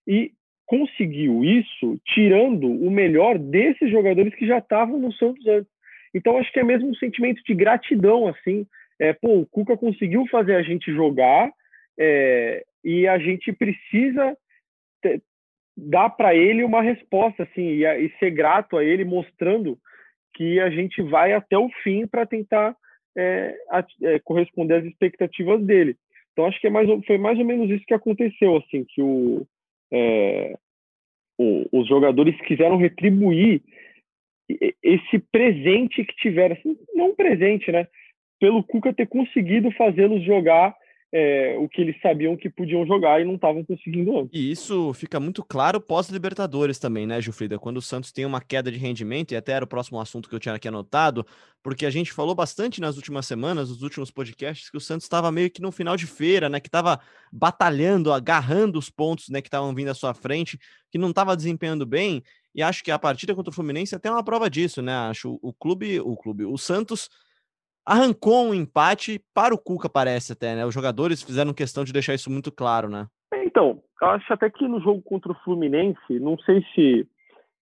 e 0.05 0.31
conseguiu 0.65 1.43
isso 1.43 1.97
tirando 2.05 2.67
o 2.67 2.91
melhor 2.91 3.39
desses 3.39 3.89
jogadores 3.89 4.35
que 4.35 4.45
já 4.45 4.59
estavam 4.59 4.99
no 4.99 5.11
Santos 5.13 5.45
antes. 5.47 5.76
Então 6.13 6.37
acho 6.37 6.51
que 6.51 6.59
é 6.59 6.63
mesmo 6.63 6.89
um 6.89 6.95
sentimento 6.95 7.41
de 7.43 7.53
gratidão 7.53 8.27
assim. 8.27 8.65
É, 8.99 9.13
pô, 9.13 9.39
o 9.39 9.45
Cuca 9.45 9.77
conseguiu 9.77 10.25
fazer 10.27 10.55
a 10.55 10.61
gente 10.63 10.91
jogar 10.91 11.51
é, 11.99 12.63
e 12.83 13.07
a 13.07 13.17
gente 13.17 13.51
precisa 13.51 14.37
ter, 15.01 15.21
dar 15.75 16.09
para 16.09 16.35
ele 16.35 16.63
uma 16.63 16.81
resposta 16.81 17.43
assim 17.43 17.61
e, 17.61 17.85
e, 17.85 18.09
ser 18.19 18.31
grato 18.31 18.77
a 18.77 18.83
ele 18.83 19.03
mostrando 19.03 19.77
que 20.33 20.59
a 20.59 20.69
gente 20.69 21.01
vai 21.01 21.33
até 21.33 21.57
o 21.57 21.69
fim 21.83 22.07
para 22.07 22.25
tentar 22.25 22.75
é, 23.15 23.55
a, 23.69 23.85
é, 24.03 24.19
corresponder 24.19 24.75
às 24.75 24.85
expectativas 24.85 25.63
dele 25.63 25.95
então 26.31 26.45
acho 26.45 26.59
que 26.59 26.67
é 26.67 26.69
mais 26.69 26.87
foi 27.05 27.17
mais 27.17 27.37
ou 27.39 27.45
menos 27.45 27.69
isso 27.69 27.85
que 27.85 27.93
aconteceu 27.93 28.57
assim 28.57 28.85
que 28.87 29.01
o, 29.01 29.45
é, 29.91 30.55
o 31.37 31.65
os 31.71 31.87
jogadores 31.87 32.39
quiseram 32.41 32.77
retribuir 32.77 33.61
esse 34.83 35.19
presente 35.31 36.03
que 36.03 36.15
tiveram 36.15 36.55
assim, 36.55 36.77
não 36.95 37.09
um 37.09 37.15
presente 37.15 37.71
né 37.71 37.87
pelo 38.39 38.63
Cuca 38.63 38.93
ter 38.93 39.07
conseguido 39.07 39.71
fazê-los 39.71 40.23
jogar 40.23 40.75
é, 41.11 41.55
o 41.57 41.69
que 41.69 41.81
eles 41.81 41.95
sabiam 42.01 42.35
que 42.35 42.49
podiam 42.49 42.85
jogar 42.85 43.21
e 43.21 43.25
não 43.25 43.35
estavam 43.35 43.63
conseguindo 43.63 44.17
antes. 44.19 44.29
E 44.33 44.51
isso 44.51 44.93
fica 44.93 45.19
muito 45.19 45.43
claro 45.43 45.79
pós-Libertadores 45.79 46.79
também, 46.79 47.07
né, 47.07 47.21
Gilfrida? 47.21 47.57
Quando 47.57 47.77
o 47.77 47.81
Santos 47.81 48.11
tem 48.11 48.25
uma 48.25 48.41
queda 48.41 48.69
de 48.71 48.77
rendimento, 48.77 49.31
e 49.31 49.37
até 49.37 49.53
era 49.53 49.63
o 49.63 49.67
próximo 49.67 49.99
assunto 50.01 50.27
que 50.27 50.35
eu 50.35 50.39
tinha 50.39 50.53
aqui 50.53 50.67
anotado, 50.67 51.25
porque 51.63 51.85
a 51.85 51.89
gente 51.89 52.11
falou 52.11 52.35
bastante 52.35 52.81
nas 52.81 52.97
últimas 52.97 53.25
semanas, 53.25 53.69
nos 53.69 53.81
últimos 53.81 54.11
podcasts, 54.11 54.69
que 54.69 54.77
o 54.77 54.81
Santos 54.81 55.05
estava 55.05 55.31
meio 55.31 55.49
que 55.49 55.61
no 55.61 55.71
final 55.71 55.95
de 55.95 56.05
feira, 56.05 56.49
né? 56.49 56.59
Que 56.59 56.67
estava 56.67 56.99
batalhando, 57.31 58.11
agarrando 58.11 58.77
os 58.77 58.89
pontos 58.89 59.29
né, 59.29 59.41
que 59.41 59.47
estavam 59.47 59.73
vindo 59.73 59.89
à 59.89 59.93
sua 59.93 60.13
frente, 60.13 60.59
que 60.91 60.97
não 60.97 61.09
estava 61.09 61.37
desempenhando 61.37 61.85
bem. 61.85 62.21
E 62.57 62.63
acho 62.63 62.83
que 62.83 62.89
a 62.89 62.97
partida 62.97 63.35
contra 63.35 63.51
o 63.51 63.53
Fluminense 63.53 63.93
é 63.93 63.97
até 63.97 64.09
uma 64.09 64.23
prova 64.23 64.49
disso, 64.49 64.81
né? 64.81 64.91
Acho 64.91 65.37
o 65.43 65.53
clube, 65.53 65.99
o 65.99 66.17
clube, 66.17 66.43
o 66.43 66.57
Santos 66.57 67.07
arrancou 67.85 68.47
um 68.47 68.53
empate 68.53 69.21
para 69.31 69.53
o 69.53 69.59
Cuca, 69.59 69.87
parece 69.87 70.33
até, 70.33 70.55
né? 70.55 70.65
Os 70.65 70.73
jogadores 70.73 71.21
fizeram 71.21 71.53
questão 71.53 71.83
de 71.83 71.93
deixar 71.93 72.15
isso 72.15 72.31
muito 72.31 72.51
claro, 72.51 72.89
né? 72.89 73.05
Então, 73.45 73.79
eu 74.01 74.07
acho 74.07 74.33
até 74.33 74.49
que 74.49 74.67
no 74.67 74.81
jogo 74.81 75.03
contra 75.03 75.31
o 75.31 75.39
Fluminense, 75.43 76.19
não 76.19 76.35
sei 76.39 76.65
se 76.73 77.07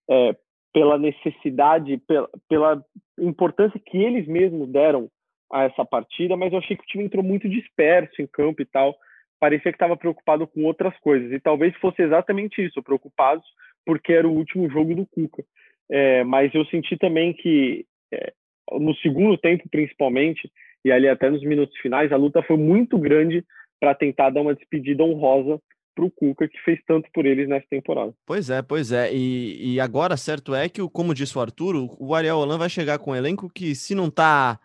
é, 0.09 0.35
pela 0.73 0.97
necessidade, 0.97 1.97
pela, 2.07 2.29
pela 2.47 2.85
importância 3.19 3.79
que 3.79 3.97
eles 3.97 4.25
mesmos 4.25 4.69
deram 4.69 5.09
a 5.51 5.63
essa 5.63 5.83
partida, 5.83 6.37
mas 6.37 6.53
eu 6.53 6.59
achei 6.59 6.77
que 6.77 6.83
o 6.83 6.87
time 6.87 7.03
entrou 7.03 7.23
muito 7.23 7.49
disperso 7.49 8.21
em 8.21 8.27
campo 8.27 8.61
e 8.61 8.65
tal. 8.65 8.95
Parecia 9.41 9.73
que 9.73 9.75
estava 9.75 9.97
preocupado 9.97 10.47
com 10.47 10.63
outras 10.63 10.97
coisas. 10.99 11.31
E 11.33 11.39
talvez 11.39 11.75
fosse 11.77 12.01
exatamente 12.01 12.65
isso, 12.65 12.81
preocupados 12.81 13.45
porque 13.85 14.13
era 14.13 14.27
o 14.27 14.33
último 14.33 14.69
jogo 14.69 14.95
do 14.95 15.05
Cuca. 15.05 15.43
É, 15.89 16.23
mas 16.23 16.53
eu 16.53 16.65
senti 16.65 16.97
também 16.97 17.33
que 17.33 17.85
é, 18.11 18.33
no 18.71 18.95
segundo 18.95 19.37
tempo 19.37 19.63
principalmente, 19.69 20.51
e 20.83 20.91
ali 20.91 21.07
até 21.07 21.29
nos 21.29 21.43
minutos 21.43 21.77
finais, 21.77 22.11
a 22.11 22.17
luta 22.17 22.41
foi 22.43 22.57
muito 22.57 22.97
grande 22.97 23.43
para 23.79 23.93
tentar 23.93 24.29
dar 24.29 24.41
uma 24.41 24.55
despedida 24.55 25.03
honrosa 25.03 25.59
para 25.95 26.05
o 26.05 26.11
Cuca, 26.11 26.47
que 26.47 26.59
fez 26.61 26.79
tanto 26.85 27.09
por 27.13 27.25
eles 27.25 27.47
nessa 27.47 27.65
temporada. 27.69 28.13
Pois 28.25 28.49
é, 28.49 28.61
pois 28.61 28.91
é. 28.91 29.13
E, 29.13 29.75
e 29.75 29.79
agora, 29.79 30.17
certo 30.17 30.53
é 30.53 30.67
que, 30.67 30.81
como 30.89 31.13
disse 31.13 31.37
o 31.37 31.41
Arturo, 31.41 31.95
o 31.97 32.13
Ariel 32.13 32.37
Holan 32.37 32.57
vai 32.57 32.69
chegar 32.69 32.99
com 32.99 33.11
um 33.11 33.15
elenco 33.15 33.49
que, 33.49 33.73
se 33.73 33.95
não 33.95 34.09
tá 34.09 34.59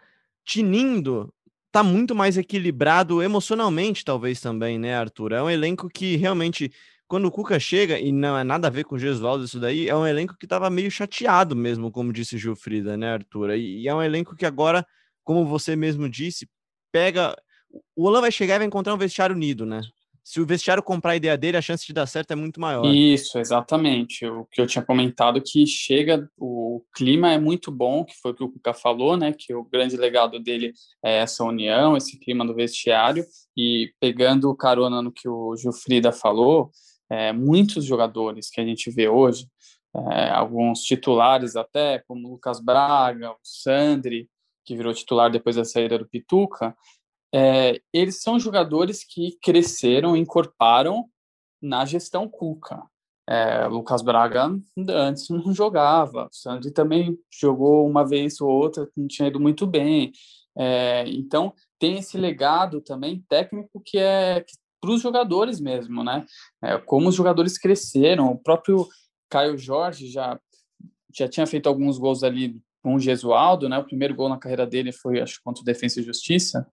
tinindo, 0.45 1.33
tá 1.71 1.85
muito 1.85 2.15
mais 2.15 2.37
equilibrado 2.37 3.23
emocionalmente, 3.23 4.05
talvez 4.05 4.41
também, 4.41 4.79
né, 4.79 4.95
Arthur? 4.95 5.33
É 5.33 5.43
um 5.43 5.51
elenco 5.51 5.89
que 5.89 6.17
realmente 6.17 6.73
quando 7.11 7.25
o 7.25 7.31
Cuca 7.33 7.59
chega, 7.59 7.99
e 7.99 8.13
não 8.13 8.39
é 8.39 8.45
nada 8.45 8.69
a 8.69 8.71
ver 8.71 8.85
com 8.85 8.95
o 8.95 8.99
Gesualdo 8.99 9.45
isso 9.45 9.59
daí, 9.59 9.89
é 9.89 9.97
um 9.97 10.07
elenco 10.07 10.37
que 10.39 10.47
estava 10.47 10.71
meio 10.71 10.89
chateado 10.93 11.57
mesmo, 11.57 11.91
como 11.91 12.13
disse 12.13 12.39
Gilfrida, 12.39 12.97
né, 12.97 13.15
Arthur? 13.15 13.51
E, 13.51 13.83
e, 13.83 13.89
é 13.89 13.93
um 13.93 14.01
elenco 14.01 14.37
que 14.37 14.47
agora, 14.47 14.87
como 15.25 15.45
você 15.45 15.75
mesmo 15.75 16.09
disse, 16.09 16.49
pega. 16.93 17.37
O 17.97 18.05
Olan 18.07 18.21
vai 18.21 18.31
chegar 18.31 18.55
e 18.55 18.59
vai 18.59 18.67
encontrar 18.69 18.95
um 18.95 18.97
vestiário 18.99 19.35
unido, 19.35 19.67
né? 19.67 19.81
Se 20.23 20.41
o 20.41 20.47
vestiário 20.47 20.85
comprar 20.85 21.11
a 21.11 21.17
ideia 21.17 21.37
dele, 21.37 21.57
a 21.57 21.63
chance 21.63 21.85
de 21.85 21.93
dar 21.93 22.07
certo 22.07 22.31
é 22.31 22.37
muito 22.37 22.61
maior. 22.61 22.87
Isso, 22.87 23.41
exatamente. 23.41 24.25
O 24.27 24.45
que 24.45 24.61
eu 24.61 24.67
tinha 24.69 24.85
comentado 24.85 25.43
que 25.43 25.67
chega, 25.67 26.31
o 26.39 26.85
clima 26.95 27.33
é 27.33 27.39
muito 27.41 27.73
bom, 27.73 28.05
que 28.05 28.15
foi 28.23 28.31
o 28.31 28.35
que 28.35 28.45
o 28.45 28.49
Cuca 28.49 28.73
falou, 28.73 29.17
né? 29.17 29.33
Que 29.37 29.53
o 29.53 29.65
grande 29.65 29.97
legado 29.97 30.39
dele 30.39 30.73
é 31.05 31.17
essa 31.19 31.43
união, 31.43 31.97
esse 31.97 32.17
clima 32.21 32.47
do 32.47 32.55
vestiário. 32.55 33.25
E 33.57 33.93
pegando 33.99 34.55
carona 34.55 35.03
no 35.03 35.11
que 35.11 35.29
o 35.29 35.57
Gilfrida 35.57 36.13
falou, 36.13 36.71
é, 37.11 37.33
muitos 37.33 37.85
jogadores 37.85 38.49
que 38.49 38.61
a 38.61 38.65
gente 38.65 38.91
vê 38.91 39.09
hoje, 39.09 39.49
é, 39.95 40.31
alguns 40.31 40.83
titulares 40.83 41.57
até, 41.57 41.99
como 42.07 42.29
o 42.29 42.31
Lucas 42.33 42.61
Braga, 42.61 43.33
o 43.33 43.39
Sandri, 43.43 44.29
que 44.65 44.77
virou 44.77 44.95
titular 44.95 45.31
depois 45.31 45.57
da 45.57 45.65
saída 45.65 45.99
do 45.99 46.09
Pituca, 46.09 46.77
é, 47.35 47.81
eles 47.93 48.23
são 48.23 48.39
jogadores 48.39 49.05
que 49.05 49.37
cresceram, 49.43 50.17
encorparam 50.17 51.09
na 51.61 51.85
gestão 51.85 52.29
Cuca. 52.29 52.83
É, 53.29 53.67
Lucas 53.67 54.03
Braga 54.03 54.51
antes 54.89 55.29
não 55.29 55.53
jogava, 55.55 56.27
o 56.27 56.35
Sandri 56.35 56.73
também 56.73 57.17
jogou 57.31 57.87
uma 57.87 58.05
vez 58.05 58.41
ou 58.41 58.49
outra, 58.49 58.89
não 58.97 59.07
tinha 59.07 59.29
ido 59.29 59.39
muito 59.39 59.67
bem. 59.67 60.13
É, 60.57 61.05
então, 61.09 61.55
tem 61.79 61.99
esse 61.99 62.19
legado 62.19 62.81
também 62.81 63.25
técnico 63.29 63.81
que 63.85 63.99
é 63.99 64.41
que 64.41 64.57
para 64.81 64.91
os 64.91 65.03
jogadores 65.03 65.61
mesmo, 65.61 66.03
né? 66.03 66.25
É, 66.63 66.79
como 66.79 67.09
os 67.09 67.15
jogadores 67.15 67.59
cresceram. 67.59 68.31
O 68.31 68.39
próprio 68.39 68.89
Caio 69.29 69.59
Jorge 69.59 70.09
já, 70.09 70.39
já 71.15 71.29
tinha 71.29 71.47
feito 71.47 71.69
alguns 71.69 71.99
gols 71.99 72.23
ali 72.23 72.61
com 72.83 72.95
o 72.95 73.01
Gesualdo, 73.01 73.69
né? 73.69 73.79
O 73.79 73.85
primeiro 73.85 74.15
gol 74.15 74.29
na 74.29 74.39
carreira 74.39 74.67
dele 74.67 74.93
foi, 74.93 75.21
acho, 75.21 75.41
contra 75.45 75.63
o 75.63 75.65
Defensa 75.65 76.01
e 76.01 76.05
Justiça, 76.05 76.67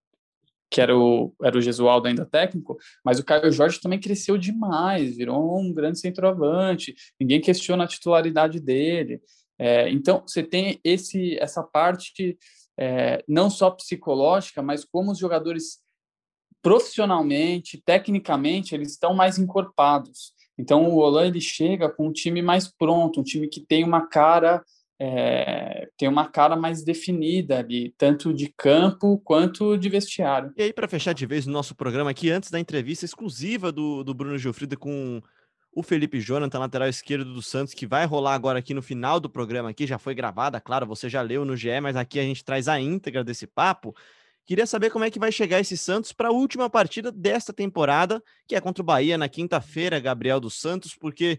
que 0.70 0.82
era 0.82 0.98
o, 0.98 1.34
era 1.44 1.58
o 1.58 1.62
Gesualdo 1.62 2.08
ainda 2.08 2.26
técnico, 2.26 2.78
mas 3.04 3.20
o 3.20 3.26
Caio 3.26 3.52
Jorge 3.52 3.80
também 3.80 4.00
cresceu 4.00 4.38
demais, 4.38 5.16
virou 5.16 5.60
um 5.60 5.74
grande 5.74 6.00
centroavante, 6.00 6.96
ninguém 7.20 7.40
questiona 7.40 7.84
a 7.84 7.88
titularidade 7.88 8.60
dele. 8.60 9.22
É, 9.60 9.90
então, 9.90 10.24
você 10.26 10.44
tem 10.44 10.80
esse 10.84 11.38
essa 11.40 11.64
parte 11.64 12.38
é, 12.78 13.24
não 13.28 13.50
só 13.50 13.72
psicológica, 13.72 14.62
mas 14.62 14.86
como 14.86 15.12
os 15.12 15.18
jogadores 15.18 15.80
profissionalmente, 16.62 17.82
tecnicamente, 17.84 18.76
eles 18.76 18.92
estão 18.92 19.14
mais 19.14 19.38
encorpados. 19.38 20.34
Então, 20.58 20.90
o 20.90 20.98
Olan 20.98 21.28
ele 21.28 21.42
chega 21.42 21.90
com 21.90 22.08
um 22.08 22.12
time 22.12 22.42
mais 22.42 22.68
pronto, 22.68 23.20
um 23.20 23.24
time 23.24 23.48
que 23.48 23.62
tem 23.62 23.84
uma 23.84 24.08
cara 24.08 24.64
é, 25.00 25.90
tem 25.96 26.10
uma 26.10 26.28
cara 26.28 26.56
mais 26.56 26.84
definida 26.84 27.60
ali, 27.60 27.94
tanto 27.98 28.34
de 28.34 28.52
campo 28.58 29.20
quanto 29.20 29.78
de 29.78 29.90
vestiário. 29.90 30.52
E 30.58 30.64
aí, 30.64 30.74
para 30.74 30.88
fechar 30.88 31.14
de 31.14 31.26
vez 31.26 31.46
o 31.46 31.52
nosso 31.52 31.76
programa 31.76 32.10
aqui, 32.10 32.32
antes 32.32 32.50
da 32.50 32.60
entrevista 32.60 33.06
exclusiva 33.06 33.72
do, 33.72 34.04
do 34.04 34.14
Bruno 34.14 34.38
Gilfrida 34.38 34.76
com 34.76 35.22
o 35.72 35.84
Felipe 35.84 36.20
Jonathan, 36.20 36.58
lateral 36.58 36.88
esquerdo 36.88 37.32
do 37.32 37.42
Santos, 37.44 37.76
que 37.76 37.86
vai 37.86 38.06
rolar 38.06 38.34
agora 38.34 38.58
aqui 38.58 38.74
no 38.74 38.82
final 38.82 39.20
do 39.20 39.30
programa 39.30 39.70
aqui, 39.70 39.86
já 39.86 40.00
foi 40.00 40.16
gravada, 40.16 40.60
claro, 40.60 40.88
você 40.88 41.08
já 41.08 41.22
leu 41.22 41.46
no 41.46 41.56
GE, 41.56 41.80
mas 41.80 41.96
aqui 41.96 42.20
a 42.20 42.24
gente 42.24 42.44
traz 42.44 42.68
a 42.68 42.80
íntegra 42.80 43.24
desse 43.24 43.46
papo. 43.46 43.96
Queria 44.48 44.66
saber 44.66 44.90
como 44.90 45.04
é 45.04 45.12
que 45.12 45.20
vai 45.20 45.30
chegar 45.30 45.60
esse 45.60 45.78
Santos 45.78 46.14
para 46.14 46.30
a 46.30 46.32
última 46.32 46.70
partida 46.70 47.12
desta 47.12 47.52
temporada, 47.52 48.24
que 48.48 48.56
é 48.56 48.62
contra 48.62 48.82
o 48.82 48.86
Bahia 48.86 49.18
na 49.18 49.28
quinta-feira, 49.28 50.00
Gabriel 50.00 50.40
dos 50.40 50.58
Santos, 50.62 50.96
porque 50.96 51.38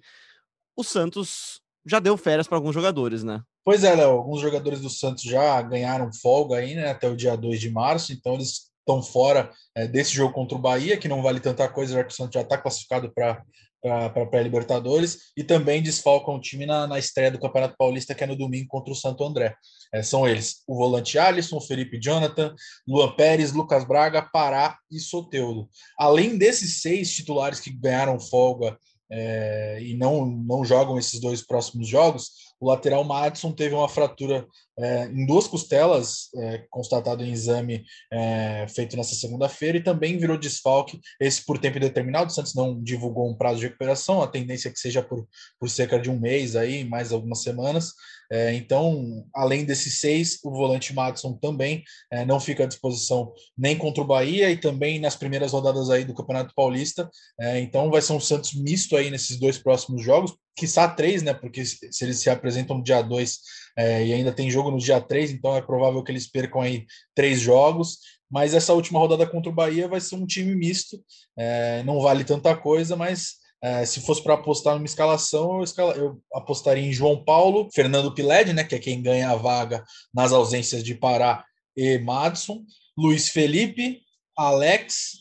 o 0.76 0.84
Santos 0.84 1.62
já 1.86 2.00
deu 2.00 2.18
férias 2.18 2.46
para 2.46 2.58
alguns 2.58 2.74
jogadores, 2.74 3.24
né? 3.24 3.40
Pois 3.64 3.82
é, 3.82 3.94
Léo, 3.94 4.10
alguns 4.10 4.42
jogadores 4.42 4.82
do 4.82 4.90
Santos 4.90 5.22
já 5.22 5.60
ganharam 5.62 6.12
folga 6.12 6.56
aí, 6.56 6.74
né, 6.74 6.90
até 6.90 7.08
o 7.08 7.16
dia 7.16 7.34
2 7.34 7.58
de 7.58 7.70
março, 7.70 8.12
então 8.12 8.34
eles 8.34 8.68
estão 8.78 9.02
fora 9.02 9.50
é, 9.74 9.86
desse 9.88 10.12
jogo 10.12 10.34
contra 10.34 10.58
o 10.58 10.60
Bahia, 10.60 10.98
que 10.98 11.08
não 11.08 11.22
vale 11.22 11.40
tanta 11.40 11.66
coisa, 11.66 11.94
já 11.94 12.04
que 12.04 12.12
o 12.12 12.16
Santos 12.16 12.34
já 12.34 12.42
está 12.42 12.58
classificado 12.58 13.10
para 13.10 13.42
para 13.80 14.26
pré-Libertadores 14.26 15.32
e 15.36 15.44
também 15.44 15.82
desfalcam 15.82 16.34
o 16.34 16.40
time 16.40 16.66
na, 16.66 16.86
na, 16.86 16.98
estreia 16.98 17.30
do 17.30 17.38
Campeonato 17.38 17.76
Paulista, 17.78 18.14
que 18.14 18.24
é 18.24 18.26
no 18.26 18.36
domingo 18.36 18.68
contra 18.68 18.92
o 18.92 18.96
Santo 18.96 19.24
André. 19.24 19.54
É, 19.92 20.02
são 20.02 20.28
eles 20.28 20.62
o 20.66 20.76
volante 20.76 21.18
Alisson, 21.18 21.60
Felipe 21.60 21.98
Jonathan, 22.00 22.54
Luan 22.86 23.12
Pérez, 23.12 23.52
Lucas 23.52 23.84
Braga, 23.84 24.22
Pará 24.22 24.76
e 24.90 24.98
Soteudo. 24.98 25.68
Além 25.98 26.36
desses 26.36 26.80
seis 26.82 27.12
titulares 27.12 27.60
que 27.60 27.70
ganharam 27.70 28.18
folga 28.18 28.76
é, 29.10 29.78
e 29.80 29.94
não, 29.94 30.26
não 30.26 30.64
jogam 30.64 30.98
esses 30.98 31.20
dois 31.20 31.40
próximos 31.46 31.88
jogos, 31.88 32.48
o 32.60 32.68
lateral 32.68 33.04
Madison 33.04 33.52
teve 33.52 33.74
uma 33.74 33.88
fratura 33.88 34.46
é, 34.78 35.06
em 35.06 35.26
duas 35.26 35.46
costelas, 35.46 36.28
é, 36.36 36.64
constatado 36.70 37.22
em 37.24 37.32
exame 37.32 37.84
é, 38.12 38.66
feito 38.68 38.96
nessa 38.96 39.14
segunda-feira, 39.14 39.78
e 39.78 39.82
também 39.82 40.18
virou 40.18 40.38
desfalque, 40.38 41.00
esse 41.20 41.44
por 41.44 41.58
tempo 41.58 41.78
indeterminado. 41.78 42.30
O 42.30 42.34
Santos 42.34 42.54
não 42.54 42.80
divulgou 42.82 43.28
um 43.28 43.36
prazo 43.36 43.60
de 43.60 43.66
recuperação, 43.66 44.22
a 44.22 44.28
tendência 44.28 44.68
é 44.68 44.72
que 44.72 44.78
seja 44.78 45.02
por, 45.02 45.26
por 45.58 45.68
cerca 45.68 45.98
de 45.98 46.10
um 46.10 46.18
mês 46.18 46.56
aí, 46.56 46.84
mais 46.84 47.12
algumas 47.12 47.42
semanas. 47.42 47.92
É, 48.30 48.52
então, 48.54 49.24
além 49.34 49.64
desses 49.64 50.00
seis, 50.00 50.38
o 50.44 50.50
volante 50.50 50.94
Madison 50.94 51.32
também 51.32 51.82
é, 52.12 52.26
não 52.26 52.38
fica 52.38 52.64
à 52.64 52.66
disposição 52.66 53.32
nem 53.56 53.76
contra 53.76 54.02
o 54.02 54.06
Bahia 54.06 54.50
e 54.50 54.56
também 54.56 55.00
nas 55.00 55.16
primeiras 55.16 55.52
rodadas 55.52 55.88
aí 55.88 56.04
do 56.04 56.14
Campeonato 56.14 56.52
Paulista. 56.54 57.08
É, 57.40 57.58
então, 57.60 57.90
vai 57.90 58.02
ser 58.02 58.12
um 58.12 58.20
Santos 58.20 58.52
misto 58.54 58.96
aí 58.96 59.10
nesses 59.10 59.38
dois 59.38 59.58
próximos 59.58 60.04
jogos, 60.04 60.36
quiçá 60.58 60.88
três, 60.88 61.22
né? 61.22 61.32
Porque 61.32 61.64
se 61.64 62.04
eles 62.04 62.18
se 62.18 62.28
apresentam 62.28 62.82
dia 62.82 63.00
2 63.00 63.38
é, 63.78 64.06
e 64.06 64.12
ainda 64.12 64.32
tem 64.32 64.50
jogo 64.50 64.67
no 64.70 64.78
dia 64.78 65.00
3, 65.00 65.32
então 65.32 65.56
é 65.56 65.62
provável 65.62 66.02
que 66.02 66.12
eles 66.12 66.30
percam 66.30 66.60
aí 66.60 66.86
três 67.14 67.40
jogos. 67.40 67.98
Mas 68.30 68.54
essa 68.54 68.74
última 68.74 68.98
rodada 68.98 69.26
contra 69.26 69.50
o 69.50 69.54
Bahia 69.54 69.88
vai 69.88 70.00
ser 70.00 70.16
um 70.16 70.26
time 70.26 70.54
misto, 70.54 71.02
é, 71.36 71.82
não 71.84 72.00
vale 72.00 72.24
tanta 72.24 72.54
coisa, 72.54 72.94
mas 72.94 73.36
é, 73.62 73.84
se 73.84 74.00
fosse 74.00 74.22
para 74.22 74.34
apostar 74.34 74.74
numa 74.74 74.86
escalação, 74.86 75.58
eu, 75.58 75.64
escala, 75.64 75.94
eu, 75.94 76.22
apostaria 76.32 76.84
em 76.84 76.92
João 76.92 77.24
Paulo, 77.24 77.68
Fernando 77.72 78.14
Piled, 78.14 78.52
né, 78.52 78.64
que 78.64 78.74
é 78.74 78.78
quem 78.78 79.02
ganha 79.02 79.30
a 79.30 79.36
vaga 79.36 79.84
nas 80.14 80.32
ausências 80.32 80.84
de 80.84 80.94
Pará 80.94 81.44
e 81.76 81.98
Madison, 81.98 82.62
Luiz 82.96 83.30
Felipe, 83.30 84.00
Alex 84.36 85.12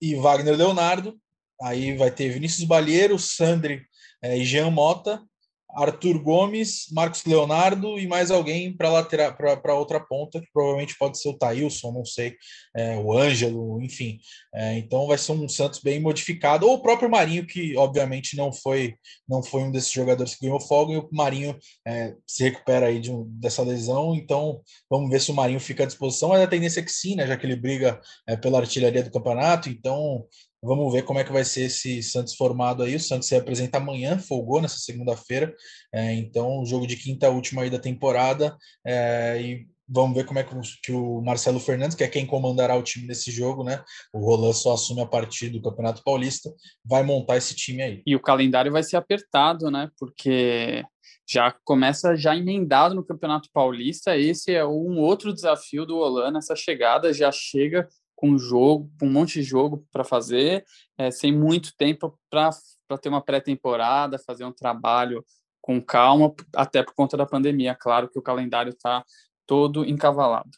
e 0.00 0.14
Wagner 0.14 0.56
Leonardo. 0.56 1.18
Aí 1.62 1.96
vai 1.96 2.10
ter 2.10 2.30
Vinícius 2.30 2.64
Balheiro, 2.64 3.18
Sandri 3.18 3.82
é, 4.22 4.36
e 4.38 4.44
Jean 4.44 4.70
Mota, 4.70 5.22
Arthur 5.74 6.18
Gomes, 6.22 6.86
Marcos 6.92 7.24
Leonardo 7.24 7.98
e 7.98 8.06
mais 8.06 8.30
alguém 8.30 8.72
para 8.76 8.90
lateral 8.90 9.36
para 9.36 9.74
outra 9.74 10.00
ponta, 10.00 10.40
que 10.40 10.48
provavelmente 10.52 10.96
pode 10.98 11.20
ser 11.20 11.28
o 11.28 11.38
Thailson, 11.38 11.92
não 11.92 12.04
sei, 12.04 12.34
é, 12.76 12.96
o 12.96 13.16
Ângelo, 13.16 13.82
enfim. 13.82 14.18
É, 14.54 14.78
então 14.78 15.06
vai 15.06 15.18
ser 15.18 15.32
um 15.32 15.48
Santos 15.48 15.80
bem 15.80 16.00
modificado, 16.00 16.66
ou 16.66 16.74
o 16.74 16.82
próprio 16.82 17.10
Marinho, 17.10 17.46
que 17.46 17.76
obviamente 17.76 18.36
não 18.36 18.52
foi 18.52 18.94
não 19.28 19.42
foi 19.42 19.62
um 19.62 19.70
desses 19.70 19.92
jogadores 19.92 20.34
que 20.34 20.46
ganhou 20.46 20.60
folga, 20.60 20.94
e 20.94 20.96
o 20.96 21.08
Marinho 21.12 21.58
é, 21.86 22.14
se 22.26 22.44
recupera 22.44 22.86
aí 22.86 23.00
de 23.00 23.10
um, 23.10 23.24
dessa 23.24 23.62
lesão, 23.62 24.14
então 24.14 24.60
vamos 24.88 25.10
ver 25.10 25.20
se 25.20 25.30
o 25.30 25.34
Marinho 25.34 25.60
fica 25.60 25.84
à 25.84 25.86
disposição, 25.86 26.30
mas 26.30 26.42
a 26.42 26.46
tendência 26.46 26.80
é 26.80 26.82
que 26.82 26.92
sim, 26.92 27.14
né, 27.14 27.26
já 27.26 27.36
que 27.36 27.46
ele 27.46 27.56
briga 27.56 28.00
é, 28.26 28.36
pela 28.36 28.58
artilharia 28.58 29.02
do 29.02 29.10
campeonato, 29.10 29.68
então 29.68 30.24
Vamos 30.62 30.92
ver 30.92 31.04
como 31.04 31.18
é 31.18 31.24
que 31.24 31.32
vai 31.32 31.44
ser 31.44 31.62
esse 31.62 32.02
Santos 32.02 32.34
formado 32.34 32.82
aí. 32.82 32.94
O 32.94 33.00
Santos 33.00 33.28
se 33.28 33.34
apresenta 33.34 33.78
amanhã, 33.78 34.18
folgou 34.18 34.60
nessa 34.60 34.76
segunda-feira. 34.76 35.54
É, 35.92 36.12
então, 36.14 36.64
jogo 36.66 36.86
de 36.86 36.96
quinta 36.96 37.30
última 37.30 37.62
aí 37.62 37.70
da 37.70 37.78
temporada. 37.78 38.56
É, 38.84 39.40
e 39.40 39.66
vamos 39.88 40.14
ver 40.14 40.24
como 40.24 40.38
é 40.38 40.44
que 40.44 40.54
o, 40.54 40.60
que 40.82 40.92
o, 40.92 41.22
Marcelo 41.22 41.58
Fernandes, 41.58 41.96
que 41.96 42.04
é 42.04 42.08
quem 42.08 42.26
comandará 42.26 42.76
o 42.76 42.82
time 42.82 43.06
nesse 43.06 43.30
jogo, 43.30 43.64
né? 43.64 43.82
O 44.12 44.18
Roland 44.20 44.52
só 44.52 44.74
assume 44.74 45.00
a 45.00 45.06
partir 45.06 45.48
do 45.48 45.62
Campeonato 45.62 46.02
Paulista, 46.04 46.52
vai 46.84 47.02
montar 47.02 47.38
esse 47.38 47.54
time 47.56 47.82
aí. 47.82 48.02
E 48.06 48.14
o 48.14 48.20
calendário 48.20 48.70
vai 48.70 48.82
ser 48.82 48.96
apertado, 48.96 49.70
né? 49.70 49.90
Porque 49.98 50.84
já 51.28 51.54
começa 51.64 52.16
já 52.16 52.36
emendado 52.36 52.94
no 52.94 53.04
Campeonato 53.04 53.48
Paulista. 53.52 54.16
Esse 54.16 54.52
é 54.52 54.64
um 54.64 54.98
outro 54.98 55.32
desafio 55.32 55.86
do 55.86 55.96
Roland 55.96 56.32
nessa 56.32 56.54
chegada, 56.54 57.12
já 57.12 57.32
chega 57.32 57.88
com 58.20 58.36
jogo, 58.36 58.90
com 59.00 59.06
um 59.06 59.10
monte 59.10 59.40
de 59.40 59.42
jogo 59.42 59.82
para 59.90 60.04
fazer, 60.04 60.62
é, 60.98 61.10
sem 61.10 61.32
muito 61.32 61.74
tempo 61.74 62.20
para 62.28 62.50
ter 63.00 63.08
uma 63.08 63.22
pré-temporada, 63.22 64.18
fazer 64.18 64.44
um 64.44 64.52
trabalho 64.52 65.24
com 65.58 65.80
calma, 65.80 66.34
até 66.54 66.82
por 66.82 66.92
conta 66.94 67.16
da 67.16 67.24
pandemia. 67.24 67.74
Claro 67.74 68.10
que 68.10 68.18
o 68.18 68.22
calendário 68.22 68.70
está 68.70 69.02
todo 69.46 69.86
encavalado. 69.86 70.50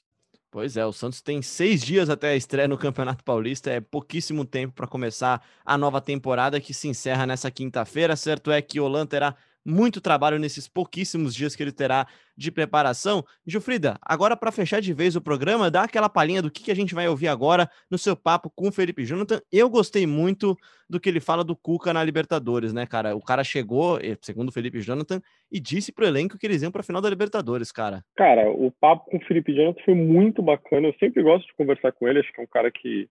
Pois 0.50 0.76
é, 0.76 0.84
o 0.84 0.92
Santos 0.92 1.22
tem 1.22 1.40
seis 1.40 1.82
dias 1.82 2.10
até 2.10 2.30
a 2.30 2.36
estreia 2.36 2.66
no 2.66 2.76
Campeonato 2.76 3.22
Paulista, 3.22 3.70
é 3.70 3.80
pouquíssimo 3.80 4.44
tempo 4.44 4.74
para 4.74 4.88
começar 4.88 5.40
a 5.64 5.78
nova 5.78 6.00
temporada 6.00 6.60
que 6.60 6.74
se 6.74 6.88
encerra 6.88 7.24
nessa 7.26 7.50
quinta-feira. 7.50 8.16
Certo 8.16 8.50
é 8.50 8.60
que 8.60 8.80
Olan 8.80 9.06
terá 9.06 9.36
muito 9.64 10.00
trabalho 10.00 10.38
nesses 10.38 10.68
pouquíssimos 10.68 11.34
dias 11.34 11.54
que 11.54 11.62
ele 11.62 11.72
terá 11.72 12.06
de 12.36 12.50
preparação. 12.50 13.24
Gilfrida, 13.46 13.96
agora 14.02 14.36
para 14.36 14.52
fechar 14.52 14.80
de 14.80 14.92
vez 14.92 15.14
o 15.16 15.20
programa, 15.20 15.70
dá 15.70 15.84
aquela 15.84 16.08
palhinha 16.08 16.42
do 16.42 16.50
que, 16.50 16.64
que 16.64 16.70
a 16.70 16.76
gente 16.76 16.94
vai 16.94 17.08
ouvir 17.08 17.28
agora 17.28 17.68
no 17.90 17.98
seu 17.98 18.16
papo 18.16 18.50
com 18.54 18.68
o 18.68 18.72
Felipe 18.72 19.04
Jonathan. 19.04 19.40
Eu 19.52 19.68
gostei 19.70 20.06
muito 20.06 20.56
do 20.88 21.00
que 21.00 21.08
ele 21.08 21.20
fala 21.20 21.44
do 21.44 21.56
Cuca 21.56 21.92
na 21.92 22.04
Libertadores, 22.04 22.72
né, 22.72 22.86
cara? 22.86 23.16
O 23.16 23.22
cara 23.22 23.44
chegou, 23.44 23.98
segundo 24.20 24.48
o 24.48 24.52
Felipe 24.52 24.80
Jonathan, 24.80 25.20
e 25.50 25.60
disse 25.60 25.92
pro 25.92 26.06
elenco 26.06 26.38
que 26.38 26.46
eles 26.46 26.62
iam 26.62 26.72
para 26.72 26.80
a 26.80 26.84
final 26.84 27.00
da 27.00 27.08
Libertadores, 27.08 27.72
cara. 27.72 28.02
Cara, 28.16 28.50
o 28.50 28.70
papo 28.70 29.10
com 29.10 29.16
o 29.16 29.24
Felipe 29.24 29.54
Jonathan 29.54 29.80
foi 29.84 29.94
muito 29.94 30.42
bacana. 30.42 30.88
Eu 30.88 30.94
sempre 30.98 31.22
gosto 31.22 31.46
de 31.46 31.54
conversar 31.54 31.92
com 31.92 32.08
ele, 32.08 32.20
acho 32.20 32.32
que 32.32 32.40
é 32.40 32.44
um 32.44 32.48
cara 32.48 32.70
que 32.70 33.08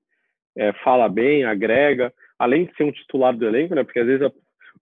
é, 0.56 0.74
fala 0.84 1.08
bem, 1.08 1.43
agrega, 1.43 2.14
além 2.38 2.66
de 2.66 2.76
ser 2.76 2.84
um 2.84 2.91
titular 2.91 3.36
do 3.36 3.47
elenco, 3.47 3.74
né? 3.74 3.84
Porque 3.84 3.99
às 3.99 4.06
vezes 4.06 4.22
a 4.22 4.32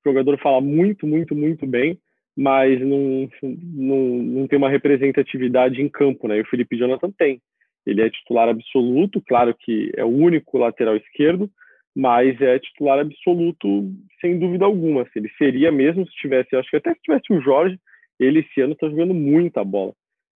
o 0.03 0.09
jogador 0.09 0.37
fala 0.39 0.61
muito, 0.61 1.05
muito, 1.05 1.35
muito 1.35 1.65
bem, 1.65 1.99
mas 2.35 2.79
não, 2.79 3.29
não, 3.43 3.97
não 4.23 4.47
tem 4.47 4.57
uma 4.57 4.69
representatividade 4.69 5.81
em 5.81 5.89
campo, 5.89 6.27
né? 6.27 6.37
E 6.37 6.41
o 6.41 6.47
Felipe 6.47 6.77
Jonathan 6.77 7.11
tem. 7.11 7.41
Ele 7.85 8.01
é 8.01 8.09
titular 8.09 8.47
absoluto, 8.47 9.21
claro 9.21 9.55
que 9.57 9.91
é 9.95 10.03
o 10.03 10.09
único 10.09 10.57
lateral 10.57 10.95
esquerdo, 10.95 11.49
mas 11.95 12.39
é 12.39 12.59
titular 12.59 12.99
absoluto 12.99 13.91
sem 14.21 14.37
dúvida 14.39 14.65
alguma. 14.65 15.01
Assim, 15.01 15.19
ele 15.19 15.29
seria 15.37 15.71
mesmo 15.71 16.07
se 16.07 16.15
tivesse, 16.15 16.55
acho 16.55 16.69
que 16.69 16.77
até 16.77 16.93
se 16.93 17.01
tivesse 17.01 17.33
o 17.33 17.41
Jorge, 17.41 17.77
ele 18.19 18.39
esse 18.39 18.61
ano 18.61 18.73
está 18.73 18.89
jogando 18.89 19.13
muita 19.13 19.63
bola. 19.63 19.93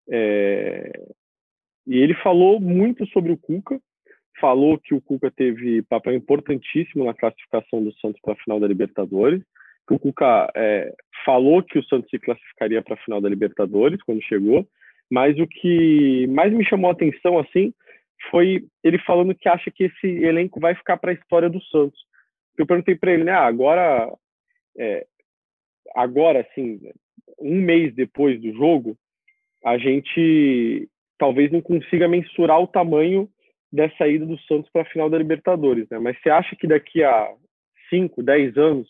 É... 0.09 0.91
E 1.85 1.97
ele 1.97 2.13
falou 2.15 2.59
muito 2.59 3.05
sobre 3.07 3.31
o 3.31 3.37
Cuca, 3.37 3.79
falou 4.39 4.77
que 4.77 4.93
o 4.93 5.01
Cuca 5.01 5.31
teve 5.31 5.81
papel 5.83 6.13
importantíssimo 6.13 7.05
na 7.05 7.13
classificação 7.13 7.83
do 7.83 7.93
Santos 7.99 8.19
para 8.21 8.33
a 8.33 8.37
final 8.37 8.59
da 8.59 8.67
Libertadores. 8.67 9.41
O 9.89 9.99
Cuca 9.99 10.51
é, 10.55 10.93
falou 11.25 11.61
que 11.61 11.77
o 11.77 11.83
Santos 11.83 12.09
se 12.09 12.19
classificaria 12.19 12.81
para 12.81 12.95
a 12.95 13.03
final 13.03 13.21
da 13.21 13.29
Libertadores 13.29 14.01
quando 14.03 14.23
chegou, 14.23 14.67
mas 15.09 15.37
o 15.39 15.47
que 15.47 16.27
mais 16.27 16.53
me 16.53 16.65
chamou 16.65 16.89
a 16.89 16.93
atenção 16.93 17.37
assim 17.37 17.73
foi 18.31 18.65
ele 18.83 18.97
falando 18.99 19.35
que 19.35 19.49
acha 19.49 19.69
que 19.69 19.85
esse 19.85 20.07
elenco 20.07 20.59
vai 20.59 20.73
ficar 20.75 20.97
para 20.97 21.11
a 21.11 21.13
história 21.13 21.49
do 21.49 21.61
Santos. 21.65 21.99
Eu 22.57 22.65
perguntei 22.65 22.95
para 22.95 23.11
ele, 23.11 23.23
né? 23.23 23.31
Ah, 23.31 23.45
agora, 23.45 24.11
é, 24.77 25.05
agora 25.95 26.41
assim, 26.41 26.79
um 27.39 27.61
mês 27.61 27.93
depois 27.93 28.39
do 28.39 28.53
jogo, 28.53 28.97
a 29.63 29.77
gente 29.77 30.89
talvez 31.17 31.51
não 31.51 31.61
consiga 31.61 32.07
mensurar 32.07 32.59
o 32.61 32.67
tamanho 32.67 33.29
dessa 33.73 34.07
ida 34.07 34.23
do 34.23 34.37
Santos 34.41 34.69
para 34.71 34.83
a 34.83 34.85
final 34.85 35.09
da 35.09 35.17
Libertadores, 35.17 35.89
né? 35.89 35.97
Mas 35.97 36.15
você 36.21 36.29
acha 36.29 36.55
que 36.55 36.67
daqui 36.67 37.03
a 37.03 37.33
5, 37.89 38.21
10 38.21 38.55
anos 38.55 38.87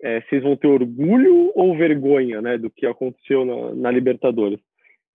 é, 0.00 0.20
vocês 0.20 0.40
vão 0.40 0.56
ter 0.56 0.68
orgulho 0.68 1.50
ou 1.54 1.76
vergonha, 1.76 2.40
né, 2.40 2.56
do 2.56 2.70
que 2.70 2.86
aconteceu 2.86 3.44
na, 3.44 3.74
na, 3.74 3.90
Libertadores? 3.90 4.60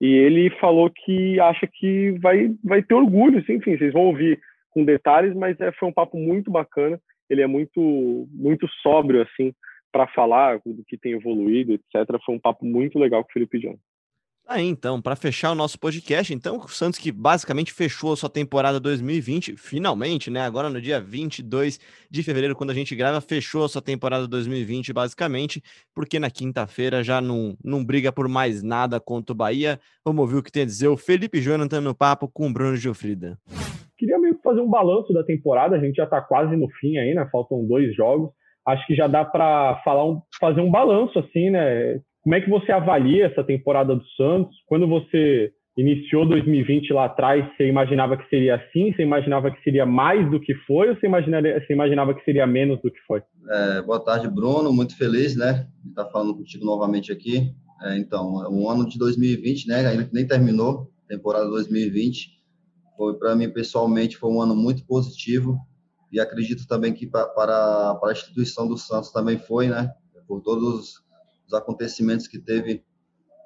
E 0.01 0.07
ele 0.07 0.49
falou 0.59 0.89
que 0.89 1.39
acha 1.39 1.65
que 1.65 2.11
vai, 2.19 2.53
vai 2.61 2.83
ter 2.83 2.93
orgulho, 2.93 3.43
sim, 3.45 3.53
enfim, 3.53 3.77
vocês 3.77 3.93
vão 3.93 4.03
ouvir 4.03 4.37
com 4.71 4.83
detalhes, 4.83 5.33
mas 5.33 5.59
é, 5.61 5.71
foi 5.71 5.87
um 5.87 5.93
papo 5.93 6.17
muito 6.17 6.51
bacana. 6.51 6.99
Ele 7.29 7.41
é 7.41 7.47
muito, 7.47 8.27
muito 8.31 8.67
sóbrio, 8.81 9.21
assim, 9.21 9.53
para 9.91 10.07
falar 10.07 10.59
do 10.65 10.83
que 10.85 10.97
tem 10.97 11.13
evoluído, 11.13 11.73
etc. 11.73 12.19
Foi 12.25 12.35
um 12.35 12.39
papo 12.39 12.65
muito 12.65 12.99
legal 12.99 13.23
com 13.23 13.29
o 13.29 13.33
Felipe 13.33 13.59
John. 13.59 13.77
Aí, 14.51 14.65
então, 14.65 14.99
para 14.99 15.15
fechar 15.15 15.51
o 15.51 15.55
nosso 15.55 15.79
podcast, 15.79 16.33
então, 16.33 16.57
o 16.57 16.67
Santos 16.67 16.97
que 16.97 17.11
basicamente 17.11 17.71
fechou 17.71 18.13
a 18.13 18.15
sua 18.15 18.31
temporada 18.31 18.79
2020, 18.79 19.55
finalmente, 19.55 20.31
né? 20.31 20.41
Agora 20.41 20.71
no 20.71 20.81
dia 20.81 20.99
22 20.99 21.79
de 22.09 22.23
fevereiro, 22.23 22.55
quando 22.55 22.71
a 22.71 22.73
gente 22.73 22.95
grava, 22.95 23.21
fechou 23.21 23.63
a 23.63 23.69
sua 23.69 23.79
temporada 23.79 24.27
2020, 24.27 24.91
basicamente, 24.91 25.61
porque 25.93 26.17
na 26.17 26.31
quinta-feira 26.31 27.03
já 27.03 27.21
não, 27.21 27.55
não 27.63 27.85
briga 27.85 28.11
por 28.11 28.27
mais 28.27 28.63
nada 28.63 28.99
contra 28.99 29.33
o 29.33 29.37
Bahia. 29.37 29.79
Vamos 30.03 30.21
ouvir 30.21 30.37
o 30.37 30.43
que 30.43 30.51
tem 30.51 30.63
a 30.63 30.65
dizer 30.65 30.87
o 30.87 30.97
Felipe 30.97 31.39
Jonathan 31.39 31.81
no 31.81 31.93
papo 31.93 32.27
com 32.27 32.47
o 32.47 32.51
Bruno 32.51 32.75
Gilfrida. 32.75 33.37
Queria 33.99 34.17
meio 34.17 34.33
que 34.33 34.41
fazer 34.41 34.61
um 34.61 34.69
balanço 34.69 35.13
da 35.13 35.23
temporada, 35.23 35.75
a 35.75 35.79
gente 35.79 35.97
já 35.97 36.05
está 36.05 36.21
quase 36.21 36.55
no 36.55 36.67
fim 36.79 36.97
aí, 36.97 37.13
né? 37.13 37.29
Faltam 37.31 37.67
dois 37.67 37.95
jogos. 37.95 38.31
Acho 38.65 38.83
que 38.87 38.95
já 38.95 39.05
dá 39.05 39.23
para 39.23 39.79
falar 39.83 40.09
um, 40.09 40.19
fazer 40.39 40.61
um 40.61 40.71
balanço, 40.71 41.19
assim, 41.19 41.51
né? 41.51 42.01
Como 42.29 42.35
é 42.35 42.41
que 42.41 42.49
você 42.51 42.71
avalia 42.71 43.25
essa 43.25 43.43
temporada 43.43 43.95
do 43.95 44.05
Santos? 44.09 44.55
Quando 44.67 44.87
você 44.87 45.51
iniciou 45.75 46.27
2020 46.27 46.93
lá 46.93 47.05
atrás, 47.05 47.43
você 47.57 47.67
imaginava 47.67 48.15
que 48.15 48.29
seria 48.29 48.53
assim? 48.53 48.93
Você 48.93 49.01
imaginava 49.01 49.49
que 49.49 49.59
seria 49.63 49.83
mais 49.83 50.29
do 50.29 50.39
que 50.39 50.53
foi? 50.67 50.89
Ou 50.89 50.95
você, 50.95 51.07
você 51.09 51.73
imaginava 51.73 52.13
que 52.13 52.23
seria 52.23 52.45
menos 52.45 52.79
do 52.83 52.91
que 52.91 52.99
foi? 53.07 53.23
É, 53.49 53.81
boa 53.81 53.99
tarde, 53.99 54.27
Bruno. 54.27 54.71
Muito 54.71 54.95
feliz, 54.95 55.35
né? 55.35 55.65
De 55.83 55.89
estar 55.89 56.05
falando 56.11 56.35
contigo 56.35 56.63
novamente 56.63 57.11
aqui. 57.11 57.51
É, 57.81 57.97
então, 57.97 58.47
o 58.51 58.69
ano 58.69 58.87
de 58.87 58.99
2020, 58.99 59.67
né? 59.67 59.87
Ainda 59.87 60.07
nem 60.13 60.27
terminou, 60.27 60.87
temporada 61.07 61.49
2020. 61.49 62.29
Foi 62.95 63.17
para 63.17 63.35
mim 63.35 63.49
pessoalmente 63.49 64.17
foi 64.17 64.29
um 64.29 64.39
ano 64.39 64.55
muito 64.55 64.85
positivo 64.85 65.57
e 66.11 66.19
acredito 66.19 66.67
também 66.67 66.93
que 66.93 67.07
para, 67.07 67.25
para 67.25 67.99
a 68.03 68.11
instituição 68.11 68.67
do 68.67 68.77
Santos 68.77 69.11
também 69.11 69.39
foi, 69.39 69.67
né? 69.67 69.91
Por 70.27 70.41
todos 70.41 71.08
os 71.49 71.53
acontecimentos 71.53 72.27
que 72.27 72.39
teve 72.39 72.85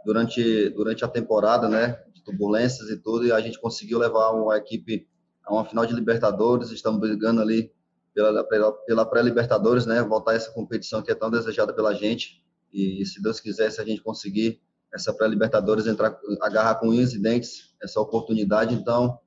durante, 0.06 0.70
durante 0.70 1.04
a 1.06 1.08
temporada, 1.08 1.70
né? 1.70 2.04
De 2.14 2.22
turbulências 2.22 2.89
e 2.89 2.97
tudo, 2.97 3.26
e 3.26 3.32
a 3.32 3.39
gente 3.39 3.60
conseguiu 3.60 3.97
levar 3.97 4.32
uma 4.32 4.58
equipe 4.58 5.08
a 5.45 5.54
uma 5.54 5.66
final 5.66 5.86
de 5.86 5.93
Libertadores, 5.93 6.72
estamos 6.72 6.99
brigando 6.99 7.41
ali 7.41 7.72
pela, 8.14 8.43
pela, 8.43 8.72
pela 8.72 9.06
pré-Libertadores, 9.06 9.86
né? 9.86 10.01
Voltar 10.04 10.36
essa 10.36 10.51
competição 10.51 11.01
que 11.01 11.12
é 11.12 11.16
tão 11.16 11.32
desejada 11.32 11.74
pela 11.74 11.93
gente, 11.93 12.43
e 12.72 13.06
se 13.06 13.22
Deus 13.22 13.39
quiser, 13.39 13.72
se 13.72 13.80
a 13.80 13.86
gente 13.86 14.01
conseguir 14.01 14.62
essa 14.93 15.14
pré-Libertadores, 15.14 15.88
entrar, 15.88 16.18
agarrar 16.41 16.76
com 16.76 16.89
unhas 16.89 17.14
e 17.14 17.22
dentes 17.22 17.74
essa 17.82 17.99
oportunidade, 17.99 18.76
então, 18.76 19.18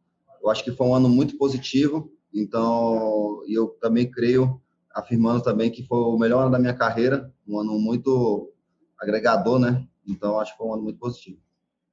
eu 0.42 0.50
acho 0.50 0.62
que 0.62 0.70
foi 0.70 0.86
um 0.86 0.94
ano 0.94 1.08
muito 1.08 1.36
positivo, 1.36 2.12
então, 2.32 3.42
eu 3.48 3.68
também 3.80 4.10
creio, 4.10 4.60
afirmando 4.94 5.42
também 5.42 5.70
que 5.70 5.86
foi 5.86 5.98
o 5.98 6.18
melhor 6.18 6.42
ano 6.42 6.50
da 6.50 6.58
minha 6.58 6.74
carreira, 6.74 7.32
um 7.46 7.58
ano 7.58 7.78
muito 7.78 8.52
agregador, 9.00 9.58
né? 9.58 9.84
Então 10.08 10.38
acho 10.40 10.52
que 10.52 10.58
foi 10.58 10.66
um 10.66 10.74
ano 10.74 10.82
muito 10.82 10.98
positivo. 10.98 11.38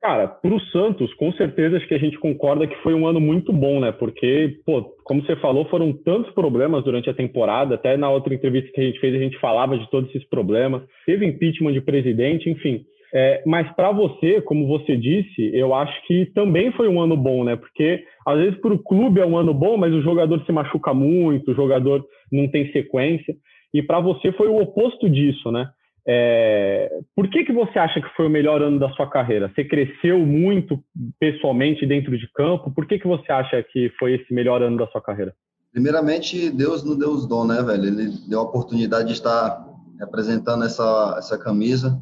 Cara, 0.03 0.27
para 0.27 0.53
o 0.53 0.59
Santos, 0.59 1.13
com 1.13 1.31
certeza 1.31 1.77
acho 1.77 1.87
que 1.87 1.93
a 1.93 1.99
gente 1.99 2.19
concorda 2.19 2.67
que 2.67 2.75
foi 2.83 2.93
um 2.93 3.07
ano 3.07 3.21
muito 3.21 3.53
bom, 3.53 3.79
né? 3.79 3.89
Porque, 3.93 4.59
pô, 4.65 4.83
como 5.05 5.25
você 5.25 5.33
falou, 5.37 5.63
foram 5.69 5.93
tantos 5.93 6.29
problemas 6.33 6.83
durante 6.83 7.09
a 7.09 7.13
temporada. 7.13 7.75
Até 7.75 7.95
na 7.95 8.09
outra 8.09 8.33
entrevista 8.33 8.69
que 8.73 8.81
a 8.81 8.83
gente 8.83 8.99
fez, 8.99 9.15
a 9.15 9.19
gente 9.19 9.39
falava 9.39 9.77
de 9.77 9.89
todos 9.89 10.09
esses 10.09 10.27
problemas. 10.27 10.83
Teve 11.05 11.25
impeachment 11.25 11.71
de 11.71 11.79
presidente, 11.79 12.49
enfim. 12.49 12.83
É, 13.15 13.43
mas 13.45 13.71
para 13.75 13.93
você, 13.93 14.41
como 14.41 14.67
você 14.67 14.97
disse, 14.97 15.55
eu 15.55 15.73
acho 15.73 16.05
que 16.05 16.25
também 16.33 16.71
foi 16.73 16.89
um 16.89 16.99
ano 16.99 17.15
bom, 17.15 17.45
né? 17.45 17.55
Porque 17.55 18.03
às 18.27 18.37
vezes 18.39 18.59
para 18.59 18.73
o 18.73 18.83
clube 18.83 19.21
é 19.21 19.25
um 19.25 19.37
ano 19.37 19.53
bom, 19.53 19.77
mas 19.77 19.93
o 19.93 20.01
jogador 20.01 20.43
se 20.45 20.51
machuca 20.51 20.93
muito, 20.93 21.51
o 21.51 21.55
jogador 21.55 22.03
não 22.29 22.49
tem 22.49 22.69
sequência. 22.73 23.33
E 23.73 23.81
para 23.81 24.01
você 24.01 24.33
foi 24.33 24.47
o 24.49 24.57
oposto 24.57 25.09
disso, 25.09 25.49
né? 25.49 25.65
É, 26.05 26.99
por 27.15 27.29
que, 27.29 27.45
que 27.45 27.53
você 27.53 27.79
acha 27.79 28.01
que 28.01 28.09
foi 28.15 28.27
o 28.27 28.29
melhor 28.29 28.61
ano 28.61 28.79
da 28.79 28.89
sua 28.89 29.09
carreira? 29.09 29.51
Você 29.53 29.63
cresceu 29.63 30.19
muito 30.19 30.79
pessoalmente 31.19 31.85
dentro 31.85 32.17
de 32.17 32.27
campo. 32.33 32.71
Por 32.71 32.85
que, 32.85 32.99
que 32.99 33.07
você 33.07 33.31
acha 33.31 33.63
que 33.63 33.89
foi 33.97 34.15
esse 34.15 34.33
melhor 34.33 34.61
ano 34.61 34.77
da 34.77 34.87
sua 34.87 35.01
carreira? 35.01 35.33
Primeiramente, 35.71 36.49
Deus 36.49 36.83
nos 36.83 36.97
deu 36.97 37.09
os 37.09 37.27
dons, 37.27 37.47
né, 37.47 37.61
velho? 37.63 37.85
Ele 37.85 38.11
deu 38.29 38.39
a 38.39 38.43
oportunidade 38.43 39.07
de 39.07 39.13
estar 39.13 39.65
representando 39.99 40.65
essa, 40.65 41.15
essa 41.17 41.37
camisa. 41.37 41.99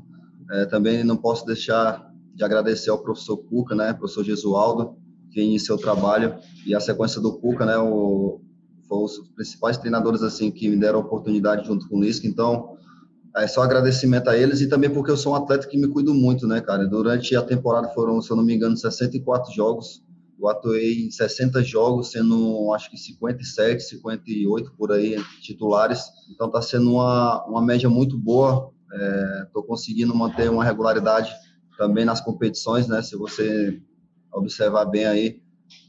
É, 0.52 0.66
também 0.66 1.04
não 1.04 1.16
posso 1.16 1.45
deixar 1.45 2.12
de 2.34 2.43
agradecer 2.43 2.89
ao 2.89 3.02
professor 3.02 3.38
Cuca, 3.38 3.76
né, 3.76 3.93
professor 3.93 4.24
Gesualdo, 4.24 4.97
que 5.32 5.41
iniciou 5.41 5.78
o 5.78 5.82
trabalho, 5.82 6.36
e 6.66 6.76
a 6.76 6.80
sequência 6.80 7.22
do 7.22 7.39
Cuca, 7.39 7.66
né, 7.66 7.78
o, 7.78 8.41
foi 8.88 8.97
os 9.04 9.20
principais 9.36 9.78
treinadores 9.78 10.22
assim 10.22 10.52
que 10.52 10.68
me 10.68 10.76
deram 10.76 10.99
a 10.99 11.02
oportunidade 11.02 11.66
junto 11.66 11.88
com 11.88 11.97
o 11.97 12.04
Lisca. 12.04 12.28
Então, 12.28 12.71
é 13.38 13.48
só 13.48 13.62
agradecimento 13.62 14.30
a 14.30 14.38
eles 14.38 14.62
e 14.62 14.68
também 14.68 14.90
porque 14.90 15.12
eu 15.12 15.18
sou 15.18 15.34
um 15.34 15.36
atleta 15.36 15.68
que 15.68 15.78
me 15.78 15.88
cuido 15.88 16.14
muito, 16.14 16.48
né, 16.48 16.60
cara? 16.60 16.86
Durante 16.88 17.36
a 17.36 17.42
temporada 17.42 17.88
foram, 17.90 18.22
se 18.22 18.30
eu 18.30 18.36
não 18.36 18.44
me 18.44 18.54
engano, 18.54 18.76
64 18.76 19.54
jogos. 19.54 20.04
Eu 20.40 20.50
atuei 20.50 21.06
em 21.06 21.12
60 21.12 21.64
jogos, 21.64 22.12
sendo 22.12 22.74
acho 22.74 22.90
que 22.90 22.98
57, 22.98 23.84
58 23.84 24.74
por 24.76 24.92
aí 24.92 25.16
titulares. 25.42 26.04
Então 26.34 26.50
tá 26.50 26.62
sendo 26.62 26.94
uma, 26.94 27.46
uma 27.46 27.62
média 27.62 27.90
muito 27.90 28.18
boa. 28.18 28.72
Estou 29.46 29.64
é, 29.64 29.68
conseguindo 29.68 30.16
manter 30.16 30.50
uma 30.50 30.64
regularidade 30.64 31.32
também 31.78 32.04
nas 32.04 32.20
competições, 32.20 32.88
né? 32.88 33.02
Se 33.02 33.16
você 33.16 33.80
observar 34.34 34.86
bem 34.86 35.06
aí, 35.06 35.42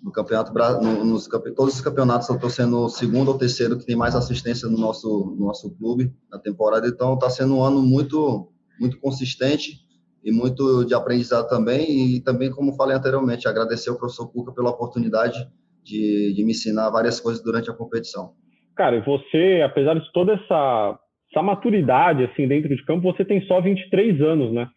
no 0.02 0.10
campeonato 0.10 0.52
no, 0.82 1.04
nos 1.04 1.28
todos 1.28 1.74
os 1.74 1.80
campeonatos 1.80 2.28
eu 2.28 2.34
estou 2.34 2.50
sendo 2.50 2.84
o 2.84 2.88
segundo 2.88 3.28
ou 3.28 3.38
terceiro 3.38 3.78
que 3.78 3.86
tem 3.86 3.96
mais 3.96 4.14
assistência 4.14 4.68
no 4.68 4.78
nosso 4.78 5.34
no 5.38 5.46
nosso 5.46 5.76
clube 5.76 6.12
na 6.30 6.38
temporada. 6.38 6.86
Então 6.88 7.14
está 7.14 7.30
sendo 7.30 7.56
um 7.56 7.62
ano 7.62 7.80
muito 7.82 8.48
muito 8.80 8.98
consistente 8.98 9.80
e 10.24 10.32
muito 10.32 10.84
de 10.84 10.94
aprendizado 10.94 11.48
também. 11.48 12.16
E 12.16 12.20
também 12.20 12.50
como 12.50 12.74
falei 12.74 12.96
anteriormente 12.96 13.46
agradecer 13.46 13.90
ao 13.90 13.98
professor 13.98 14.30
Cuca 14.32 14.52
pela 14.52 14.70
oportunidade 14.70 15.38
de, 15.84 16.32
de 16.34 16.44
me 16.44 16.52
ensinar 16.52 16.90
várias 16.90 17.20
coisas 17.20 17.42
durante 17.42 17.70
a 17.70 17.74
competição. 17.74 18.32
Cara 18.76 19.02
você 19.04 19.62
apesar 19.64 19.94
de 19.94 20.12
toda 20.12 20.34
essa 20.34 20.98
essa 21.30 21.42
maturidade 21.42 22.24
assim 22.24 22.46
dentro 22.46 22.74
de 22.74 22.84
campo 22.84 23.10
você 23.10 23.24
tem 23.24 23.40
só 23.46 23.60
23 23.60 24.20
anos 24.20 24.52
né 24.52 24.68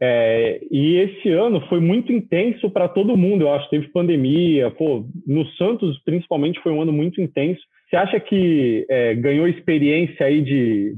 é, 0.00 0.60
e 0.70 0.96
esse 0.96 1.30
ano 1.30 1.60
foi 1.68 1.80
muito 1.80 2.12
intenso 2.12 2.70
para 2.70 2.88
todo 2.88 3.16
mundo, 3.16 3.42
eu 3.42 3.52
acho. 3.52 3.68
Teve 3.68 3.88
pandemia, 3.88 4.70
pô, 4.70 5.04
no 5.26 5.44
Santos 5.52 5.98
principalmente 6.04 6.60
foi 6.60 6.72
um 6.72 6.82
ano 6.82 6.92
muito 6.92 7.20
intenso. 7.20 7.60
Você 7.88 7.96
acha 7.96 8.20
que 8.20 8.86
é, 8.88 9.14
ganhou 9.14 9.48
experiência 9.48 10.26
aí 10.26 10.42
de 10.42 10.94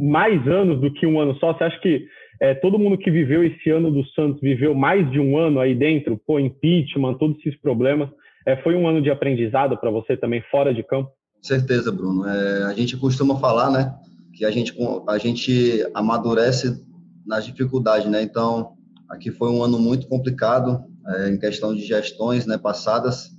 mais 0.00 0.46
anos 0.48 0.80
do 0.80 0.92
que 0.92 1.06
um 1.06 1.20
ano 1.20 1.36
só? 1.36 1.52
Você 1.52 1.64
acha 1.64 1.78
que 1.80 2.06
é, 2.40 2.54
todo 2.54 2.78
mundo 2.78 2.98
que 2.98 3.10
viveu 3.10 3.44
esse 3.44 3.70
ano 3.70 3.90
do 3.90 4.04
Santos 4.06 4.40
viveu 4.40 4.74
mais 4.74 5.08
de 5.10 5.20
um 5.20 5.36
ano 5.36 5.60
aí 5.60 5.74
dentro? 5.74 6.18
Pô, 6.26 6.40
impeachment, 6.40 7.14
todos 7.18 7.38
esses 7.38 7.60
problemas. 7.60 8.08
É, 8.46 8.56
foi 8.56 8.74
um 8.74 8.88
ano 8.88 9.02
de 9.02 9.10
aprendizado 9.10 9.76
para 9.76 9.90
você 9.90 10.16
também, 10.16 10.42
fora 10.50 10.72
de 10.72 10.82
campo? 10.82 11.10
Certeza, 11.42 11.92
Bruno. 11.92 12.26
É, 12.26 12.64
a 12.64 12.72
gente 12.72 12.96
costuma 12.96 13.38
falar, 13.38 13.70
né, 13.70 13.92
que 14.34 14.44
a 14.44 14.50
gente, 14.50 14.74
a 15.06 15.18
gente 15.18 15.86
amadurece 15.94 16.89
nas 17.30 17.46
dificuldades, 17.46 18.10
né? 18.10 18.20
Então, 18.20 18.76
aqui 19.08 19.30
foi 19.30 19.48
um 19.50 19.62
ano 19.62 19.78
muito 19.78 20.08
complicado 20.08 20.84
é, 21.06 21.30
em 21.30 21.38
questão 21.38 21.72
de 21.72 21.86
gestões, 21.86 22.44
né, 22.44 22.58
passadas. 22.58 23.30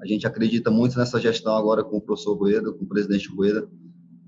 A 0.00 0.06
gente 0.06 0.26
acredita 0.26 0.68
muito 0.68 0.98
nessa 0.98 1.20
gestão 1.20 1.56
agora 1.56 1.84
com 1.84 1.96
o 1.96 2.00
professor 2.00 2.34
Rueda, 2.36 2.72
com 2.72 2.84
o 2.84 2.88
presidente 2.88 3.28
Rueda, 3.28 3.68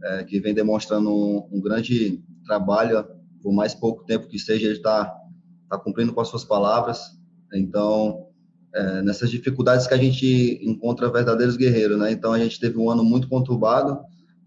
é, 0.05 0.23
que 0.23 0.39
vem 0.39 0.55
demonstrando 0.55 1.11
um, 1.11 1.49
um, 1.51 1.61
grande 1.61 2.23
trabalho, 2.47 3.05
por 3.43 3.53
mais 3.53 3.75
pouco 3.75 4.05
tempo 4.05 4.29
que 4.29 4.39
seja, 4.39 4.67
ele 4.67 4.77
está 4.77 5.13
tá 5.69 5.77
cumprindo 5.77 6.13
com 6.13 6.21
as 6.21 6.29
suas 6.29 6.45
palavras. 6.45 7.01
Então, 7.53 8.29
é, 8.73 9.03
nessas 9.03 9.31
dificuldades 9.31 9.89
que 9.89 9.95
a 9.95 9.99
gente 9.99 10.61
encontra 10.63 11.11
verdadeiros 11.11 11.57
guerreiros, 11.57 11.99
né? 11.99 12.13
Então, 12.13 12.33
a 12.33 12.39
gente 12.39 12.61
teve 12.61 12.79
um 12.79 12.89
ano 12.89 13.03
muito 13.03 13.29
conturbado, 13.29 13.99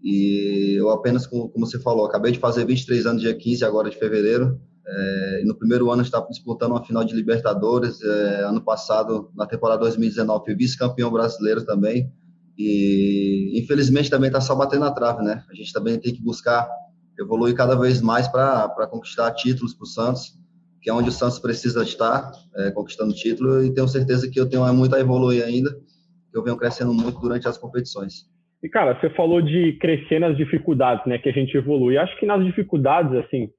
e 0.02 0.74
eu 0.76 0.90
apenas, 0.90 1.26
como, 1.26 1.52
você 1.56 1.78
falou, 1.78 2.04
acabei 2.04 2.32
de 2.32 2.40
fazer 2.40 2.64
23 2.64 3.06
anos, 3.06 3.22
dia 3.22 3.34
15 3.34 3.64
agora 3.64 3.88
de 3.88 3.96
fevereiro. 3.96 4.60
É, 4.84 5.42
no 5.46 5.54
primeiro 5.54 5.90
ano 5.92 6.02
estava 6.02 6.26
disputando 6.28 6.72
uma 6.72 6.84
final 6.84 7.04
de 7.04 7.14
Libertadores. 7.14 8.02
É, 8.02 8.42
ano 8.44 8.60
passado, 8.60 9.30
na 9.34 9.46
temporada 9.46 9.80
2019, 9.80 10.44
fui 10.44 10.54
vice-campeão 10.56 11.10
brasileiro 11.10 11.64
também. 11.64 12.12
E 12.58 13.52
infelizmente 13.62 14.10
também 14.10 14.26
está 14.26 14.40
só 14.40 14.54
batendo 14.56 14.80
na 14.80 14.90
trave, 14.90 15.22
né? 15.22 15.44
A 15.48 15.54
gente 15.54 15.72
também 15.72 15.98
tem 15.98 16.12
que 16.12 16.22
buscar 16.22 16.68
evoluir 17.18 17.54
cada 17.54 17.76
vez 17.76 18.00
mais 18.00 18.26
para 18.26 18.88
conquistar 18.90 19.30
títulos 19.32 19.72
para 19.72 19.84
o 19.84 19.86
Santos, 19.86 20.36
que 20.80 20.90
é 20.90 20.92
onde 20.92 21.10
o 21.10 21.12
Santos 21.12 21.38
precisa 21.38 21.82
estar, 21.84 22.32
é, 22.56 22.72
conquistando 22.72 23.14
título. 23.14 23.64
E 23.64 23.72
tenho 23.72 23.86
certeza 23.86 24.28
que 24.28 24.40
eu 24.40 24.48
tenho 24.48 24.70
muito 24.74 24.96
a 24.96 25.00
evoluir 25.00 25.44
ainda, 25.44 25.70
que 25.70 26.36
eu 26.36 26.42
venho 26.42 26.56
crescendo 26.56 26.92
muito 26.92 27.20
durante 27.20 27.46
as 27.46 27.56
competições. 27.56 28.31
E, 28.62 28.68
cara, 28.68 28.94
você 28.94 29.10
falou 29.10 29.42
de 29.42 29.72
crescer 29.74 30.20
nas 30.20 30.36
dificuldades, 30.36 31.04
né? 31.06 31.18
Que 31.18 31.28
a 31.28 31.32
gente 31.32 31.56
evolui. 31.56 31.98
Acho 31.98 32.16
que 32.18 32.26
nas 32.26 32.44
dificuldades, 32.44 33.12
assim, 33.14 33.50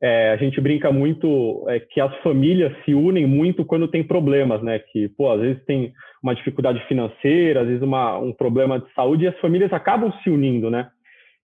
é, 0.00 0.30
a 0.30 0.36
gente 0.36 0.60
brinca 0.60 0.92
muito 0.92 1.64
é, 1.68 1.80
que 1.80 2.00
as 2.00 2.14
famílias 2.18 2.72
se 2.84 2.94
unem 2.94 3.26
muito 3.26 3.64
quando 3.64 3.88
tem 3.88 4.04
problemas, 4.04 4.62
né? 4.62 4.78
Que, 4.78 5.08
pô, 5.08 5.32
às 5.32 5.40
vezes 5.40 5.64
tem 5.64 5.92
uma 6.22 6.34
dificuldade 6.34 6.78
financeira, 6.86 7.62
às 7.62 7.66
vezes 7.66 7.82
uma, 7.82 8.18
um 8.18 8.32
problema 8.32 8.78
de 8.78 8.92
saúde, 8.94 9.24
e 9.24 9.28
as 9.28 9.38
famílias 9.40 9.72
acabam 9.72 10.12
se 10.22 10.30
unindo, 10.30 10.70
né? 10.70 10.88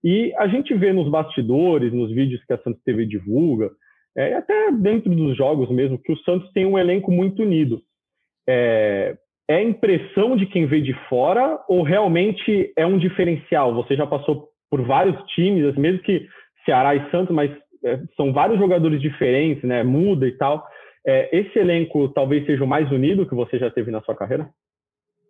E 0.05 0.33
a 0.39 0.47
gente 0.47 0.73
vê 0.75 0.93
nos 0.93 1.11
bastidores, 1.11 1.93
nos 1.93 2.13
vídeos 2.13 2.45
que 2.45 2.53
a 2.53 2.59
Santos 2.59 2.83
TV 2.85 3.07
divulga, 3.07 3.71
é, 4.17 4.35
até 4.35 4.73
dentro 4.73 5.15
dos 5.15 5.37
jogos 5.37 5.71
mesmo, 5.71 5.99
que 5.99 6.13
o 6.13 6.19
Santos 6.19 6.51
tem 6.53 6.65
um 6.65 6.79
elenco 6.79 7.11
muito 7.11 7.43
unido. 7.43 7.83
É, 8.49 9.17
é 9.51 9.61
impressão 9.61 10.37
de 10.37 10.47
quem 10.47 10.65
vê 10.65 10.81
de 10.81 10.95
fora 11.09 11.59
ou 11.69 11.83
realmente 11.83 12.73
é 12.77 12.87
um 12.87 12.97
diferencial? 12.97 13.75
Você 13.75 13.97
já 13.97 14.07
passou 14.07 14.49
por 14.71 14.81
vários 14.83 15.21
times, 15.35 15.75
mesmo 15.75 16.01
que 16.03 16.25
Ceará 16.65 16.95
e 16.95 17.11
Santos, 17.11 17.35
mas 17.35 17.51
é, 17.85 18.01
são 18.17 18.33
vários 18.33 18.61
jogadores 18.61 19.03
diferentes, 19.03 19.65
né? 19.65 19.83
Muda 19.83 20.25
e 20.25 20.39
tal. 20.39 20.65
É, 21.05 21.37
esse 21.37 21.59
elenco 21.59 22.09
talvez 22.11 22.47
seja 22.47 22.63
o 22.63 22.69
mais 22.69 22.93
unido 22.93 23.29
que 23.29 23.35
você 23.35 23.59
já 23.59 23.69
teve 23.69 23.91
na 23.91 24.01
sua 24.03 24.15
carreira? 24.15 24.49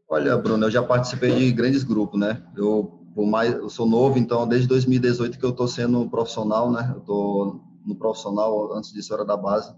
Olha, 0.07 0.37
Bruno, 0.37 0.66
eu 0.66 0.71
já 0.71 0.83
participei 0.83 1.31
de 1.31 1.51
grandes 1.51 1.83
grupos, 1.83 2.21
né? 2.21 2.43
Eu, 2.55 3.01
mais, 3.16 3.55
eu 3.55 3.71
sou 3.71 3.87
novo, 3.87 4.18
então 4.18 4.47
desde 4.47 4.68
2018 4.68 5.39
que 5.39 5.45
eu 5.47 5.51
estou 5.51 5.66
sendo 5.66 6.11
profissional, 6.11 6.71
né? 6.71 6.91
Eu 6.93 6.99
estou 6.99 7.61
no 7.87 7.97
profissional, 7.97 8.77
antes 8.77 8.93
disso 8.93 9.14
era 9.14 9.25
da 9.25 9.39
base. 9.39 9.75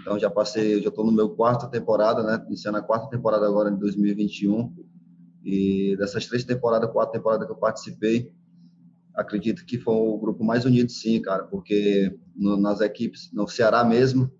Então 0.00 0.18
já 0.18 0.30
passei, 0.30 0.80
já 0.82 0.88
estou 0.88 1.04
no 1.04 1.12
meu 1.12 1.30
quarta 1.30 1.68
temporada, 1.68 2.22
né? 2.22 2.44
Iniciando 2.46 2.78
a 2.78 2.82
quarta 2.82 3.08
temporada 3.08 3.46
agora 3.46 3.70
em 3.70 3.76
2021. 3.76 4.74
E 5.44 5.96
dessas 5.98 6.26
três 6.26 6.44
temporadas, 6.44 6.90
quatro 6.90 7.12
temporadas 7.12 7.46
que 7.46 7.52
eu 7.52 7.56
participei, 7.56 8.32
acredito 9.14 9.64
que 9.66 9.78
foi 9.78 9.94
o 9.94 10.18
grupo 10.18 10.44
mais 10.44 10.64
unido, 10.64 10.90
sim, 10.90 11.20
cara, 11.20 11.44
porque 11.44 12.16
no, 12.34 12.56
nas 12.56 12.80
equipes, 12.80 13.30
no 13.32 13.46
Ceará 13.48 13.84
mesmo, 13.84 14.30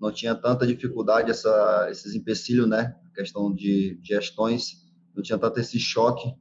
não 0.00 0.12
tinha 0.12 0.34
tanta 0.34 0.66
dificuldade, 0.66 1.30
essa, 1.30 1.88
esses 1.90 2.14
empecilhos, 2.14 2.68
né? 2.68 2.94
Questão 3.14 3.52
de 3.52 3.98
gestões, 4.02 4.86
não 5.14 5.22
tinha 5.22 5.38
tanto 5.38 5.60
esse 5.60 5.78
choque. 5.78 6.32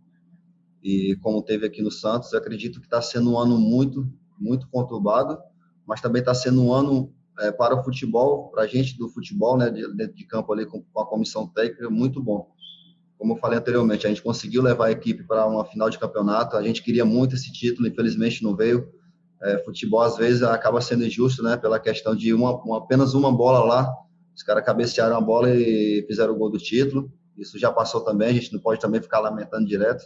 E 0.84 1.15
como 1.22 1.43
teve 1.43 1.65
aqui 1.65 1.82
no 1.82 1.91
Santos, 1.91 2.34
acredito 2.34 2.80
que 2.80 2.88
está 2.88 3.01
sendo 3.01 3.34
um 3.34 3.38
ano 3.38 3.59
muito, 3.59 4.07
muito 4.39 4.67
conturbado 4.69 5.38
mas 5.91 5.99
também 5.99 6.22
está 6.22 6.34
sendo 6.34 6.63
um 6.63 6.74
ano 6.74 7.13
é, 7.41 7.51
para 7.51 7.75
o 7.75 7.83
futebol, 7.83 8.49
para 8.49 8.63
a 8.63 8.67
gente 8.67 8.97
do 8.97 9.09
futebol, 9.09 9.57
né, 9.57 9.69
dentro 9.69 10.15
de 10.15 10.25
campo 10.25 10.53
ali 10.53 10.65
com, 10.65 10.81
com 10.81 11.01
a 11.01 11.05
comissão 11.05 11.47
técnica, 11.47 11.89
muito 11.89 12.21
bom. 12.21 12.47
Como 13.17 13.33
eu 13.33 13.37
falei 13.37 13.57
anteriormente, 13.57 14.05
a 14.05 14.09
gente 14.09 14.21
conseguiu 14.21 14.61
levar 14.61 14.87
a 14.87 14.91
equipe 14.91 15.23
para 15.23 15.45
uma 15.47 15.65
final 15.65 15.89
de 15.89 15.99
campeonato, 15.99 16.55
a 16.55 16.63
gente 16.63 16.83
queria 16.83 17.03
muito 17.03 17.35
esse 17.35 17.51
título, 17.51 17.87
infelizmente 17.87 18.43
não 18.43 18.55
veio. 18.55 18.87
É, 19.41 19.57
futebol 19.63 20.01
às 20.01 20.17
vezes 20.17 20.43
acaba 20.43 20.79
sendo 20.81 21.03
injusto, 21.03 21.41
né, 21.41 21.57
pela 21.57 21.79
questão 21.79 22.15
de 22.15 22.31
uma, 22.31 22.55
uma, 22.63 22.77
apenas 22.77 23.15
uma 23.15 23.31
bola 23.31 23.63
lá, 23.63 23.91
os 24.35 24.43
caras 24.43 24.63
cabecearam 24.63 25.17
a 25.17 25.21
bola 25.21 25.49
e 25.49 26.05
fizeram 26.07 26.33
o 26.33 26.37
gol 26.37 26.49
do 26.49 26.59
título. 26.59 27.11
Isso 27.37 27.57
já 27.57 27.71
passou 27.71 28.01
também, 28.01 28.29
a 28.29 28.33
gente 28.33 28.53
não 28.53 28.59
pode 28.59 28.79
também 28.79 29.01
ficar 29.01 29.19
lamentando 29.19 29.65
direto, 29.65 30.03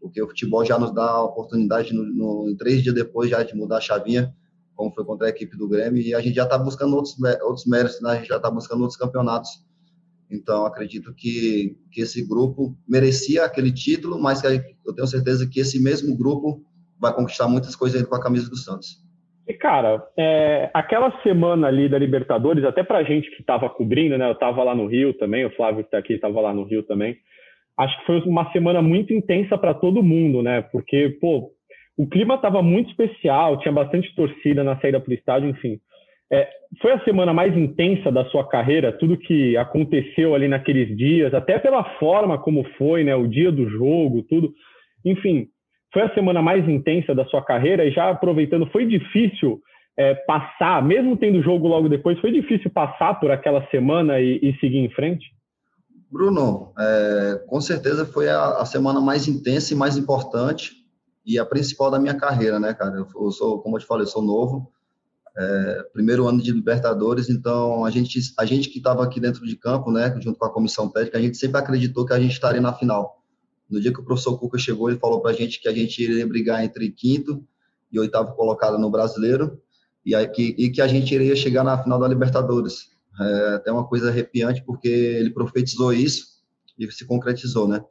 porque 0.00 0.22
o 0.22 0.28
futebol 0.28 0.64
já 0.64 0.78
nos 0.78 0.94
dá 0.94 1.04
a 1.04 1.24
oportunidade, 1.24 1.92
no, 1.92 2.04
no, 2.04 2.56
três 2.56 2.82
dias 2.82 2.94
depois, 2.94 3.28
já 3.28 3.42
de 3.42 3.56
mudar 3.56 3.78
a 3.78 3.80
chavinha 3.80 4.32
como 4.76 4.92
foi 4.92 5.04
contra 5.04 5.26
a 5.26 5.30
equipe 5.30 5.56
do 5.56 5.68
Grêmio, 5.68 6.00
e 6.00 6.14
a 6.14 6.20
gente 6.20 6.34
já 6.34 6.44
está 6.44 6.58
buscando 6.58 6.94
outros, 6.94 7.16
outros 7.42 7.66
méritos, 7.66 8.00
né? 8.02 8.10
a 8.10 8.16
gente 8.16 8.28
já 8.28 8.36
está 8.36 8.50
buscando 8.50 8.82
outros 8.82 8.98
campeonatos. 8.98 9.50
Então, 10.30 10.66
acredito 10.66 11.14
que, 11.14 11.76
que 11.90 12.02
esse 12.02 12.26
grupo 12.26 12.76
merecia 12.86 13.44
aquele 13.44 13.72
título, 13.72 14.20
mas 14.20 14.42
eu 14.44 14.94
tenho 14.94 15.06
certeza 15.06 15.48
que 15.48 15.60
esse 15.60 15.82
mesmo 15.82 16.16
grupo 16.16 16.60
vai 17.00 17.14
conquistar 17.14 17.48
muitas 17.48 17.74
coisas 17.74 18.02
com 18.02 18.14
a 18.14 18.22
camisa 18.22 18.50
do 18.50 18.56
Santos. 18.56 19.04
E, 19.48 19.54
cara, 19.54 20.04
é, 20.18 20.70
aquela 20.74 21.12
semana 21.22 21.68
ali 21.68 21.88
da 21.88 21.98
Libertadores, 21.98 22.64
até 22.64 22.82
pra 22.82 23.04
gente 23.04 23.30
que 23.30 23.40
estava 23.40 23.70
cobrindo, 23.70 24.18
né? 24.18 24.28
Eu 24.28 24.32
estava 24.32 24.64
lá 24.64 24.74
no 24.74 24.88
Rio 24.88 25.14
também, 25.14 25.46
o 25.46 25.54
Flávio 25.54 25.84
que 25.84 25.88
está 25.88 25.98
aqui 25.98 26.14
estava 26.14 26.40
lá 26.40 26.52
no 26.52 26.64
Rio 26.64 26.82
também. 26.82 27.16
Acho 27.78 27.96
que 28.00 28.06
foi 28.06 28.20
uma 28.22 28.50
semana 28.52 28.82
muito 28.82 29.12
intensa 29.12 29.56
para 29.56 29.72
todo 29.72 30.02
mundo, 30.02 30.42
né? 30.42 30.62
Porque, 30.62 31.16
pô, 31.20 31.52
o 31.96 32.06
clima 32.06 32.34
estava 32.34 32.62
muito 32.62 32.90
especial, 32.90 33.58
tinha 33.58 33.72
bastante 33.72 34.14
torcida 34.14 34.62
na 34.62 34.78
saída 34.80 35.00
para 35.00 35.10
o 35.10 35.14
estádio, 35.14 35.48
enfim. 35.48 35.80
É, 36.30 36.48
foi 36.82 36.92
a 36.92 37.04
semana 37.04 37.32
mais 37.32 37.56
intensa 37.56 38.10
da 38.10 38.24
sua 38.26 38.46
carreira, 38.46 38.92
tudo 38.92 39.16
que 39.16 39.56
aconteceu 39.56 40.34
ali 40.34 40.48
naqueles 40.48 40.94
dias, 40.96 41.32
até 41.32 41.58
pela 41.58 41.84
forma 41.98 42.36
como 42.38 42.64
foi, 42.76 43.04
né, 43.04 43.14
o 43.14 43.26
dia 43.26 43.50
do 43.50 43.68
jogo, 43.70 44.22
tudo. 44.24 44.52
Enfim, 45.04 45.48
foi 45.92 46.02
a 46.02 46.14
semana 46.14 46.42
mais 46.42 46.68
intensa 46.68 47.14
da 47.14 47.24
sua 47.26 47.42
carreira 47.42 47.84
e 47.84 47.92
já 47.92 48.10
aproveitando, 48.10 48.66
foi 48.66 48.84
difícil 48.84 49.60
é, 49.96 50.14
passar, 50.14 50.82
mesmo 50.82 51.16
tendo 51.16 51.42
jogo 51.42 51.68
logo 51.68 51.88
depois, 51.88 52.20
foi 52.20 52.32
difícil 52.32 52.70
passar 52.70 53.14
por 53.18 53.30
aquela 53.30 53.66
semana 53.68 54.20
e, 54.20 54.38
e 54.42 54.58
seguir 54.58 54.78
em 54.78 54.90
frente? 54.90 55.24
Bruno, 56.10 56.72
é, 56.78 57.46
com 57.46 57.60
certeza 57.60 58.04
foi 58.04 58.28
a, 58.28 58.58
a 58.58 58.66
semana 58.66 59.00
mais 59.00 59.26
intensa 59.26 59.72
e 59.72 59.76
mais 59.76 59.96
importante 59.96 60.85
e 61.26 61.38
a 61.38 61.44
principal 61.44 61.90
da 61.90 61.98
minha 61.98 62.14
carreira, 62.14 62.60
né, 62.60 62.72
cara? 62.72 63.04
Eu 63.14 63.30
sou, 63.32 63.58
como 63.60 63.76
eu 63.76 63.80
te 63.80 63.86
falei, 63.86 64.04
eu 64.04 64.08
sou 64.08 64.22
novo, 64.22 64.72
é, 65.36 65.86
primeiro 65.92 66.26
ano 66.26 66.40
de 66.40 66.52
Libertadores, 66.52 67.28
então 67.28 67.84
a 67.84 67.90
gente, 67.90 68.18
a 68.38 68.46
gente 68.46 68.70
que 68.70 68.78
estava 68.78 69.04
aqui 69.04 69.20
dentro 69.20 69.44
de 69.44 69.56
campo, 69.56 69.90
né, 69.90 70.16
junto 70.20 70.38
com 70.38 70.46
a 70.46 70.52
comissão 70.52 70.88
técnica, 70.88 71.18
a 71.18 71.20
gente 71.20 71.36
sempre 71.36 71.58
acreditou 71.58 72.06
que 72.06 72.12
a 72.12 72.20
gente 72.20 72.32
estaria 72.32 72.60
na 72.60 72.72
final. 72.72 73.22
No 73.68 73.80
dia 73.80 73.92
que 73.92 74.00
o 74.00 74.04
professor 74.04 74.38
Cuca 74.38 74.56
chegou, 74.56 74.88
ele 74.88 74.98
falou 74.98 75.20
para 75.20 75.32
a 75.32 75.34
gente 75.34 75.60
que 75.60 75.68
a 75.68 75.74
gente 75.74 76.00
iria 76.00 76.26
brigar 76.26 76.64
entre 76.64 76.90
quinto 76.90 77.44
e 77.90 77.98
oitavo 77.98 78.34
colocado 78.34 78.78
no 78.78 78.90
Brasileiro 78.90 79.60
e, 80.04 80.14
aí, 80.14 80.28
que, 80.28 80.54
e 80.56 80.70
que 80.70 80.80
a 80.80 80.86
gente 80.86 81.12
iria 81.12 81.34
chegar 81.34 81.64
na 81.64 81.82
final 81.82 81.98
da 81.98 82.06
Libertadores. 82.06 82.90
É 83.20 83.54
até 83.54 83.72
uma 83.72 83.86
coisa 83.86 84.08
arrepiante, 84.08 84.62
porque 84.64 84.88
ele 84.88 85.30
profetizou 85.30 85.92
isso 85.92 86.36
e 86.78 86.90
se 86.92 87.04
concretizou, 87.04 87.66
né? 87.66 87.82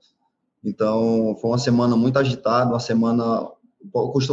Então, 0.65 1.37
foi 1.39 1.51
uma 1.51 1.59
semana 1.59 1.95
muito 1.95 2.17
agitada, 2.17 2.71
uma 2.71 2.79
semana. 2.79 3.51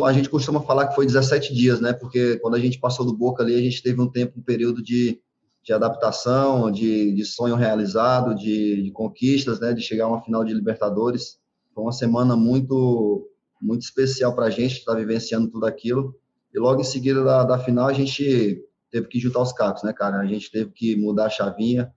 A 0.07 0.13
gente 0.15 0.31
costuma 0.31 0.63
falar 0.63 0.89
que 0.89 0.95
foi 0.95 1.05
17 1.05 1.55
dias, 1.55 1.79
né? 1.79 1.93
Porque 1.93 2.39
quando 2.39 2.55
a 2.55 2.59
gente 2.59 2.81
passou 2.81 3.05
do 3.05 3.15
Boca 3.15 3.43
ali, 3.43 3.55
a 3.55 3.61
gente 3.61 3.83
teve 3.83 4.01
um 4.01 4.09
tempo, 4.09 4.41
um 4.41 4.43
período 4.43 4.83
de, 4.83 5.21
de 5.63 5.73
adaptação, 5.75 6.71
de, 6.71 7.13
de 7.13 7.25
sonho 7.27 7.55
realizado, 7.55 8.35
de, 8.35 8.83
de 8.83 8.91
conquistas, 8.93 9.61
né? 9.61 9.75
De 9.75 9.83
chegar 9.83 10.07
a 10.07 10.09
uma 10.09 10.23
final 10.23 10.43
de 10.43 10.55
Libertadores. 10.55 11.39
Foi 11.75 11.85
uma 11.85 11.93
semana 11.93 12.35
muito, 12.35 13.29
muito 13.61 13.83
especial 13.83 14.35
para 14.35 14.47
a 14.47 14.51
gente 14.51 14.79
estar 14.79 14.93
tá 14.93 14.99
vivenciando 14.99 15.51
tudo 15.51 15.67
aquilo. 15.67 16.17
E 16.55 16.59
logo 16.59 16.81
em 16.81 16.85
seguida 16.85 17.23
da, 17.23 17.45
da 17.45 17.59
final, 17.59 17.89
a 17.89 17.93
gente 17.93 18.65
teve 18.91 19.07
que 19.07 19.21
juntar 19.21 19.43
os 19.43 19.53
cacos, 19.53 19.83
né, 19.83 19.93
cara? 19.93 20.19
A 20.19 20.27
gente 20.27 20.51
teve 20.51 20.71
que 20.71 20.97
mudar 20.97 21.27
a 21.27 21.31
chavinha. 21.31 21.93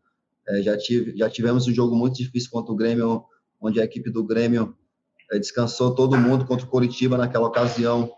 É, 0.45 0.61
já, 0.61 0.77
tive, 0.77 1.17
já 1.17 1.29
tivemos 1.29 1.67
um 1.67 1.73
jogo 1.73 1.95
muito 1.95 2.17
difícil 2.17 2.51
contra 2.51 2.73
o 2.73 2.75
Grêmio 2.75 3.23
onde 3.65 3.81
a 3.81 3.83
equipe 3.83 4.11
do 4.11 4.23
Grêmio 4.23 4.75
é, 5.31 5.39
descansou 5.39 5.93
todo 5.95 6.17
mundo 6.17 6.45
contra 6.45 6.65
o 6.65 6.69
Coritiba 6.69 7.17
naquela 7.17 7.47
ocasião 7.47 8.11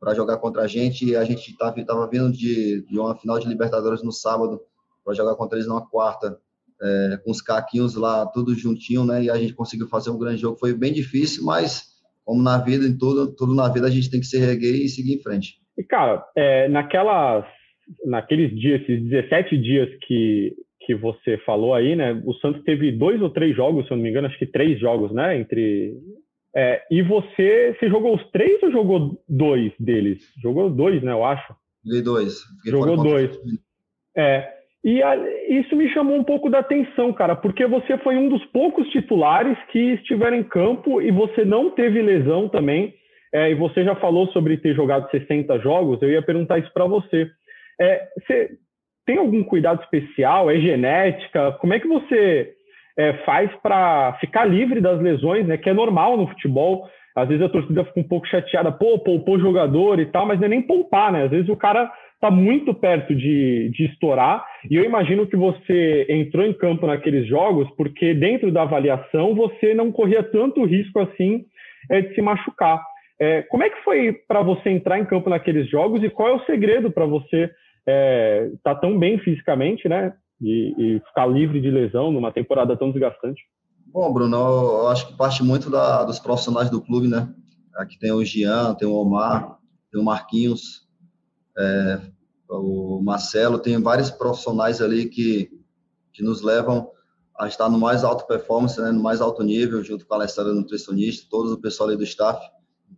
para 0.00 0.14
jogar 0.14 0.38
contra 0.38 0.62
a 0.62 0.66
gente. 0.66 1.06
E 1.06 1.16
a 1.16 1.24
gente 1.24 1.50
estava 1.50 2.08
vindo 2.08 2.32
de, 2.32 2.84
de 2.86 2.98
uma 2.98 3.16
final 3.16 3.38
de 3.38 3.48
Libertadores 3.48 4.02
no 4.02 4.12
sábado 4.12 4.60
para 5.04 5.14
jogar 5.14 5.34
contra 5.36 5.56
eles 5.58 5.68
na 5.68 5.80
quarta, 5.80 6.38
é, 6.80 7.18
com 7.24 7.30
os 7.30 7.40
caquinhos 7.40 7.94
lá, 7.94 8.26
tudo 8.26 8.54
juntinho, 8.54 9.04
né? 9.04 9.24
E 9.24 9.30
a 9.30 9.36
gente 9.36 9.54
conseguiu 9.54 9.88
fazer 9.88 10.10
um 10.10 10.18
grande 10.18 10.42
jogo. 10.42 10.58
Foi 10.58 10.74
bem 10.74 10.92
difícil, 10.92 11.44
mas 11.44 11.98
como 12.24 12.42
na 12.42 12.58
vida, 12.58 12.86
em 12.86 12.96
tudo, 12.96 13.34
tudo 13.34 13.54
na 13.54 13.68
vida, 13.68 13.86
a 13.86 13.90
gente 13.90 14.10
tem 14.10 14.20
que 14.20 14.26
se 14.26 14.38
reguer 14.38 14.74
e 14.74 14.88
seguir 14.88 15.14
em 15.14 15.22
frente. 15.22 15.54
E, 15.78 15.82
cara, 15.82 16.24
é, 16.36 16.68
naquelas, 16.68 17.44
naqueles 18.04 18.54
dias, 18.54 18.82
esses 18.82 19.02
17 19.08 19.56
dias 19.56 19.88
que 20.06 20.54
que 20.88 20.94
você 20.94 21.36
falou 21.44 21.74
aí, 21.74 21.94
né? 21.94 22.18
O 22.24 22.32
Santos 22.36 22.64
teve 22.64 22.90
dois 22.90 23.20
ou 23.20 23.28
três 23.28 23.54
jogos, 23.54 23.86
se 23.86 23.92
eu 23.92 23.96
não 23.98 24.02
me 24.02 24.08
engano, 24.08 24.26
acho 24.26 24.38
que 24.38 24.46
três 24.46 24.80
jogos, 24.80 25.12
né? 25.12 25.38
Entre 25.38 25.94
é, 26.56 26.82
e 26.90 27.02
você, 27.02 27.76
você 27.78 27.90
jogou 27.90 28.16
os 28.16 28.30
três 28.30 28.62
ou 28.62 28.72
jogou 28.72 29.22
dois 29.28 29.70
deles? 29.78 30.18
Jogou 30.42 30.70
dois, 30.70 31.02
né? 31.02 31.12
Eu 31.12 31.26
acho. 31.26 31.54
Joguei 31.84 32.00
dois. 32.00 32.40
Jogou 32.64 32.96
dois. 32.96 33.38
É. 34.16 34.50
E 34.82 35.02
a, 35.02 35.14
isso 35.50 35.76
me 35.76 35.92
chamou 35.92 36.16
um 36.16 36.24
pouco 36.24 36.48
da 36.48 36.60
atenção, 36.60 37.12
cara, 37.12 37.36
porque 37.36 37.66
você 37.66 37.98
foi 37.98 38.16
um 38.16 38.30
dos 38.30 38.42
poucos 38.46 38.88
titulares 38.88 39.58
que 39.70 39.92
estiveram 39.92 40.38
em 40.38 40.42
campo 40.42 41.02
e 41.02 41.10
você 41.10 41.44
não 41.44 41.70
teve 41.70 42.00
lesão 42.00 42.48
também. 42.48 42.94
É, 43.30 43.50
e 43.50 43.54
você 43.54 43.84
já 43.84 43.94
falou 43.96 44.26
sobre 44.28 44.56
ter 44.56 44.74
jogado 44.74 45.10
60 45.10 45.58
jogos. 45.58 46.00
Eu 46.00 46.10
ia 46.10 46.22
perguntar 46.22 46.58
isso 46.60 46.72
para 46.72 46.86
você. 46.86 47.30
É, 47.78 48.08
você 48.16 48.56
tem 49.08 49.16
algum 49.16 49.42
cuidado 49.42 49.80
especial? 49.82 50.50
É 50.50 50.60
genética? 50.60 51.52
Como 51.52 51.72
é 51.72 51.80
que 51.80 51.88
você 51.88 52.52
é, 52.94 53.14
faz 53.24 53.50
para 53.62 54.12
ficar 54.20 54.44
livre 54.44 54.82
das 54.82 55.00
lesões, 55.00 55.46
né? 55.46 55.56
Que 55.56 55.70
é 55.70 55.72
normal 55.72 56.14
no 56.18 56.28
futebol. 56.28 56.86
Às 57.16 57.26
vezes 57.26 57.42
a 57.42 57.48
torcida 57.48 57.86
fica 57.86 58.00
um 58.00 58.06
pouco 58.06 58.28
chateada, 58.28 58.70
pô, 58.70 58.98
poupou 58.98 59.40
jogador 59.40 59.98
e 59.98 60.04
tal, 60.04 60.26
mas 60.26 60.38
não 60.38 60.44
é 60.44 60.50
nem 60.50 60.60
poupar, 60.60 61.10
né? 61.10 61.24
Às 61.24 61.30
vezes 61.30 61.48
o 61.48 61.56
cara 61.56 61.90
está 62.16 62.30
muito 62.30 62.74
perto 62.74 63.14
de, 63.14 63.70
de 63.70 63.86
estourar. 63.86 64.44
E 64.70 64.76
eu 64.76 64.84
imagino 64.84 65.26
que 65.26 65.36
você 65.36 66.04
entrou 66.10 66.44
em 66.44 66.52
campo 66.52 66.86
naqueles 66.86 67.26
jogos 67.26 67.66
porque 67.78 68.12
dentro 68.12 68.52
da 68.52 68.62
avaliação 68.62 69.34
você 69.34 69.72
não 69.72 69.90
corria 69.90 70.22
tanto 70.22 70.66
risco 70.66 71.00
assim 71.00 71.46
é, 71.90 72.02
de 72.02 72.14
se 72.14 72.20
machucar. 72.20 72.78
É, 73.18 73.40
como 73.42 73.62
é 73.62 73.70
que 73.70 73.82
foi 73.82 74.12
para 74.28 74.42
você 74.42 74.68
entrar 74.68 74.98
em 74.98 75.06
campo 75.06 75.30
naqueles 75.30 75.66
jogos 75.70 76.04
e 76.04 76.10
qual 76.10 76.28
é 76.28 76.32
o 76.34 76.44
segredo 76.44 76.90
para 76.90 77.06
você 77.06 77.50
é, 77.90 78.50
tá 78.62 78.74
tão 78.74 78.98
bem 78.98 79.18
fisicamente, 79.18 79.88
né? 79.88 80.14
E, 80.40 80.74
e, 80.78 81.00
ficar 81.00 81.26
livre 81.26 81.58
de 81.58 81.70
lesão 81.70 82.12
numa 82.12 82.30
temporada 82.30 82.76
tão 82.76 82.92
desgastante. 82.92 83.42
Bom, 83.86 84.12
Bruno, 84.12 84.36
eu 84.36 84.88
acho 84.88 85.08
que 85.08 85.16
parte 85.16 85.42
muito 85.42 85.70
da, 85.70 86.04
dos 86.04 86.18
profissionais 86.18 86.68
do 86.68 86.82
clube, 86.82 87.08
né? 87.08 87.32
Aqui 87.76 87.98
tem 87.98 88.12
o 88.12 88.22
Gian, 88.22 88.74
tem 88.74 88.86
o 88.86 88.92
Omar, 88.92 89.58
tem 89.90 89.98
o 89.98 90.04
Marquinhos. 90.04 90.86
É, 91.58 92.00
o 92.50 93.00
Marcelo, 93.02 93.58
tem 93.58 93.80
vários 93.80 94.10
profissionais 94.10 94.82
ali 94.82 95.06
que, 95.06 95.50
que 96.12 96.22
nos 96.22 96.42
levam 96.42 96.90
a 97.38 97.48
estar 97.48 97.68
no 97.70 97.78
mais 97.78 98.04
alto 98.04 98.26
performance, 98.26 98.80
né, 98.80 98.90
no 98.90 99.02
mais 99.02 99.20
alto 99.20 99.42
nível, 99.42 99.82
junto 99.82 100.06
com 100.06 100.14
a 100.14 100.18
Alessandra 100.18 100.52
nutricionista, 100.52 101.26
todo 101.30 101.54
o 101.54 101.60
pessoal 101.60 101.88
ali 101.88 101.96
do 101.96 102.04
staff. 102.04 102.38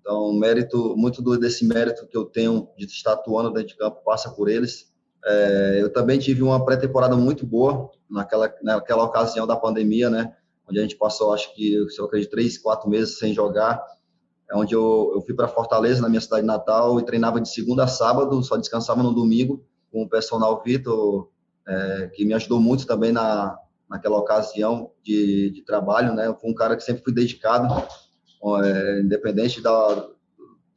Então, 0.01 0.33
mérito, 0.33 0.97
muito 0.97 1.23
desse 1.39 1.65
mérito 1.65 2.07
que 2.07 2.17
eu 2.17 2.25
tenho 2.25 2.69
de 2.77 2.87
estar 2.87 3.13
atuando 3.13 3.53
dentro 3.53 3.69
de 3.69 3.77
campo 3.77 4.03
passa 4.05 4.31
por 4.31 4.49
eles. 4.49 4.91
É, 5.25 5.79
eu 5.81 5.93
também 5.93 6.19
tive 6.19 6.43
uma 6.43 6.65
pré-temporada 6.65 7.15
muito 7.17 7.47
boa 7.47 7.91
naquela, 8.09 8.53
naquela 8.63 9.05
ocasião 9.05 9.47
da 9.47 9.57
pandemia, 9.57 10.09
né? 10.09 10.35
Onde 10.69 10.79
a 10.79 10.83
gente 10.83 10.97
passou, 10.97 11.35
acho 11.35 11.55
que, 11.55 11.87
se 11.91 12.01
eu 12.01 12.07
acredito, 12.07 12.31
três, 12.31 12.57
quatro 12.57 12.89
meses 12.89 13.19
sem 13.19 13.35
jogar. 13.35 13.85
É 14.51 14.57
onde 14.57 14.75
eu, 14.75 15.13
eu 15.15 15.21
fui 15.21 15.35
para 15.35 15.47
Fortaleza, 15.47 16.01
na 16.01 16.09
minha 16.09 16.21
cidade 16.21 16.47
natal, 16.47 16.99
e 16.99 17.05
treinava 17.05 17.41
de 17.41 17.49
segunda 17.49 17.85
a 17.85 17.89
sábado, 17.89 18.43
só 18.43 18.57
descansava 18.57 19.03
no 19.03 19.13
domingo, 19.13 19.65
com 19.93 20.03
o 20.03 20.09
personal 20.09 20.63
Vitor, 20.65 21.29
é, 21.69 22.11
que 22.15 22.25
me 22.25 22.35
ajudou 22.35 22.59
muito 22.59 22.87
também 22.87 23.13
na, 23.13 23.57
naquela 23.89 24.17
ocasião 24.19 24.91
de, 25.03 25.51
de 25.51 25.63
trabalho, 25.63 26.15
né? 26.15 26.27
Eu 26.27 26.35
fui 26.35 26.51
um 26.51 26.55
cara 26.55 26.77
que 26.77 26.83
sempre 26.83 27.03
fui 27.03 27.13
dedicado, 27.13 27.69
é, 28.63 29.01
independente 29.01 29.61
do 29.61 30.15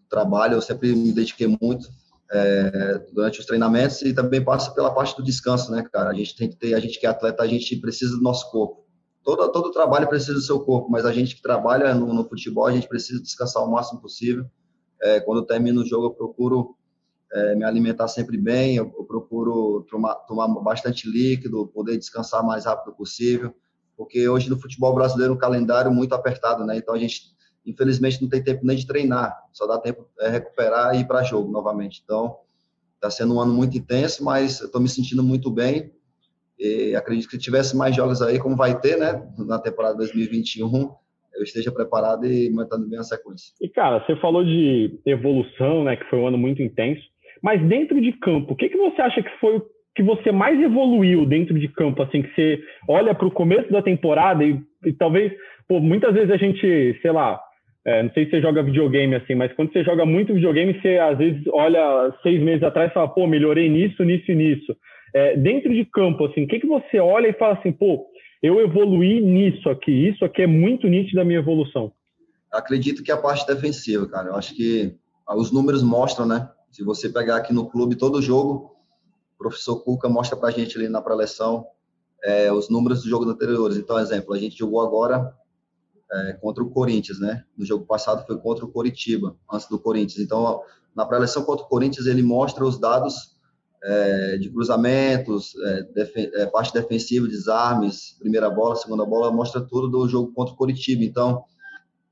trabalho, 0.10 0.56
eu 0.56 0.62
sempre 0.62 0.96
me 0.96 1.12
dediquei 1.12 1.48
muito 1.48 1.88
é, 2.32 3.00
durante 3.14 3.40
os 3.40 3.46
treinamentos 3.46 4.02
e 4.02 4.14
também 4.14 4.44
passa 4.44 4.72
pela 4.72 4.94
parte 4.94 5.16
do 5.16 5.24
descanso, 5.24 5.72
né, 5.72 5.84
cara? 5.92 6.10
A 6.10 6.14
gente 6.14 6.36
tem 6.36 6.50
que 6.50 6.56
ter, 6.56 6.74
a 6.74 6.80
gente 6.80 7.00
que 7.00 7.06
é 7.06 7.10
atleta, 7.10 7.44
a 7.44 7.48
gente 7.48 7.76
precisa 7.78 8.16
do 8.16 8.24
nosso 8.24 8.50
corpo. 8.52 8.84
Todo, 9.24 9.50
todo 9.52 9.72
trabalho 9.72 10.08
precisa 10.08 10.34
do 10.34 10.42
seu 10.42 10.60
corpo, 10.60 10.90
mas 10.92 11.06
a 11.06 11.14
gente 11.14 11.36
que 11.36 11.42
trabalha 11.42 11.94
no, 11.94 12.14
no 12.14 12.28
futebol, 12.28 12.66
a 12.66 12.72
gente 12.72 12.88
precisa 12.88 13.22
descansar 13.22 13.64
o 13.64 13.72
máximo 13.72 14.02
possível. 14.02 14.46
É, 15.02 15.20
quando 15.22 15.40
eu 15.40 15.46
termino 15.46 15.82
o 15.82 15.86
jogo, 15.86 16.08
eu 16.08 16.12
procuro 16.12 16.76
é, 17.32 17.56
me 17.56 17.64
alimentar 17.64 18.08
sempre 18.08 18.38
bem, 18.38 18.76
eu, 18.76 18.94
eu 18.98 19.06
procuro 19.06 19.86
tomar, 19.90 20.16
tomar 20.16 20.48
bastante 20.62 21.10
líquido, 21.10 21.68
poder 21.68 21.98
descansar 21.98 22.44
o 22.44 22.48
mais 22.48 22.66
rápido 22.66 22.96
possível, 22.96 23.54
porque 23.96 24.28
hoje 24.28 24.50
no 24.50 24.60
futebol 24.60 24.94
brasileiro 24.94 25.34
o 25.34 25.38
calendário 25.38 25.90
é 25.90 25.94
muito 25.94 26.14
apertado, 26.14 26.66
né? 26.66 26.78
Então 26.78 26.94
a 26.94 27.00
gente 27.00 27.34
infelizmente 27.66 28.22
não 28.22 28.30
tem 28.30 28.44
tempo 28.44 28.66
nem 28.66 28.78
de 28.78 28.88
treinar, 28.88 29.38
só 29.52 29.66
dá 29.66 29.80
tempo 29.80 30.08
de 30.18 30.30
recuperar 30.30 30.96
e 30.96 31.02
ir 31.02 31.08
para 31.08 31.24
jogo 31.24 31.52
novamente. 31.52 32.02
Então, 32.04 32.38
está 32.96 33.10
sendo 33.10 33.36
um 33.36 33.40
ano 33.40 33.54
muito 33.54 33.78
intenso, 33.78 34.24
mas 34.24 34.60
eu 34.62 34.68
estou 34.68 34.82
me 34.82 34.88
sentindo 34.88 35.24
muito 35.24 35.52
bem. 35.52 35.92
E 36.58 36.96
acredito 36.96 37.28
que 37.28 37.36
se 37.36 37.42
tivesse 37.42 37.76
mais 37.76 37.96
jogos 37.96 38.22
aí, 38.22 38.40
como 38.40 38.56
vai 38.56 38.80
ter, 38.80 38.98
né, 38.98 39.22
na 39.38 39.60
temporada 39.60 39.98
2021, 39.98 40.90
eu 41.36 41.44
esteja 41.44 41.72
preparado 41.72 42.26
e 42.26 42.50
mantendo 42.50 42.88
bem 42.88 43.00
a 43.00 43.04
sequência. 43.04 43.54
E 43.60 43.68
cara, 43.68 44.00
você 44.06 44.16
falou 44.18 44.44
de 44.44 45.00
evolução, 45.06 45.84
né, 45.84 45.96
que 45.96 46.06
foi 46.06 46.20
um 46.20 46.28
ano 46.28 46.38
muito 46.38 46.62
intenso, 46.62 47.02
mas 47.42 47.62
dentro 47.68 48.00
de 48.00 48.14
campo, 48.14 48.54
o 48.54 48.56
que, 48.56 48.70
que 48.70 48.78
você 48.78 49.02
acha 49.02 49.22
que 49.22 49.40
foi 49.40 49.58
o 49.58 49.66
que 49.96 50.04
você 50.04 50.32
mais 50.32 50.60
evoluiu 50.60 51.26
dentro 51.26 51.60
de 51.60 51.68
campo, 51.68 52.02
assim, 52.02 52.22
que 52.22 52.34
você 52.34 52.64
olha 52.88 53.14
para 53.14 53.28
o 53.28 53.32
começo 53.32 53.72
da 53.72 53.82
temporada 53.82 54.44
e, 54.44 54.60
e 54.86 54.94
talvez, 54.94 55.32
pô, 55.68 55.80
muitas 55.80 56.14
vezes 56.14 56.32
a 56.32 56.38
gente, 56.38 56.98
sei 57.02 57.12
lá, 57.12 57.40
é, 57.86 58.02
não 58.02 58.12
sei 58.12 58.26
se 58.26 58.32
você 58.32 58.42
joga 58.42 58.64
videogame 58.64 59.16
assim, 59.16 59.36
mas 59.36 59.52
quando 59.54 59.74
você 59.74 59.84
joga 59.84 60.06
muito 60.06 60.34
videogame, 60.34 60.80
você 60.80 60.98
às 60.98 61.18
vezes 61.18 61.42
olha 61.52 62.14
seis 62.24 62.42
meses 62.42 62.64
atrás 62.64 62.90
e 62.90 62.94
fala, 62.94 63.10
pô, 63.10 63.28
melhorei 63.28 63.70
nisso, 63.70 64.04
nisso 64.04 64.32
e 64.32 64.36
nisso. 64.36 64.76
É, 65.14 65.36
dentro 65.36 65.74
de 65.74 65.86
campo, 65.86 66.26
assim, 66.26 66.44
o 66.44 66.48
que, 66.48 66.60
que 66.60 66.68
você 66.68 67.00
olha 67.00 67.28
e 67.28 67.34
fala 67.34 67.54
assim, 67.56 67.72
pô, 67.72 68.06
eu 68.42 68.60
evoluí 68.62 69.22
nisso 69.22 69.70
aqui, 69.70 69.92
isso 70.10 70.24
aqui 70.24 70.42
é 70.42 70.48
muito 70.48 70.88
nítido 70.88 71.18
da 71.18 71.26
minha 71.26 71.40
evolução? 71.40 71.92
Acredito 72.52 73.04
que 73.04 73.12
a 73.12 73.18
parte 73.18 73.46
defensiva, 73.46 74.08
cara, 74.08 74.30
eu 74.30 74.36
acho 74.36 74.56
que 74.56 74.96
os 75.36 75.52
números 75.52 75.84
mostram, 75.84 76.26
né? 76.26 76.50
Se 76.72 76.84
você 76.84 77.10
pegar 77.10 77.38
aqui 77.38 77.54
no 77.54 77.70
clube 77.70 77.96
todo 77.96 78.22
jogo, 78.22 78.76
o 79.36 79.38
professor 79.38 79.84
Cuca 79.84 80.08
mostra 80.08 80.38
pra 80.38 80.52
gente 80.52 80.78
ali 80.78 80.88
na 80.88 81.02
pré-eleção 81.02 81.68
é, 82.24 82.52
os 82.52 82.70
números 82.70 83.02
dos 83.02 83.10
jogos 83.10 83.28
anteriores. 83.28 83.78
Então, 83.78 84.00
exemplo, 84.00 84.34
a 84.34 84.40
gente 84.40 84.58
jogou 84.58 84.82
agora 84.82 85.34
é, 86.14 86.34
contra 86.34 86.64
o 86.64 86.70
Corinthians, 86.70 87.20
né? 87.20 87.44
No 87.58 87.66
jogo 87.66 87.86
passado 87.86 88.26
foi 88.26 88.38
contra 88.38 88.64
o 88.64 88.72
Coritiba, 88.72 89.36
antes 89.52 89.68
do 89.68 89.80
Corinthians. 89.80 90.20
Então, 90.20 90.62
na 90.96 91.06
pré-eleição 91.06 91.44
contra 91.44 91.66
o 91.66 91.68
Corinthians, 91.70 92.06
ele 92.06 92.22
mostra 92.22 92.64
os 92.64 92.80
dados 92.80 93.34
é, 93.84 94.38
de 94.38 94.50
cruzamentos, 94.50 95.56
é, 95.58 95.84
defen 95.94 96.32
é, 96.36 96.46
parte 96.46 96.72
defensiva, 96.72 97.28
desarmes, 97.28 98.16
primeira 98.20 98.50
bola, 98.50 98.76
segunda 98.76 99.06
bola, 99.06 99.32
mostra 99.32 99.60
tudo 99.60 99.90
do 99.90 100.08
jogo 100.08 100.32
contra 100.34 100.54
o 100.54 100.58
Coritiba. 100.58 101.04
Então, 101.04 101.44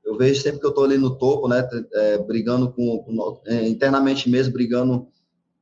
eu 0.04 0.16
vejo 0.16 0.42
sempre 0.42 0.58
que 0.58 0.66
eu 0.66 0.70
estou 0.70 0.84
ali 0.84 0.98
no 0.98 1.16
topo, 1.16 1.46
né? 1.46 1.66
É, 1.94 2.18
brigando 2.18 2.72
com, 2.72 2.98
com 3.04 3.40
é, 3.46 3.68
internamente 3.68 4.28
mesmo, 4.28 4.52
brigando 4.52 5.06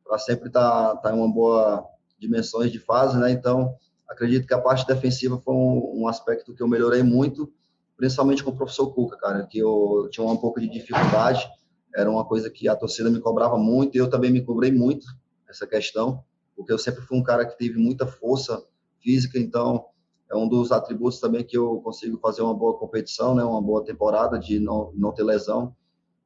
para 0.02 0.18
sempre 0.18 0.48
estar 0.48 0.94
tá, 0.94 0.96
tá 0.96 1.14
em 1.14 1.18
uma 1.18 1.32
boa 1.32 1.84
dimensões 2.18 2.72
de 2.72 2.78
fase, 2.78 3.18
né? 3.18 3.30
Então, 3.30 3.74
acredito 4.08 4.46
que 4.46 4.54
a 4.54 4.60
parte 4.60 4.86
defensiva 4.86 5.38
foi 5.38 5.54
um, 5.54 6.02
um 6.02 6.08
aspecto 6.08 6.54
que 6.54 6.62
eu 6.62 6.68
melhorei 6.68 7.02
muito 7.02 7.52
principalmente 8.00 8.42
com 8.42 8.50
o 8.50 8.56
professor 8.56 8.94
Cuca, 8.94 9.18
cara, 9.18 9.46
que 9.46 9.58
eu 9.58 10.08
tinha 10.10 10.26
um 10.26 10.36
pouco 10.38 10.58
de 10.58 10.66
dificuldade, 10.70 11.46
era 11.94 12.10
uma 12.10 12.24
coisa 12.24 12.48
que 12.48 12.66
a 12.66 12.74
torcida 12.74 13.10
me 13.10 13.20
cobrava 13.20 13.58
muito, 13.58 13.94
e 13.94 13.98
eu 13.98 14.08
também 14.08 14.30
me 14.30 14.40
cobrei 14.40 14.72
muito 14.72 15.06
essa 15.46 15.66
questão, 15.66 16.24
porque 16.56 16.72
eu 16.72 16.78
sempre 16.78 17.02
fui 17.02 17.18
um 17.18 17.22
cara 17.22 17.44
que 17.44 17.58
teve 17.58 17.78
muita 17.78 18.06
força 18.06 18.64
física, 19.02 19.38
então 19.38 19.84
é 20.32 20.34
um 20.34 20.48
dos 20.48 20.72
atributos 20.72 21.20
também 21.20 21.44
que 21.44 21.58
eu 21.58 21.82
consigo 21.82 22.18
fazer 22.20 22.40
uma 22.40 22.54
boa 22.54 22.78
competição, 22.78 23.34
né, 23.34 23.44
uma 23.44 23.60
boa 23.60 23.84
temporada 23.84 24.38
de 24.38 24.58
não, 24.58 24.90
não 24.94 25.12
ter 25.12 25.22
lesão. 25.22 25.76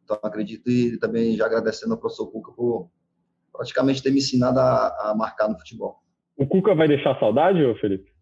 Então 0.05 0.16
acredito 0.22 0.70
e 0.70 0.97
também 0.99 1.37
já 1.37 1.47
agradecendo 1.47 1.95
ao 1.95 1.99
professor 1.99 2.31
Cuca 2.31 2.53
por 2.53 2.89
praticamente 3.53 4.01
ter 4.01 4.12
me 4.12 4.18
ensinado 4.18 4.61
a, 4.61 5.11
a 5.11 5.14
marcar 5.16 5.49
no 5.49 5.59
futebol. 5.59 5.97
O 6.37 6.47
Cuca 6.47 6.72
vai 6.72 6.87
deixar 6.87 7.18
saudade, 7.18 7.59
Felipe? 7.81 8.12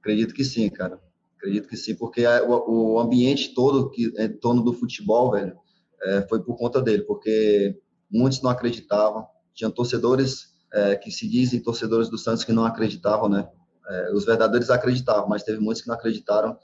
Acredito 0.00 0.34
que 0.34 0.44
sim, 0.44 0.68
cara. 0.68 1.00
Acredito 1.44 1.68
que 1.68 1.76
sim, 1.76 1.94
porque 1.94 2.24
o, 2.26 2.98
ambiente 2.98 3.52
todo 3.52 3.90
que 3.90 4.10
em 4.16 4.32
torno 4.38 4.62
do 4.62 4.72
futebol, 4.72 5.32
velho, 5.32 5.54
é, 6.02 6.26
foi 6.26 6.42
por 6.42 6.56
conta 6.56 6.80
dele, 6.80 7.02
porque 7.02 7.78
muitos 8.10 8.40
não 8.40 8.50
acreditavam. 8.50 9.26
Tinha 9.52 9.70
torcedores 9.70 10.54
é, 10.72 10.96
que 10.96 11.10
se 11.10 11.28
dizem 11.28 11.60
torcedores 11.60 12.08
do 12.08 12.16
Santos 12.16 12.44
que 12.44 12.52
não 12.52 12.64
acreditavam, 12.64 13.28
né? 13.28 13.46
É, 13.86 14.12
os 14.14 14.24
verdadeiros 14.24 14.70
acreditavam, 14.70 15.28
mas 15.28 15.42
teve 15.42 15.60
muitos 15.60 15.82
que 15.82 15.88
não 15.88 15.94
acreditaram. 15.94 16.56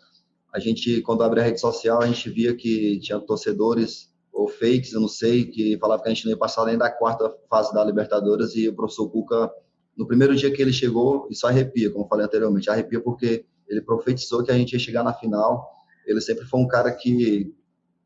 A 0.51 0.59
gente, 0.59 1.03
quando 1.03 1.23
abre 1.23 1.41
a 1.41 1.45
rede 1.45 1.61
social, 1.61 2.01
a 2.01 2.07
gente 2.07 2.31
via 2.31 2.57
que 2.57 2.99
tinha 3.01 3.21
torcedores 3.21 4.11
ou 4.33 4.49
fakes, 4.49 4.95
eu 4.95 5.01
não 5.03 5.09
sei, 5.09 5.45
que 5.45 5.77
falavam 5.77 6.05
que 6.05 6.09
a 6.09 6.15
gente 6.15 6.25
não 6.25 6.33
ia 6.33 6.39
passar 6.39 6.65
nem 6.65 6.79
da 6.79 6.91
quarta 6.91 7.31
fase 7.51 7.75
da 7.75 7.85
Libertadores 7.85 8.57
e 8.57 8.67
o 8.67 8.75
professor 8.75 9.11
Cuca, 9.11 9.53
no 9.95 10.07
primeiro 10.07 10.35
dia 10.35 10.51
que 10.51 10.63
ele 10.63 10.73
chegou, 10.73 11.29
isso 11.31 11.47
arrepia, 11.47 11.91
como 11.93 12.09
falei 12.09 12.25
anteriormente, 12.25 12.71
arrepia 12.71 12.99
porque 12.99 13.45
ele 13.71 13.81
profetizou 13.81 14.45
que 14.45 14.51
a 14.51 14.55
gente 14.55 14.73
ia 14.73 14.79
chegar 14.79 15.05
na 15.05 15.15
final. 15.15 15.71
Ele 16.07 16.21
sempre 16.21 16.45
foi 16.45 16.61
um 16.61 16.67
cara 16.67 16.91
que, 16.91 17.55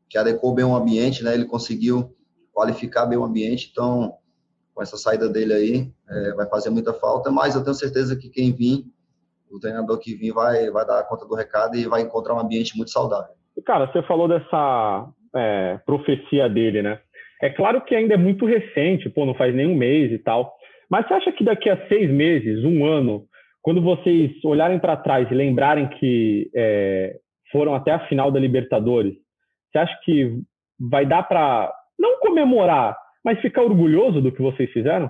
que 0.07 0.17
adequou 0.17 0.53
bem 0.53 0.63
o 0.63 0.75
ambiente, 0.75 1.23
né? 1.23 1.33
Ele 1.33 1.45
conseguiu 1.45 2.15
qualificar 2.53 3.07
bem 3.07 3.17
o 3.17 3.23
ambiente, 3.23 3.69
então 3.71 4.13
com 4.73 4.81
essa 4.81 4.97
saída 4.97 5.27
dele 5.27 5.53
aí 5.53 5.91
é, 6.09 6.33
vai 6.33 6.47
fazer 6.47 6.69
muita 6.69 6.93
falta, 6.93 7.31
mas 7.31 7.55
eu 7.55 7.63
tenho 7.63 7.73
certeza 7.73 8.15
que 8.15 8.29
quem 8.29 8.53
vir, 8.53 8.83
o 9.49 9.59
treinador 9.59 9.97
que 9.99 10.13
vir 10.13 10.33
vai, 10.33 10.69
vai 10.69 10.85
dar 10.85 11.03
conta 11.03 11.25
do 11.25 11.33
recado 11.33 11.75
e 11.75 11.87
vai 11.87 12.01
encontrar 12.01 12.35
um 12.35 12.39
ambiente 12.39 12.75
muito 12.75 12.91
saudável. 12.91 13.33
Cara, 13.65 13.87
você 13.87 14.03
falou 14.03 14.27
dessa 14.27 15.07
é, 15.33 15.79
profecia 15.85 16.49
dele, 16.49 16.81
né? 16.81 16.99
É 17.41 17.49
claro 17.49 17.81
que 17.81 17.95
ainda 17.95 18.13
é 18.13 18.17
muito 18.17 18.45
recente, 18.45 19.09
pô, 19.09 19.25
não 19.25 19.33
faz 19.33 19.55
nem 19.55 19.67
um 19.67 19.75
mês 19.75 20.11
e 20.11 20.17
tal, 20.17 20.53
mas 20.89 21.07
você 21.07 21.13
acha 21.13 21.31
que 21.31 21.43
daqui 21.43 21.69
a 21.69 21.87
seis 21.87 22.09
meses, 22.09 22.63
um 22.63 22.85
ano, 22.85 23.25
quando 23.65 23.81
vocês 23.81 24.31
olharem 24.45 24.77
para 24.77 24.95
trás 24.95 25.27
e 25.31 25.33
lembrarem 25.33 25.89
que 25.97 26.51
é, 26.55 27.17
foram 27.51 27.73
até 27.73 27.89
a 27.89 28.07
final 28.07 28.31
da 28.31 28.39
Libertadores, 28.39 29.15
você 29.71 29.79
acha 29.79 29.99
que 30.05 30.39
vai 30.79 31.03
dar 31.03 31.23
para 31.23 31.73
não 31.97 32.19
comemorar, 32.19 32.95
mas 33.23 33.41
ficar 33.41 33.63
orgulhoso 33.63 34.21
do 34.21 34.31
que 34.31 34.39
vocês 34.39 34.71
fizeram? 34.71 35.09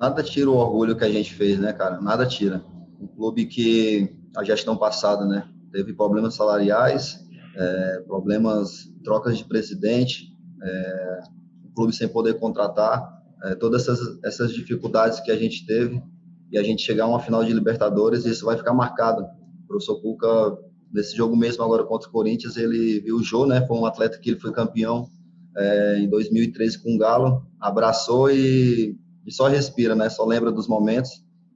Nada 0.00 0.22
tira 0.22 0.48
o 0.48 0.56
orgulho 0.56 0.96
que 0.96 1.04
a 1.04 1.10
gente 1.10 1.34
fez, 1.34 1.60
né, 1.60 1.74
cara? 1.74 2.00
Nada 2.00 2.24
tira. 2.26 2.64
Um 2.98 3.06
clube 3.06 3.44
que 3.44 4.08
a 4.34 4.42
gestão 4.42 4.78
passada, 4.78 5.26
né, 5.26 5.46
teve 5.70 5.92
problemas 5.92 6.34
salariais, 6.34 7.22
é, 7.54 8.00
problemas, 8.06 8.86
trocas 9.04 9.36
de 9.36 9.44
presidente, 9.44 10.32
é, 10.62 11.20
clube 11.76 11.94
sem 11.94 12.08
poder 12.08 12.40
contratar, 12.40 13.06
é, 13.44 13.54
todas 13.56 13.82
essas, 13.82 14.24
essas 14.24 14.54
dificuldades 14.54 15.20
que 15.20 15.30
a 15.30 15.36
gente 15.36 15.66
teve 15.66 16.02
e 16.54 16.58
a 16.58 16.62
gente 16.62 16.82
chegar 16.82 17.04
a 17.04 17.08
uma 17.08 17.18
final 17.18 17.44
de 17.44 17.52
Libertadores, 17.52 18.24
isso 18.24 18.46
vai 18.46 18.56
ficar 18.56 18.72
marcado. 18.72 19.24
O 19.64 19.66
professor 19.66 20.00
Cuca, 20.00 20.56
nesse 20.92 21.16
jogo 21.16 21.36
mesmo 21.36 21.64
agora 21.64 21.82
contra 21.82 22.08
o 22.08 22.12
Corinthians, 22.12 22.56
ele 22.56 23.00
viu 23.00 23.16
o 23.16 23.24
Jô, 23.24 23.44
né? 23.44 23.66
Foi 23.66 23.76
um 23.76 23.84
atleta 23.84 24.18
que 24.18 24.30
ele 24.30 24.38
foi 24.38 24.52
campeão 24.52 25.10
é, 25.56 25.98
em 25.98 26.08
2013 26.08 26.80
com 26.80 26.94
o 26.94 26.98
Galo, 26.98 27.44
abraçou 27.58 28.30
e, 28.30 28.96
e 29.26 29.32
só 29.32 29.48
respira, 29.48 29.96
né? 29.96 30.08
Só 30.08 30.24
lembra 30.24 30.52
dos 30.52 30.68
momentos. 30.68 31.10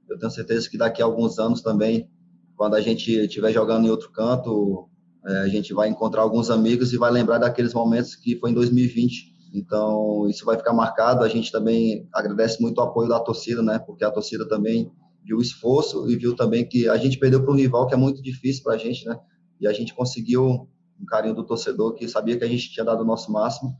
Eu 0.09 0.19
tenho 0.19 0.31
certeza 0.31 0.69
que 0.69 0.77
daqui 0.77 1.01
a 1.01 1.05
alguns 1.05 1.39
anos 1.39 1.61
também, 1.61 2.09
quando 2.57 2.75
a 2.75 2.81
gente 2.81 3.09
estiver 3.09 3.53
jogando 3.53 3.87
em 3.87 3.89
outro 3.89 4.11
canto, 4.11 4.89
é, 5.25 5.37
a 5.37 5.47
gente 5.47 5.73
vai 5.73 5.87
encontrar 5.87 6.23
alguns 6.23 6.49
amigos 6.49 6.91
e 6.91 6.97
vai 6.97 7.09
lembrar 7.09 7.37
daqueles 7.37 7.73
momentos 7.73 8.17
que 8.17 8.35
foi 8.35 8.51
em 8.51 8.53
2020, 8.53 9.28
Então, 9.53 10.27
isso 10.29 10.45
vai 10.45 10.57
ficar 10.57 10.73
marcado. 10.73 11.23
A 11.23 11.27
gente 11.27 11.51
também 11.51 12.07
agradece 12.13 12.61
muito 12.61 12.77
o 12.79 12.81
apoio 12.81 13.09
da 13.09 13.19
torcida, 13.19 13.61
né? 13.61 13.79
Porque 13.79 14.03
a 14.03 14.11
torcida 14.11 14.47
também 14.47 14.91
viu 15.23 15.37
o 15.37 15.41
esforço 15.41 16.09
e 16.09 16.15
viu 16.15 16.35
também 16.35 16.67
que 16.67 16.87
a 16.87 16.97
gente 16.97 17.17
perdeu 17.17 17.41
para 17.41 17.51
um 17.51 17.57
rival 17.57 17.87
que 17.87 17.93
é 17.93 17.97
muito 17.97 18.21
difícil 18.21 18.63
para 18.63 18.73
a 18.73 18.77
gente, 18.77 19.05
né? 19.05 19.19
E 19.59 19.67
a 19.67 19.73
gente 19.73 19.93
conseguiu 19.93 20.67
um 20.99 21.05
carinho 21.07 21.35
do 21.35 21.45
torcedor 21.45 21.95
que 21.95 22.07
sabia 22.07 22.37
que 22.37 22.43
a 22.43 22.47
gente 22.47 22.71
tinha 22.71 22.85
dado 22.85 23.01
o 23.01 23.05
nosso 23.05 23.31
máximo, 23.31 23.71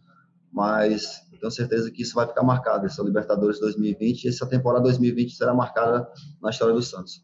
mas 0.51 1.29
tenho 1.39 1.51
certeza 1.51 1.91
que 1.91 2.01
isso 2.01 2.15
vai 2.15 2.27
ficar 2.27 2.43
marcado, 2.43 2.85
essa 2.85 3.03
Libertadores 3.03 3.59
2020 3.59 4.25
e 4.25 4.29
essa 4.29 4.47
temporada 4.47 4.83
2020 4.83 5.31
será 5.31 5.53
marcada 5.53 6.07
na 6.41 6.49
história 6.49 6.73
do 6.73 6.81
Santos. 6.81 7.23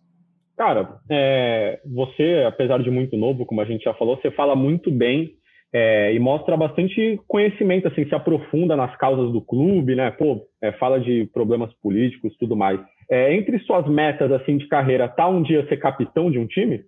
Cara, 0.58 1.00
é, 1.10 1.82
você, 1.86 2.46
apesar 2.48 2.82
de 2.82 2.90
muito 2.90 3.18
novo, 3.18 3.46
como 3.46 3.60
a 3.60 3.66
gente 3.66 3.84
já 3.84 3.94
falou, 3.94 4.16
você 4.16 4.32
fala 4.32 4.56
muito 4.56 4.90
bem 4.90 5.36
é, 5.78 6.14
e 6.14 6.20
mostra 6.20 6.56
bastante 6.56 7.20
conhecimento, 7.28 7.90
assim, 7.90 8.08
se 8.08 8.16
aprofunda 8.16 8.78
nas 8.78 8.96
causas 8.96 9.30
do 9.34 9.42
clube, 9.42 9.94
né? 9.94 10.10
Pô, 10.10 10.48
é, 10.62 10.72
fala 10.72 11.02
de 11.02 11.30
problemas 11.34 11.70
políticos, 11.84 12.34
tudo 12.40 12.56
mais. 12.56 12.80
É, 13.12 13.36
entre 13.36 13.60
suas 13.60 13.86
metas, 13.86 14.32
assim, 14.32 14.58
de 14.58 14.70
carreira, 14.70 15.10
tá 15.10 15.28
um 15.28 15.44
dia 15.44 15.68
ser 15.68 15.76
capitão 15.76 16.32
de 16.32 16.40
um 16.40 16.48
time? 16.48 16.86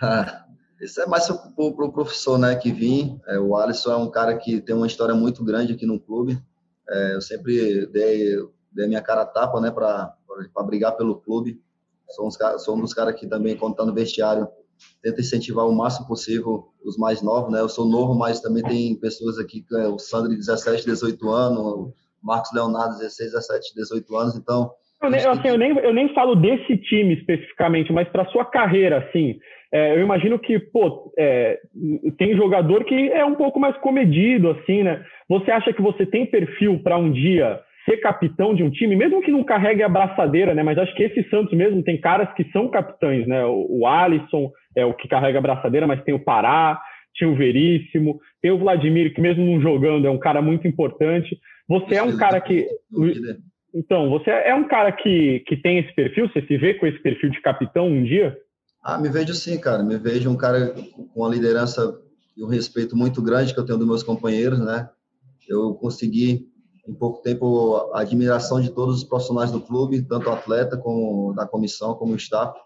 Isso 0.80 1.02
é 1.02 1.06
mais 1.06 1.26
para 1.26 1.64
o 1.66 1.92
professor, 1.92 2.38
né, 2.38 2.56
que 2.56 2.72
vim. 2.72 3.20
É, 3.28 3.38
o 3.38 3.54
Alisson 3.58 3.92
é 3.92 3.96
um 3.96 4.10
cara 4.10 4.38
que 4.38 4.58
tem 4.58 4.74
uma 4.74 4.86
história 4.86 5.14
muito 5.14 5.44
grande 5.44 5.74
aqui 5.74 5.84
no 5.84 6.00
clube. 6.00 6.38
É, 6.88 7.16
eu 7.16 7.20
sempre 7.20 7.86
dei, 7.88 8.36
dei 8.72 8.88
minha 8.88 9.02
cara 9.02 9.20
a 9.20 9.26
tapa, 9.26 9.60
né, 9.60 9.70
para 9.70 10.16
brigar 10.64 10.96
pelo 10.96 11.16
clube. 11.16 11.60
Sou, 12.08 12.26
uns, 12.26 12.38
sou 12.64 12.74
um 12.74 12.80
dos 12.80 12.94
caras 12.94 13.20
que 13.20 13.26
também, 13.26 13.54
quando 13.54 13.72
está 13.72 13.84
no 13.84 13.92
vestiário, 13.92 14.48
tenta 15.02 15.20
incentivar 15.20 15.66
o 15.66 15.74
máximo 15.74 16.06
possível 16.06 16.64
os 16.84 16.96
mais 16.96 17.22
novos, 17.22 17.52
né? 17.52 17.60
Eu 17.60 17.68
sou 17.68 17.86
novo, 17.86 18.14
mas 18.14 18.40
também 18.40 18.62
tem 18.62 18.94
pessoas 18.96 19.38
aqui, 19.38 19.64
é 19.72 19.88
o 19.88 19.98
Sandro, 19.98 20.30
de 20.30 20.36
17, 20.36 20.84
18 20.84 21.30
anos, 21.30 21.58
o 21.58 21.92
Marcos 22.22 22.52
Leonardo, 22.52 22.98
16, 22.98 23.32
17, 23.32 23.74
18 23.74 24.16
anos, 24.16 24.36
então... 24.36 24.70
Eu 25.02 25.10
nem, 25.10 25.20
assim, 25.20 25.48
eu, 25.48 25.58
nem, 25.58 25.78
eu 25.78 25.92
nem 25.92 26.14
falo 26.14 26.34
desse 26.34 26.78
time 26.78 27.14
especificamente, 27.14 27.92
mas 27.92 28.08
para 28.08 28.24
sua 28.26 28.44
carreira, 28.44 28.98
assim, 28.98 29.38
é, 29.74 29.96
eu 29.96 30.00
imagino 30.00 30.38
que, 30.38 30.58
pô, 30.58 31.12
é, 31.18 31.58
tem 32.16 32.36
jogador 32.36 32.84
que 32.84 33.10
é 33.10 33.24
um 33.24 33.34
pouco 33.34 33.58
mais 33.58 33.76
comedido, 33.78 34.50
assim, 34.50 34.84
né? 34.84 35.04
Você 35.28 35.50
acha 35.50 35.72
que 35.72 35.82
você 35.82 36.06
tem 36.06 36.24
perfil 36.24 36.78
para 36.78 36.96
um 36.96 37.10
dia 37.10 37.60
ser 37.84 37.98
capitão 37.98 38.54
de 38.54 38.62
um 38.62 38.70
time, 38.70 38.96
mesmo 38.96 39.20
que 39.20 39.30
não 39.30 39.44
carregue 39.44 39.82
a 39.82 39.88
braçadeira, 39.88 40.54
né? 40.54 40.62
Mas 40.62 40.78
acho 40.78 40.94
que 40.94 41.02
esse 41.02 41.28
Santos 41.28 41.52
mesmo 41.56 41.82
tem 41.82 42.00
caras 42.00 42.32
que 42.34 42.44
são 42.50 42.68
capitães, 42.68 43.26
né? 43.26 43.44
O, 43.44 43.80
o 43.80 43.86
Alisson 43.86 44.50
é 44.76 44.84
o 44.84 44.94
que 44.94 45.08
carrega 45.08 45.38
a 45.38 45.42
braçadeira, 45.42 45.86
mas 45.86 46.02
tem 46.02 46.14
o 46.14 46.18
Pará, 46.22 46.80
tinha 47.14 47.30
o 47.30 47.36
Veríssimo, 47.36 48.20
tem 48.42 48.50
o 48.50 48.58
Vladimir, 48.58 49.14
que 49.14 49.20
mesmo 49.20 49.44
não 49.44 49.60
jogando 49.60 50.06
é 50.06 50.10
um 50.10 50.18
cara 50.18 50.42
muito 50.42 50.66
importante. 50.66 51.38
Você 51.68 51.94
é 51.94 52.02
um 52.02 52.16
cara 52.16 52.40
que. 52.40 52.66
Então, 53.74 54.08
você 54.08 54.30
é 54.30 54.54
um 54.54 54.68
cara 54.68 54.92
que, 54.92 55.40
que 55.46 55.56
tem 55.56 55.78
esse 55.78 55.92
perfil? 55.94 56.28
Você 56.28 56.42
se 56.46 56.56
vê 56.56 56.74
com 56.74 56.86
esse 56.86 56.98
perfil 57.00 57.30
de 57.30 57.40
capitão 57.40 57.88
um 57.88 58.04
dia? 58.04 58.36
Ah, 58.82 58.98
me 58.98 59.08
vejo 59.08 59.34
sim, 59.34 59.58
cara. 59.58 59.82
Me 59.82 59.96
vejo 59.96 60.30
um 60.30 60.36
cara 60.36 60.74
com 61.12 61.20
uma 61.20 61.28
liderança 61.28 61.98
e 62.36 62.44
um 62.44 62.48
respeito 62.48 62.96
muito 62.96 63.22
grande 63.22 63.52
que 63.52 63.58
eu 63.58 63.64
tenho 63.64 63.78
dos 63.78 63.86
meus 63.86 64.02
companheiros, 64.02 64.60
né? 64.64 64.88
Eu 65.48 65.74
consegui 65.74 66.46
em 66.86 66.94
pouco 66.94 67.22
tempo 67.22 67.76
a 67.94 68.00
admiração 68.00 68.60
de 68.60 68.70
todos 68.70 68.98
os 68.98 69.04
profissionais 69.04 69.50
do 69.50 69.60
clube, 69.60 70.02
tanto 70.02 70.30
atleta 70.30 70.76
como 70.76 71.32
da 71.32 71.46
comissão, 71.46 71.94
como 71.94 72.12
o 72.12 72.16
staff. 72.16 72.58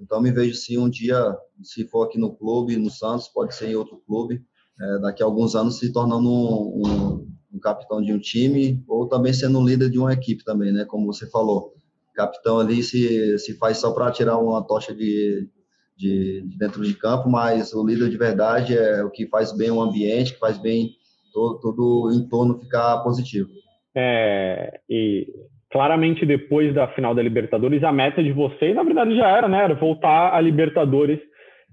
Então 0.00 0.20
me 0.20 0.32
vejo 0.32 0.54
sim 0.54 0.78
um 0.78 0.90
dia, 0.90 1.36
se 1.62 1.84
for 1.84 2.04
aqui 2.04 2.18
no 2.18 2.34
clube, 2.34 2.76
no 2.76 2.90
Santos, 2.90 3.28
pode 3.28 3.54
ser 3.54 3.68
em 3.68 3.76
outro 3.76 4.02
clube, 4.06 4.44
é, 4.80 4.98
daqui 4.98 5.22
a 5.22 5.26
alguns 5.26 5.54
anos 5.54 5.78
se 5.78 5.92
tornando 5.92 6.28
um, 6.28 6.82
um, 6.84 7.28
um, 7.54 7.60
capitão 7.60 8.02
de 8.02 8.12
um 8.12 8.18
time 8.18 8.82
ou 8.88 9.06
também 9.06 9.32
sendo 9.32 9.58
um 9.58 9.64
líder 9.64 9.90
de 9.90 9.98
uma 9.98 10.12
equipe 10.12 10.44
também, 10.44 10.72
né? 10.72 10.84
Como 10.84 11.06
você 11.06 11.28
falou, 11.30 11.72
capitão 12.14 12.58
ali 12.58 12.82
se, 12.82 13.38
se 13.38 13.54
faz 13.54 13.78
só 13.78 13.92
para 13.92 14.10
tirar 14.10 14.38
uma 14.38 14.62
tocha 14.62 14.92
de, 14.92 15.48
de, 15.96 16.42
de, 16.48 16.58
dentro 16.58 16.84
de 16.84 16.94
campo, 16.94 17.28
mas 17.28 17.72
o 17.72 17.86
líder 17.86 18.10
de 18.10 18.16
verdade 18.16 18.76
é 18.76 19.04
o 19.04 19.10
que 19.10 19.28
faz 19.28 19.52
bem 19.52 19.70
o 19.70 19.80
ambiente, 19.80 20.32
que 20.32 20.40
faz 20.40 20.58
bem 20.58 20.96
todo, 21.32 21.60
todo 21.60 22.06
o 22.06 22.12
entorno 22.12 22.58
ficar 22.60 22.98
positivo. 23.02 23.48
É, 23.94 24.80
e 24.88 25.26
claramente 25.70 26.26
depois 26.26 26.74
da 26.74 26.88
final 26.88 27.14
da 27.14 27.22
Libertadores, 27.22 27.82
a 27.82 27.90
meta 27.90 28.22
de 28.22 28.32
vocês, 28.32 28.74
na 28.74 28.82
verdade, 28.82 29.16
já 29.16 29.28
era, 29.28 29.48
né? 29.48 29.64
Era 29.64 29.74
voltar 29.74 30.34
à 30.34 30.40
Libertadores 30.40 31.18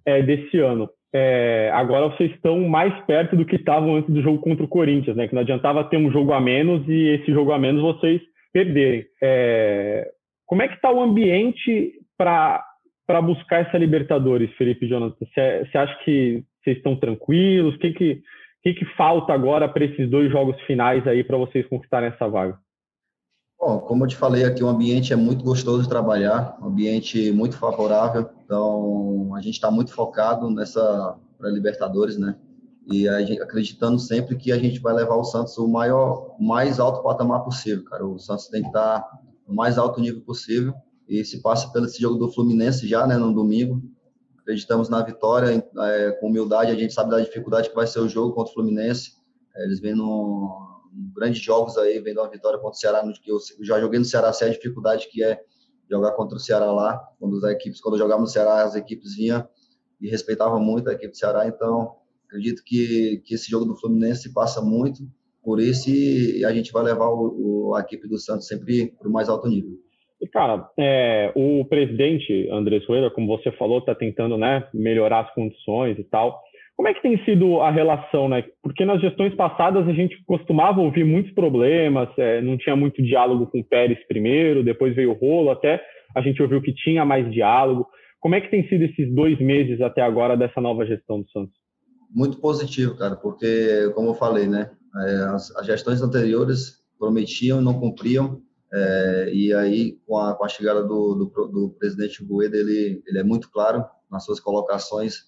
é, 0.05 0.21
desse 0.21 0.57
ano. 0.59 0.89
É, 1.13 1.71
agora 1.73 2.07
vocês 2.07 2.31
estão 2.31 2.59
mais 2.67 2.93
perto 3.05 3.35
do 3.35 3.45
que 3.45 3.55
estavam 3.55 3.95
antes 3.95 4.13
do 4.13 4.21
jogo 4.21 4.39
contra 4.39 4.63
o 4.63 4.69
Corinthians, 4.69 5.17
né? 5.17 5.27
Que 5.27 5.33
não 5.33 5.41
adiantava 5.41 5.83
ter 5.83 5.97
um 5.97 6.11
jogo 6.11 6.33
a 6.33 6.39
menos 6.39 6.87
e 6.87 7.09
esse 7.09 7.31
jogo 7.31 7.51
a 7.51 7.59
menos 7.59 7.81
vocês 7.81 8.21
perderem. 8.53 9.05
É, 9.21 10.07
como 10.45 10.61
é 10.61 10.67
que 10.67 10.75
está 10.75 10.91
o 10.91 11.01
ambiente 11.01 11.93
para 12.17 12.65
para 13.07 13.23
buscar 13.23 13.65
essa 13.65 13.75
Libertadores, 13.75 14.53
Felipe 14.55 14.87
Jonathan? 14.87 15.15
Você 15.25 15.77
acha 15.77 15.97
que 16.05 16.43
vocês 16.61 16.77
estão 16.77 16.95
tranquilos? 16.95 17.73
O 17.73 17.79
que 17.79 17.91
que 17.91 18.21
que, 18.61 18.73
que 18.73 18.85
falta 18.95 19.33
agora 19.33 19.67
para 19.67 19.85
esses 19.85 20.09
dois 20.09 20.31
jogos 20.31 20.59
finais 20.61 21.05
aí 21.07 21.23
para 21.23 21.37
vocês 21.37 21.67
conquistarem 21.67 22.09
essa 22.09 22.27
vaga? 22.27 22.57
Bom, 23.59 23.79
como 23.79 24.05
eu 24.05 24.07
te 24.07 24.15
falei 24.15 24.45
aqui, 24.45 24.63
o 24.63 24.69
ambiente 24.69 25.11
é 25.11 25.15
muito 25.15 25.43
gostoso 25.43 25.83
de 25.83 25.89
trabalhar, 25.89 26.57
um 26.61 26.67
ambiente 26.67 27.31
muito 27.31 27.57
favorável. 27.57 28.29
Então, 28.43 29.35
a 29.35 29.41
gente 29.41 29.55
está 29.55 29.69
muito 29.69 29.93
focado 29.93 30.49
nessa 30.49 31.17
Libertadores, 31.41 32.17
né? 32.17 32.37
E 32.91 33.03
gente, 33.25 33.41
acreditando 33.41 33.99
sempre 33.99 34.35
que 34.35 34.51
a 34.51 34.57
gente 34.57 34.79
vai 34.79 34.93
levar 34.93 35.15
o 35.15 35.23
Santos 35.23 35.57
o 35.57 35.67
maior, 35.67 36.35
mais 36.39 36.79
alto 36.79 37.03
patamar 37.03 37.43
possível, 37.43 37.83
cara. 37.85 38.05
O 38.05 38.17
Santos 38.17 38.47
tem 38.47 38.61
que 38.61 38.67
estar 38.67 39.01
tá 39.01 39.19
no 39.47 39.53
mais 39.53 39.77
alto 39.77 40.01
nível 40.01 40.21
possível. 40.21 40.73
E 41.07 41.23
se 41.23 41.41
passa 41.41 41.71
pelo 41.71 41.85
esse 41.85 42.01
jogo 42.01 42.17
do 42.17 42.31
Fluminense 42.31 42.87
já, 42.87 43.05
né, 43.05 43.17
no 43.17 43.33
domingo 43.33 43.81
acreditamos 44.49 44.89
na 44.89 45.03
vitória 45.03 45.63
é, 45.79 46.11
com 46.13 46.27
humildade. 46.27 46.71
A 46.71 46.75
gente 46.75 46.91
sabe 46.91 47.11
da 47.11 47.19
dificuldade 47.19 47.69
que 47.69 47.75
vai 47.75 47.85
ser 47.85 47.99
o 47.99 48.09
jogo 48.09 48.33
contra 48.33 48.49
o 48.49 48.53
Fluminense. 48.55 49.11
É, 49.55 49.63
eles 49.63 49.79
vêm 49.79 49.93
num, 49.93 50.49
grandes 51.15 51.39
jogos 51.39 51.77
aí, 51.77 51.99
vendo 51.99 52.19
uma 52.19 52.29
vitória 52.29 52.57
contra 52.57 52.75
o 52.75 52.79
Ceará, 52.79 53.05
no 53.05 53.13
que 53.13 53.31
eu 53.31 53.37
já 53.61 53.79
joguei 53.79 53.99
no 53.99 54.05
Ceará, 54.05 54.33
sei 54.33 54.49
a 54.49 54.51
dificuldade 54.51 55.07
que 55.11 55.23
é 55.23 55.39
jogar 55.89 56.13
contra 56.13 56.35
o 56.35 56.39
Ceará 56.39 56.71
lá. 56.71 56.97
Quando 57.19 57.37
as 57.37 57.51
equipes, 57.51 57.79
quando 57.79 57.93
eu 57.93 57.99
jogava 57.99 58.21
no 58.21 58.27
Ceará, 58.27 58.63
as 58.63 58.75
equipes 58.75 59.15
vinham 59.15 59.47
e 60.01 60.09
respeitavam 60.09 60.59
muito 60.59 60.89
a 60.89 60.93
equipe 60.93 61.11
do 61.11 61.17
Ceará. 61.17 61.47
Então, 61.47 61.95
acredito 62.25 62.63
que, 62.65 63.21
que 63.25 63.35
esse 63.35 63.51
jogo 63.51 63.65
do 63.65 63.75
Fluminense 63.75 64.33
passa 64.33 64.61
muito 64.61 65.07
por 65.43 65.61
isso 65.61 65.91
e 65.91 66.43
a 66.43 66.51
gente 66.51 66.71
vai 66.71 66.83
levar 66.83 67.09
o, 67.09 67.69
o 67.69 67.75
a 67.75 67.81
equipe 67.81 68.07
do 68.07 68.17
Santos 68.17 68.47
sempre 68.47 68.95
para 68.97 69.07
o 69.07 69.11
mais 69.11 69.29
alto 69.29 69.47
nível. 69.47 69.77
Cara, 70.31 70.69
é, 70.77 71.31
o 71.35 71.65
presidente 71.65 72.47
Andrés 72.51 72.85
Rueda, 72.85 73.09
como 73.09 73.27
você 73.27 73.51
falou, 73.53 73.79
está 73.79 73.95
tentando 73.95 74.37
né, 74.37 74.67
melhorar 74.73 75.21
as 75.21 75.33
condições 75.33 75.97
e 75.97 76.03
tal. 76.03 76.41
Como 76.75 76.87
é 76.87 76.93
que 76.93 77.01
tem 77.01 77.21
sido 77.25 77.59
a 77.59 77.69
relação, 77.69 78.29
né? 78.29 78.45
Porque 78.63 78.85
nas 78.85 79.01
gestões 79.01 79.35
passadas 79.35 79.85
a 79.87 79.91
gente 79.91 80.15
costumava 80.25 80.79
ouvir 80.79 81.03
muitos 81.03 81.33
problemas, 81.33 82.07
é, 82.17 82.41
não 82.41 82.57
tinha 82.57 82.75
muito 82.75 83.03
diálogo 83.03 83.47
com 83.47 83.59
o 83.59 83.63
Pérez 83.65 83.99
primeiro, 84.07 84.63
depois 84.63 84.95
veio 84.95 85.11
o 85.11 85.13
rolo, 85.13 85.49
até 85.49 85.81
a 86.15 86.21
gente 86.21 86.41
ouviu 86.41 86.61
que 86.61 86.73
tinha 86.73 87.03
mais 87.03 87.29
diálogo. 87.33 87.85
Como 88.21 88.35
é 88.35 88.41
que 88.41 88.49
tem 88.49 88.67
sido 88.69 88.83
esses 88.83 89.13
dois 89.13 89.37
meses 89.39 89.81
até 89.81 90.01
agora 90.01 90.37
dessa 90.37 90.61
nova 90.61 90.85
gestão 90.85 91.21
do 91.21 91.29
Santos? 91.31 91.53
Muito 92.13 92.39
positivo, 92.39 92.97
cara, 92.97 93.15
porque, 93.15 93.91
como 93.93 94.09
eu 94.09 94.15
falei, 94.15 94.47
né? 94.47 94.71
É, 95.05 95.15
as, 95.33 95.55
as 95.57 95.65
gestões 95.65 96.01
anteriores 96.01 96.79
prometiam 96.97 97.61
não 97.61 97.79
cumpriam, 97.79 98.41
é, 98.71 99.31
e 99.33 99.53
aí, 99.53 99.97
com 100.05 100.17
a, 100.17 100.35
com 100.35 100.45
a 100.45 100.49
chegada 100.49 100.83
do, 100.83 101.15
do, 101.15 101.47
do, 101.47 101.69
presidente 101.79 102.23
Rueda, 102.23 102.55
ele, 102.55 103.01
ele 103.07 103.19
é 103.19 103.23
muito 103.23 103.49
claro 103.49 103.83
nas 104.11 104.25
suas 104.25 104.39
colocações, 104.39 105.23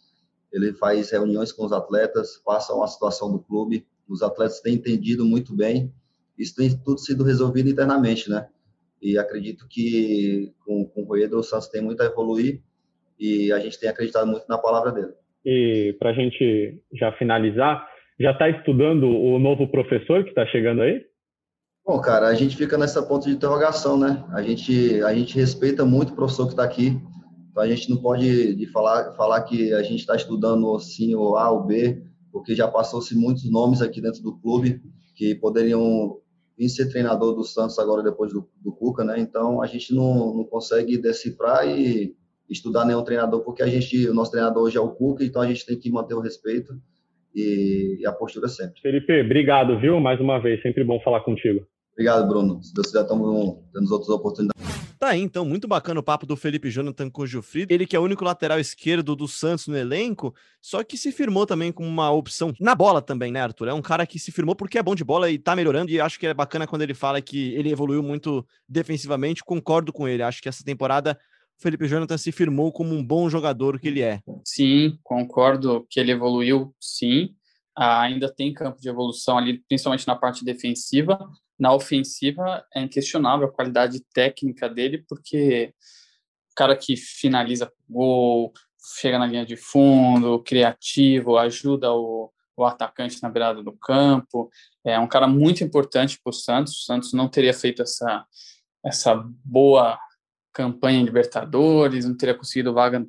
ele 0.53 0.73
faz 0.73 1.11
reuniões 1.11 1.51
com 1.51 1.65
os 1.65 1.71
atletas, 1.71 2.41
passa 2.45 2.73
a 2.73 2.87
situação 2.87 3.31
do 3.31 3.39
clube, 3.39 3.85
os 4.07 4.21
atletas 4.21 4.59
têm 4.59 4.75
entendido 4.75 5.25
muito 5.25 5.55
bem, 5.55 5.91
isso 6.37 6.55
tem 6.55 6.69
tudo 6.83 6.99
sido 6.99 7.23
resolvido 7.23 7.69
internamente, 7.69 8.29
né? 8.29 8.47
E 9.01 9.17
acredito 9.17 9.67
que 9.67 10.53
com, 10.63 10.85
com 10.85 11.01
o 11.01 11.05
Rueda 11.05 11.37
o 11.37 11.43
Santos 11.43 11.67
tem 11.67 11.81
muito 11.81 12.01
a 12.01 12.05
evoluir 12.05 12.61
e 13.19 13.51
a 13.51 13.59
gente 13.59 13.79
tem 13.79 13.89
acreditado 13.89 14.27
muito 14.27 14.45
na 14.47 14.57
palavra 14.57 14.91
dele. 14.91 15.13
E 15.43 15.95
para 15.97 16.11
a 16.11 16.13
gente 16.13 16.79
já 16.93 17.11
finalizar, 17.13 17.87
já 18.19 18.31
está 18.31 18.49
estudando 18.49 19.07
o 19.07 19.39
novo 19.39 19.67
professor 19.67 20.23
que 20.23 20.29
está 20.29 20.45
chegando 20.47 20.81
aí? 20.81 21.03
Bom, 21.83 21.99
cara, 21.99 22.27
a 22.27 22.35
gente 22.35 22.55
fica 22.55 22.77
nessa 22.77 23.01
ponto 23.01 23.27
de 23.27 23.33
interrogação, 23.33 23.97
né? 23.97 24.23
A 24.29 24.41
gente, 24.43 25.01
a 25.01 25.13
gente 25.15 25.35
respeita 25.35 25.83
muito 25.83 26.13
o 26.13 26.15
professor 26.15 26.45
que 26.45 26.53
está 26.53 26.63
aqui, 26.63 27.01
então 27.49 27.63
a 27.63 27.67
gente 27.67 27.89
não 27.89 27.97
pode 27.97 28.53
de 28.55 28.67
falar, 28.67 29.13
falar 29.13 29.41
que 29.41 29.73
a 29.73 29.81
gente 29.81 30.01
está 30.01 30.15
estudando 30.15 30.75
assim 30.75 31.15
o 31.15 31.35
A 31.35 31.49
ou 31.49 31.63
B, 31.63 32.05
porque 32.31 32.55
já 32.55 32.67
passou-se 32.67 33.15
muitos 33.15 33.49
nomes 33.49 33.81
aqui 33.81 33.99
dentro 33.99 34.21
do 34.21 34.37
clube 34.39 34.79
que 35.15 35.33
poderiam 35.33 36.17
vir 36.55 36.69
ser 36.69 36.87
treinador 36.87 37.33
do 37.33 37.43
Santos 37.43 37.79
agora 37.79 38.03
depois 38.03 38.31
do, 38.31 38.47
do 38.61 38.71
Cuca, 38.71 39.03
né? 39.03 39.19
Então 39.19 39.59
a 39.59 39.65
gente 39.65 39.91
não, 39.93 40.35
não 40.35 40.43
consegue 40.43 40.99
decifrar 40.99 41.67
e 41.67 42.15
estudar 42.47 42.85
nenhum 42.85 43.03
treinador, 43.03 43.41
porque 43.41 43.63
a 43.63 43.67
gente, 43.67 44.07
o 44.07 44.13
nosso 44.13 44.29
treinador 44.29 44.63
hoje 44.63 44.77
é 44.77 44.81
o 44.81 44.91
Cuca, 44.91 45.23
então 45.23 45.41
a 45.41 45.47
gente 45.47 45.65
tem 45.65 45.79
que 45.79 45.89
manter 45.89 46.13
o 46.13 46.21
respeito 46.21 46.79
e, 47.35 47.97
e 47.99 48.05
a 48.05 48.11
postura 48.11 48.47
sempre. 48.47 48.79
Felipe, 48.81 49.21
obrigado, 49.21 49.79
viu? 49.79 49.99
Mais 49.99 50.19
uma 50.19 50.39
vez, 50.39 50.61
sempre 50.61 50.83
bom 50.83 50.99
falar 51.01 51.21
contigo. 51.21 51.65
Obrigado, 51.93 52.27
Bruno. 52.27 52.61
Se 52.63 52.73
Deus 52.73 52.87
quiser, 52.87 53.01
estamos 53.01 53.57
tendo 53.73 53.91
outras 53.91 54.09
oportunidades. 54.09 54.61
Tá 55.01 55.09
aí, 55.09 55.21
então, 55.21 55.43
muito 55.43 55.67
bacana 55.67 55.99
o 55.99 56.03
papo 56.03 56.27
do 56.27 56.37
Felipe 56.37 56.69
Jonathan 56.69 57.09
com 57.09 57.23
o 57.23 57.27
Gilfrido. 57.27 57.73
Ele 57.73 57.87
que 57.87 57.95
é 57.95 57.99
o 57.99 58.03
único 58.03 58.23
lateral 58.23 58.59
esquerdo 58.59 59.15
do 59.15 59.27
Santos 59.27 59.67
no 59.67 59.75
elenco, 59.75 60.31
só 60.61 60.83
que 60.83 60.95
se 60.95 61.11
firmou 61.11 61.47
também 61.47 61.71
como 61.71 61.89
uma 61.89 62.11
opção 62.11 62.53
na 62.59 62.75
bola 62.75 63.01
também, 63.01 63.31
né, 63.31 63.41
Arthur? 63.41 63.69
É 63.69 63.73
um 63.73 63.81
cara 63.81 64.05
que 64.05 64.19
se 64.19 64.31
firmou 64.31 64.55
porque 64.55 64.77
é 64.77 64.83
bom 64.83 64.93
de 64.93 65.03
bola 65.03 65.31
e 65.31 65.39
tá 65.39 65.55
melhorando, 65.55 65.89
e 65.89 65.99
acho 65.99 66.19
que 66.19 66.27
é 66.27 66.35
bacana 66.35 66.67
quando 66.67 66.83
ele 66.83 66.93
fala 66.93 67.19
que 67.19 67.51
ele 67.55 67.71
evoluiu 67.71 68.03
muito 68.03 68.45
defensivamente. 68.69 69.43
Concordo 69.43 69.91
com 69.91 70.07
ele. 70.07 70.21
Acho 70.21 70.39
que 70.39 70.47
essa 70.47 70.63
temporada 70.63 71.17
Felipe 71.61 71.87
Jonathan 71.87 72.17
se 72.17 72.31
firmou 72.31 72.71
como 72.71 72.95
um 72.95 73.05
bom 73.05 73.29
jogador 73.29 73.79
que 73.79 73.87
ele 73.87 74.01
é. 74.01 74.19
Sim, 74.43 74.97
concordo 75.03 75.85
que 75.89 75.99
ele 75.99 76.11
evoluiu, 76.11 76.73
sim. 76.79 77.35
Ah, 77.75 78.01
ainda 78.01 78.33
tem 78.33 78.53
campo 78.53 78.81
de 78.81 78.89
evolução 78.89 79.37
ali, 79.37 79.59
principalmente 79.69 80.07
na 80.07 80.15
parte 80.15 80.43
defensiva, 80.43 81.17
na 81.61 81.71
ofensiva 81.73 82.65
é 82.73 82.81
inquestionável 82.81 83.47
a 83.47 83.51
qualidade 83.51 84.03
técnica 84.11 84.67
dele, 84.67 85.05
porque 85.07 85.71
o 86.51 86.55
cara 86.55 86.75
que 86.75 86.97
finaliza 86.97 87.71
gol, 87.87 88.51
chega 88.99 89.19
na 89.19 89.27
linha 89.27 89.45
de 89.45 89.55
fundo, 89.55 90.41
criativo, 90.41 91.37
ajuda 91.37 91.93
o, 91.93 92.31
o 92.57 92.65
atacante 92.65 93.21
na 93.21 93.29
beirada 93.29 93.61
do 93.61 93.73
campo, 93.73 94.49
é 94.83 94.97
um 94.97 95.07
cara 95.07 95.27
muito 95.27 95.63
importante 95.63 96.19
para 96.23 96.31
o 96.31 96.33
Santos. 96.33 96.73
O 96.73 96.83
Santos 96.83 97.13
não 97.13 97.29
teria 97.29 97.53
feito 97.53 97.83
essa, 97.83 98.25
essa 98.83 99.15
boa 99.45 99.99
campanha 100.53 100.99
em 100.99 101.05
Libertadores, 101.05 102.05
não 102.05 102.15
teria 102.15 102.35
conseguido 102.35 102.73
vaga 102.73 103.05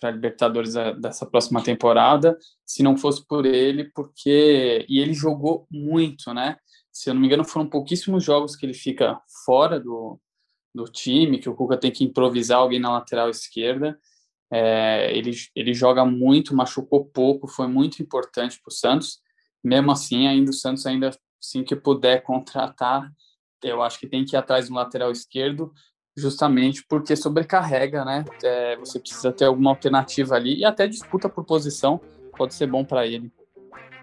para 0.00 0.10
Libertadores 0.10 0.74
dessa 1.00 1.24
próxima 1.24 1.62
temporada, 1.62 2.36
se 2.64 2.82
não 2.82 2.96
fosse 2.96 3.26
por 3.26 3.46
ele, 3.46 3.90
porque 3.94 4.84
e 4.88 4.98
ele 4.98 5.14
jogou 5.14 5.66
muito, 5.70 6.32
né? 6.34 6.56
se 6.94 7.10
eu 7.10 7.14
não 7.14 7.20
me 7.20 7.26
engano, 7.26 7.44
foram 7.44 7.68
pouquíssimos 7.68 8.22
jogos 8.22 8.54
que 8.54 8.64
ele 8.64 8.72
fica 8.72 9.20
fora 9.44 9.80
do, 9.80 10.18
do 10.72 10.84
time, 10.84 11.40
que 11.40 11.48
o 11.48 11.54
Cuca 11.54 11.76
tem 11.76 11.90
que 11.90 12.04
improvisar 12.04 12.58
alguém 12.58 12.78
na 12.78 12.92
lateral 12.92 13.28
esquerda. 13.28 13.98
É, 14.48 15.10
ele, 15.12 15.32
ele 15.56 15.74
joga 15.74 16.04
muito, 16.04 16.54
machucou 16.54 17.04
pouco, 17.04 17.48
foi 17.48 17.66
muito 17.66 18.00
importante 18.00 18.60
para 18.62 18.70
o 18.70 18.72
Santos. 18.72 19.18
Mesmo 19.62 19.90
assim, 19.90 20.28
ainda 20.28 20.52
o 20.52 20.54
Santos, 20.54 20.86
ainda 20.86 21.10
assim 21.42 21.64
que 21.64 21.74
puder 21.74 22.22
contratar, 22.22 23.10
eu 23.60 23.82
acho 23.82 23.98
que 23.98 24.06
tem 24.06 24.24
que 24.24 24.36
ir 24.36 24.38
atrás 24.38 24.68
do 24.68 24.74
lateral 24.74 25.10
esquerdo, 25.10 25.72
justamente 26.16 26.84
porque 26.88 27.16
sobrecarrega, 27.16 28.04
né? 28.04 28.24
É, 28.42 28.76
você 28.76 28.98
precisa 28.98 29.32
ter 29.32 29.46
alguma 29.46 29.70
alternativa 29.70 30.34
ali 30.34 30.58
e 30.58 30.64
até 30.64 30.86
disputa 30.86 31.28
por 31.28 31.44
posição 31.44 32.00
pode 32.36 32.54
ser 32.54 32.66
bom 32.66 32.84
para 32.84 33.06
ele 33.06 33.32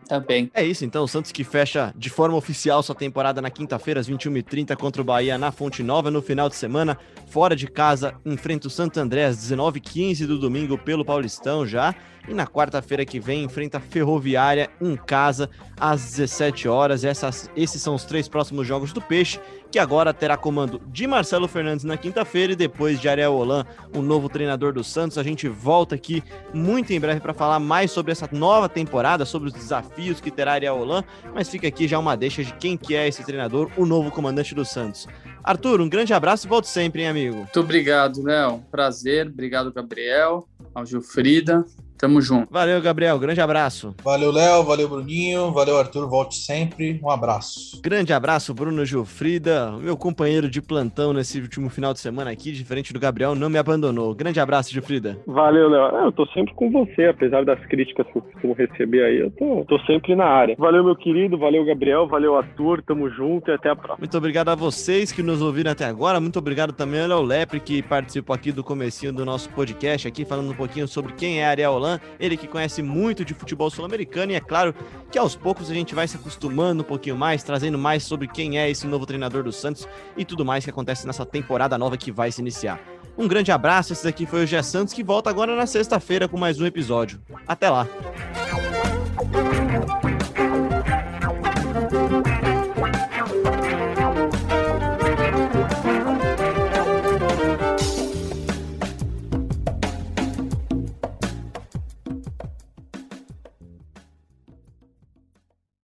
também. 0.08 0.52
É 0.54 0.64
isso, 0.64 0.84
então. 0.84 1.06
O 1.06 1.08
Santos 1.08 1.32
que 1.32 1.44
fecha 1.44 1.94
de 1.96 2.10
forma 2.10 2.36
oficial 2.36 2.84
sua 2.84 2.94
temporada 2.94 3.42
na 3.42 3.50
quinta-feira, 3.50 4.00
às 4.00 4.10
21h30, 4.10 4.76
contra 4.76 5.02
o 5.02 5.06
Bahia 5.06 5.38
na 5.38 5.54
Fonte 5.54 5.82
Nova. 5.82 6.12
No 6.12 6.22
final 6.22 6.50
de 6.50 6.56
semana, 6.56 6.98
fora 7.28 7.56
de 7.56 7.66
casa, 7.68 8.14
enfrenta 8.26 8.68
o 8.68 8.70
Santo 8.70 9.00
André 9.00 9.26
às 9.26 9.38
19h15 9.38 10.28
do 10.28 10.38
domingo 10.38 10.78
pelo 10.78 11.06
Paulistão 11.06 11.66
já. 11.66 11.96
E 12.28 12.34
na 12.34 12.46
quarta-feira 12.46 13.06
que 13.06 13.20
vem, 13.20 13.44
enfrenta 13.44 13.78
a 13.78 13.82
Ferroviária 13.82 14.70
em 14.80 14.96
casa 14.96 15.50
às 15.80 16.04
17 16.12 16.68
horas. 16.68 17.04
Essas, 17.04 17.50
esses 17.56 17.82
são 17.82 17.96
os 17.96 18.04
três 18.04 18.28
próximos 18.28 18.68
jogos 18.68 18.94
do 18.94 19.02
Peixe 19.02 19.40
que 19.72 19.80
agora 19.80 20.14
terá 20.14 20.36
comando 20.36 20.82
de 20.88 21.08
Marcelo 21.08 21.48
Fernandes 21.48 21.86
na 21.86 21.96
quinta-feira 21.96 22.52
e 22.52 22.56
depois 22.56 23.00
de 23.00 23.08
Ariel 23.08 23.34
Holan, 23.34 23.66
o 23.96 24.02
novo 24.02 24.28
treinador 24.28 24.74
do 24.74 24.84
Santos. 24.84 25.18
A 25.18 25.24
gente 25.24 25.48
volta 25.48 25.96
aqui 25.96 26.22
muito 26.54 26.92
em 26.92 27.00
breve 27.00 27.22
para 27.22 27.34
falar 27.34 27.58
mais 27.60 27.90
sobre 27.90 28.12
essa 28.12 28.28
nova 28.32 28.68
temporada, 28.68 29.24
sobre 29.24 29.48
os 29.48 29.54
desafios 29.54 30.20
que 30.20 30.30
terá 30.30 30.54
Ariel 30.54 30.78
Holan, 30.78 31.04
mas 31.34 31.50
fica 31.50 31.68
aqui 31.70 31.88
já 31.88 31.98
uma 31.98 32.18
deixa 32.18 32.44
de 32.44 32.54
quem 32.56 32.76
que 32.76 32.94
é 32.94 33.08
esse 33.08 33.24
treinador, 33.24 33.72
o 33.78 33.86
novo 33.86 34.12
comandante 34.12 34.54
do 34.54 34.66
Santos. 34.66 35.08
Arthur, 35.42 35.80
um 35.80 35.90
grande 35.90 36.14
abraço 36.14 36.46
e 36.46 36.50
volte 36.50 36.68
sempre, 36.68 37.02
hein, 37.02 37.08
amigo? 37.08 37.38
Muito 37.38 37.60
obrigado, 37.60 38.22
Léo. 38.22 38.64
Prazer. 38.70 39.28
Obrigado, 39.28 39.72
Gabriel, 39.72 40.48
ao 40.76 40.86
Gilfrida. 40.86 41.66
Tamo 42.02 42.20
junto. 42.20 42.52
Valeu, 42.52 42.82
Gabriel. 42.82 43.20
Grande 43.20 43.40
abraço. 43.40 43.94
Valeu, 44.04 44.32
Léo. 44.32 44.64
Valeu, 44.64 44.90
Bruninho. 44.90 45.52
Valeu, 45.52 45.78
Arthur. 45.78 46.10
Volte 46.10 46.36
sempre. 46.36 47.00
Um 47.04 47.12
abraço. 47.12 47.80
Grande 47.82 48.12
abraço, 48.12 48.56
Bruno 48.56 48.84
Gilfrida, 48.84 49.72
meu 49.80 49.96
companheiro 49.96 50.50
de 50.50 50.62
plantão 50.62 51.14
nesse 51.14 51.40
último 51.40 51.70
final 51.70 51.94
de 51.94 52.00
semana 52.00 52.32
aqui, 52.32 52.52
diferente 52.52 52.92
do 52.92 53.00
Gabriel, 53.00 53.36
não 53.36 53.50
me 53.50 53.58
abandonou. 53.60 54.16
Grande 54.16 54.40
abraço, 54.40 54.72
Gilfrida. 54.72 55.20
Valeu, 55.28 55.70
Léo. 55.70 56.06
Eu 56.06 56.12
tô 56.12 56.26
sempre 56.28 56.54
com 56.56 56.72
você, 56.72 57.06
apesar 57.06 57.46
das 57.46 57.60
críticas 57.68 58.08
que 58.08 58.18
eu 58.18 58.22
costumo 58.24 58.54
receber 58.54 59.04
aí, 59.04 59.20
eu 59.20 59.32
tô, 59.32 59.64
tô 59.68 59.80
sempre 59.86 60.16
na 60.16 60.26
área. 60.26 60.56
Valeu, 60.58 60.84
meu 60.84 60.96
querido. 60.96 61.38
Valeu, 61.38 61.64
Gabriel. 61.64 62.08
Valeu, 62.08 62.36
Arthur. 62.36 62.82
Tamo 62.82 63.10
junto 63.12 63.52
e 63.52 63.54
até 63.54 63.70
a 63.70 63.76
próxima. 63.76 64.00
Muito 64.00 64.18
obrigado 64.18 64.50
a 64.50 64.56
vocês 64.56 65.12
que 65.12 65.22
nos 65.22 65.42
ouviram 65.42 65.72
até 65.72 65.86
agora. 65.86 66.20
Muito 66.20 66.40
obrigado 66.40 66.74
também 66.74 67.02
ao 67.02 67.08
Léo 67.08 67.22
Lepre, 67.22 67.60
que 67.60 67.84
participou 67.84 68.36
aqui 68.36 68.52
do 68.52 68.64
comecinho 68.64 69.14
do 69.14 69.24
nosso 69.24 69.50
podcast, 69.52 70.08
aqui 70.08 70.26
falando 70.26 70.52
um 70.52 70.56
pouquinho 70.56 70.88
sobre 70.88 71.14
quem 71.14 71.42
é 71.42 71.46
Ariel 71.46 71.78
Ele 72.20 72.38
que 72.38 72.48
conhece 72.48 72.82
muito 72.82 73.26
de 73.26 73.34
futebol 73.34 73.70
sul-americano 73.70 74.32
e 74.32 74.36
é 74.36 74.40
claro 74.40 74.76
que 75.12 75.18
aos 75.18 75.36
poucos 75.36 75.72
a 75.72 75.74
gente 75.74 75.96
vai 75.96 76.08
se 76.08 76.18
acostumando 76.18 76.84
um 76.84 76.86
pouquinho 76.86 77.18
mais, 77.18 77.44
trazendo 77.44 77.78
mais 77.78 78.04
sobre 78.04 78.28
quem 78.28 78.60
é 78.60 78.70
esse 78.70 78.86
novo 78.88 79.06
treinador 79.06 79.44
do 79.44 79.52
Santos 79.52 79.88
e 80.16 80.24
tudo 80.24 80.46
mais 80.46 80.64
que 80.64 80.70
acontece 80.70 81.08
nessa 81.08 81.26
temporada 81.26 81.78
nova 81.78 81.98
que 81.98 82.12
vai 82.12 82.32
se 82.32 82.42
iniciar. 82.42 82.80
Um 83.18 83.28
grande 83.28 83.52
abraço, 83.52 83.94
esse 83.94 84.04
daqui 84.04 84.26
foi 84.26 84.44
o 84.44 84.48
Gé 84.48 84.62
Santos 84.62 84.94
que 84.94 85.04
volta 85.04 85.30
agora 85.30 85.56
na 85.56 85.66
sexta-feira 85.66 86.28
com 86.28 86.38
mais 86.38 86.60
um 86.60 86.66
episódio. 86.66 87.22
Até 87.48 87.70
lá! 87.70 87.88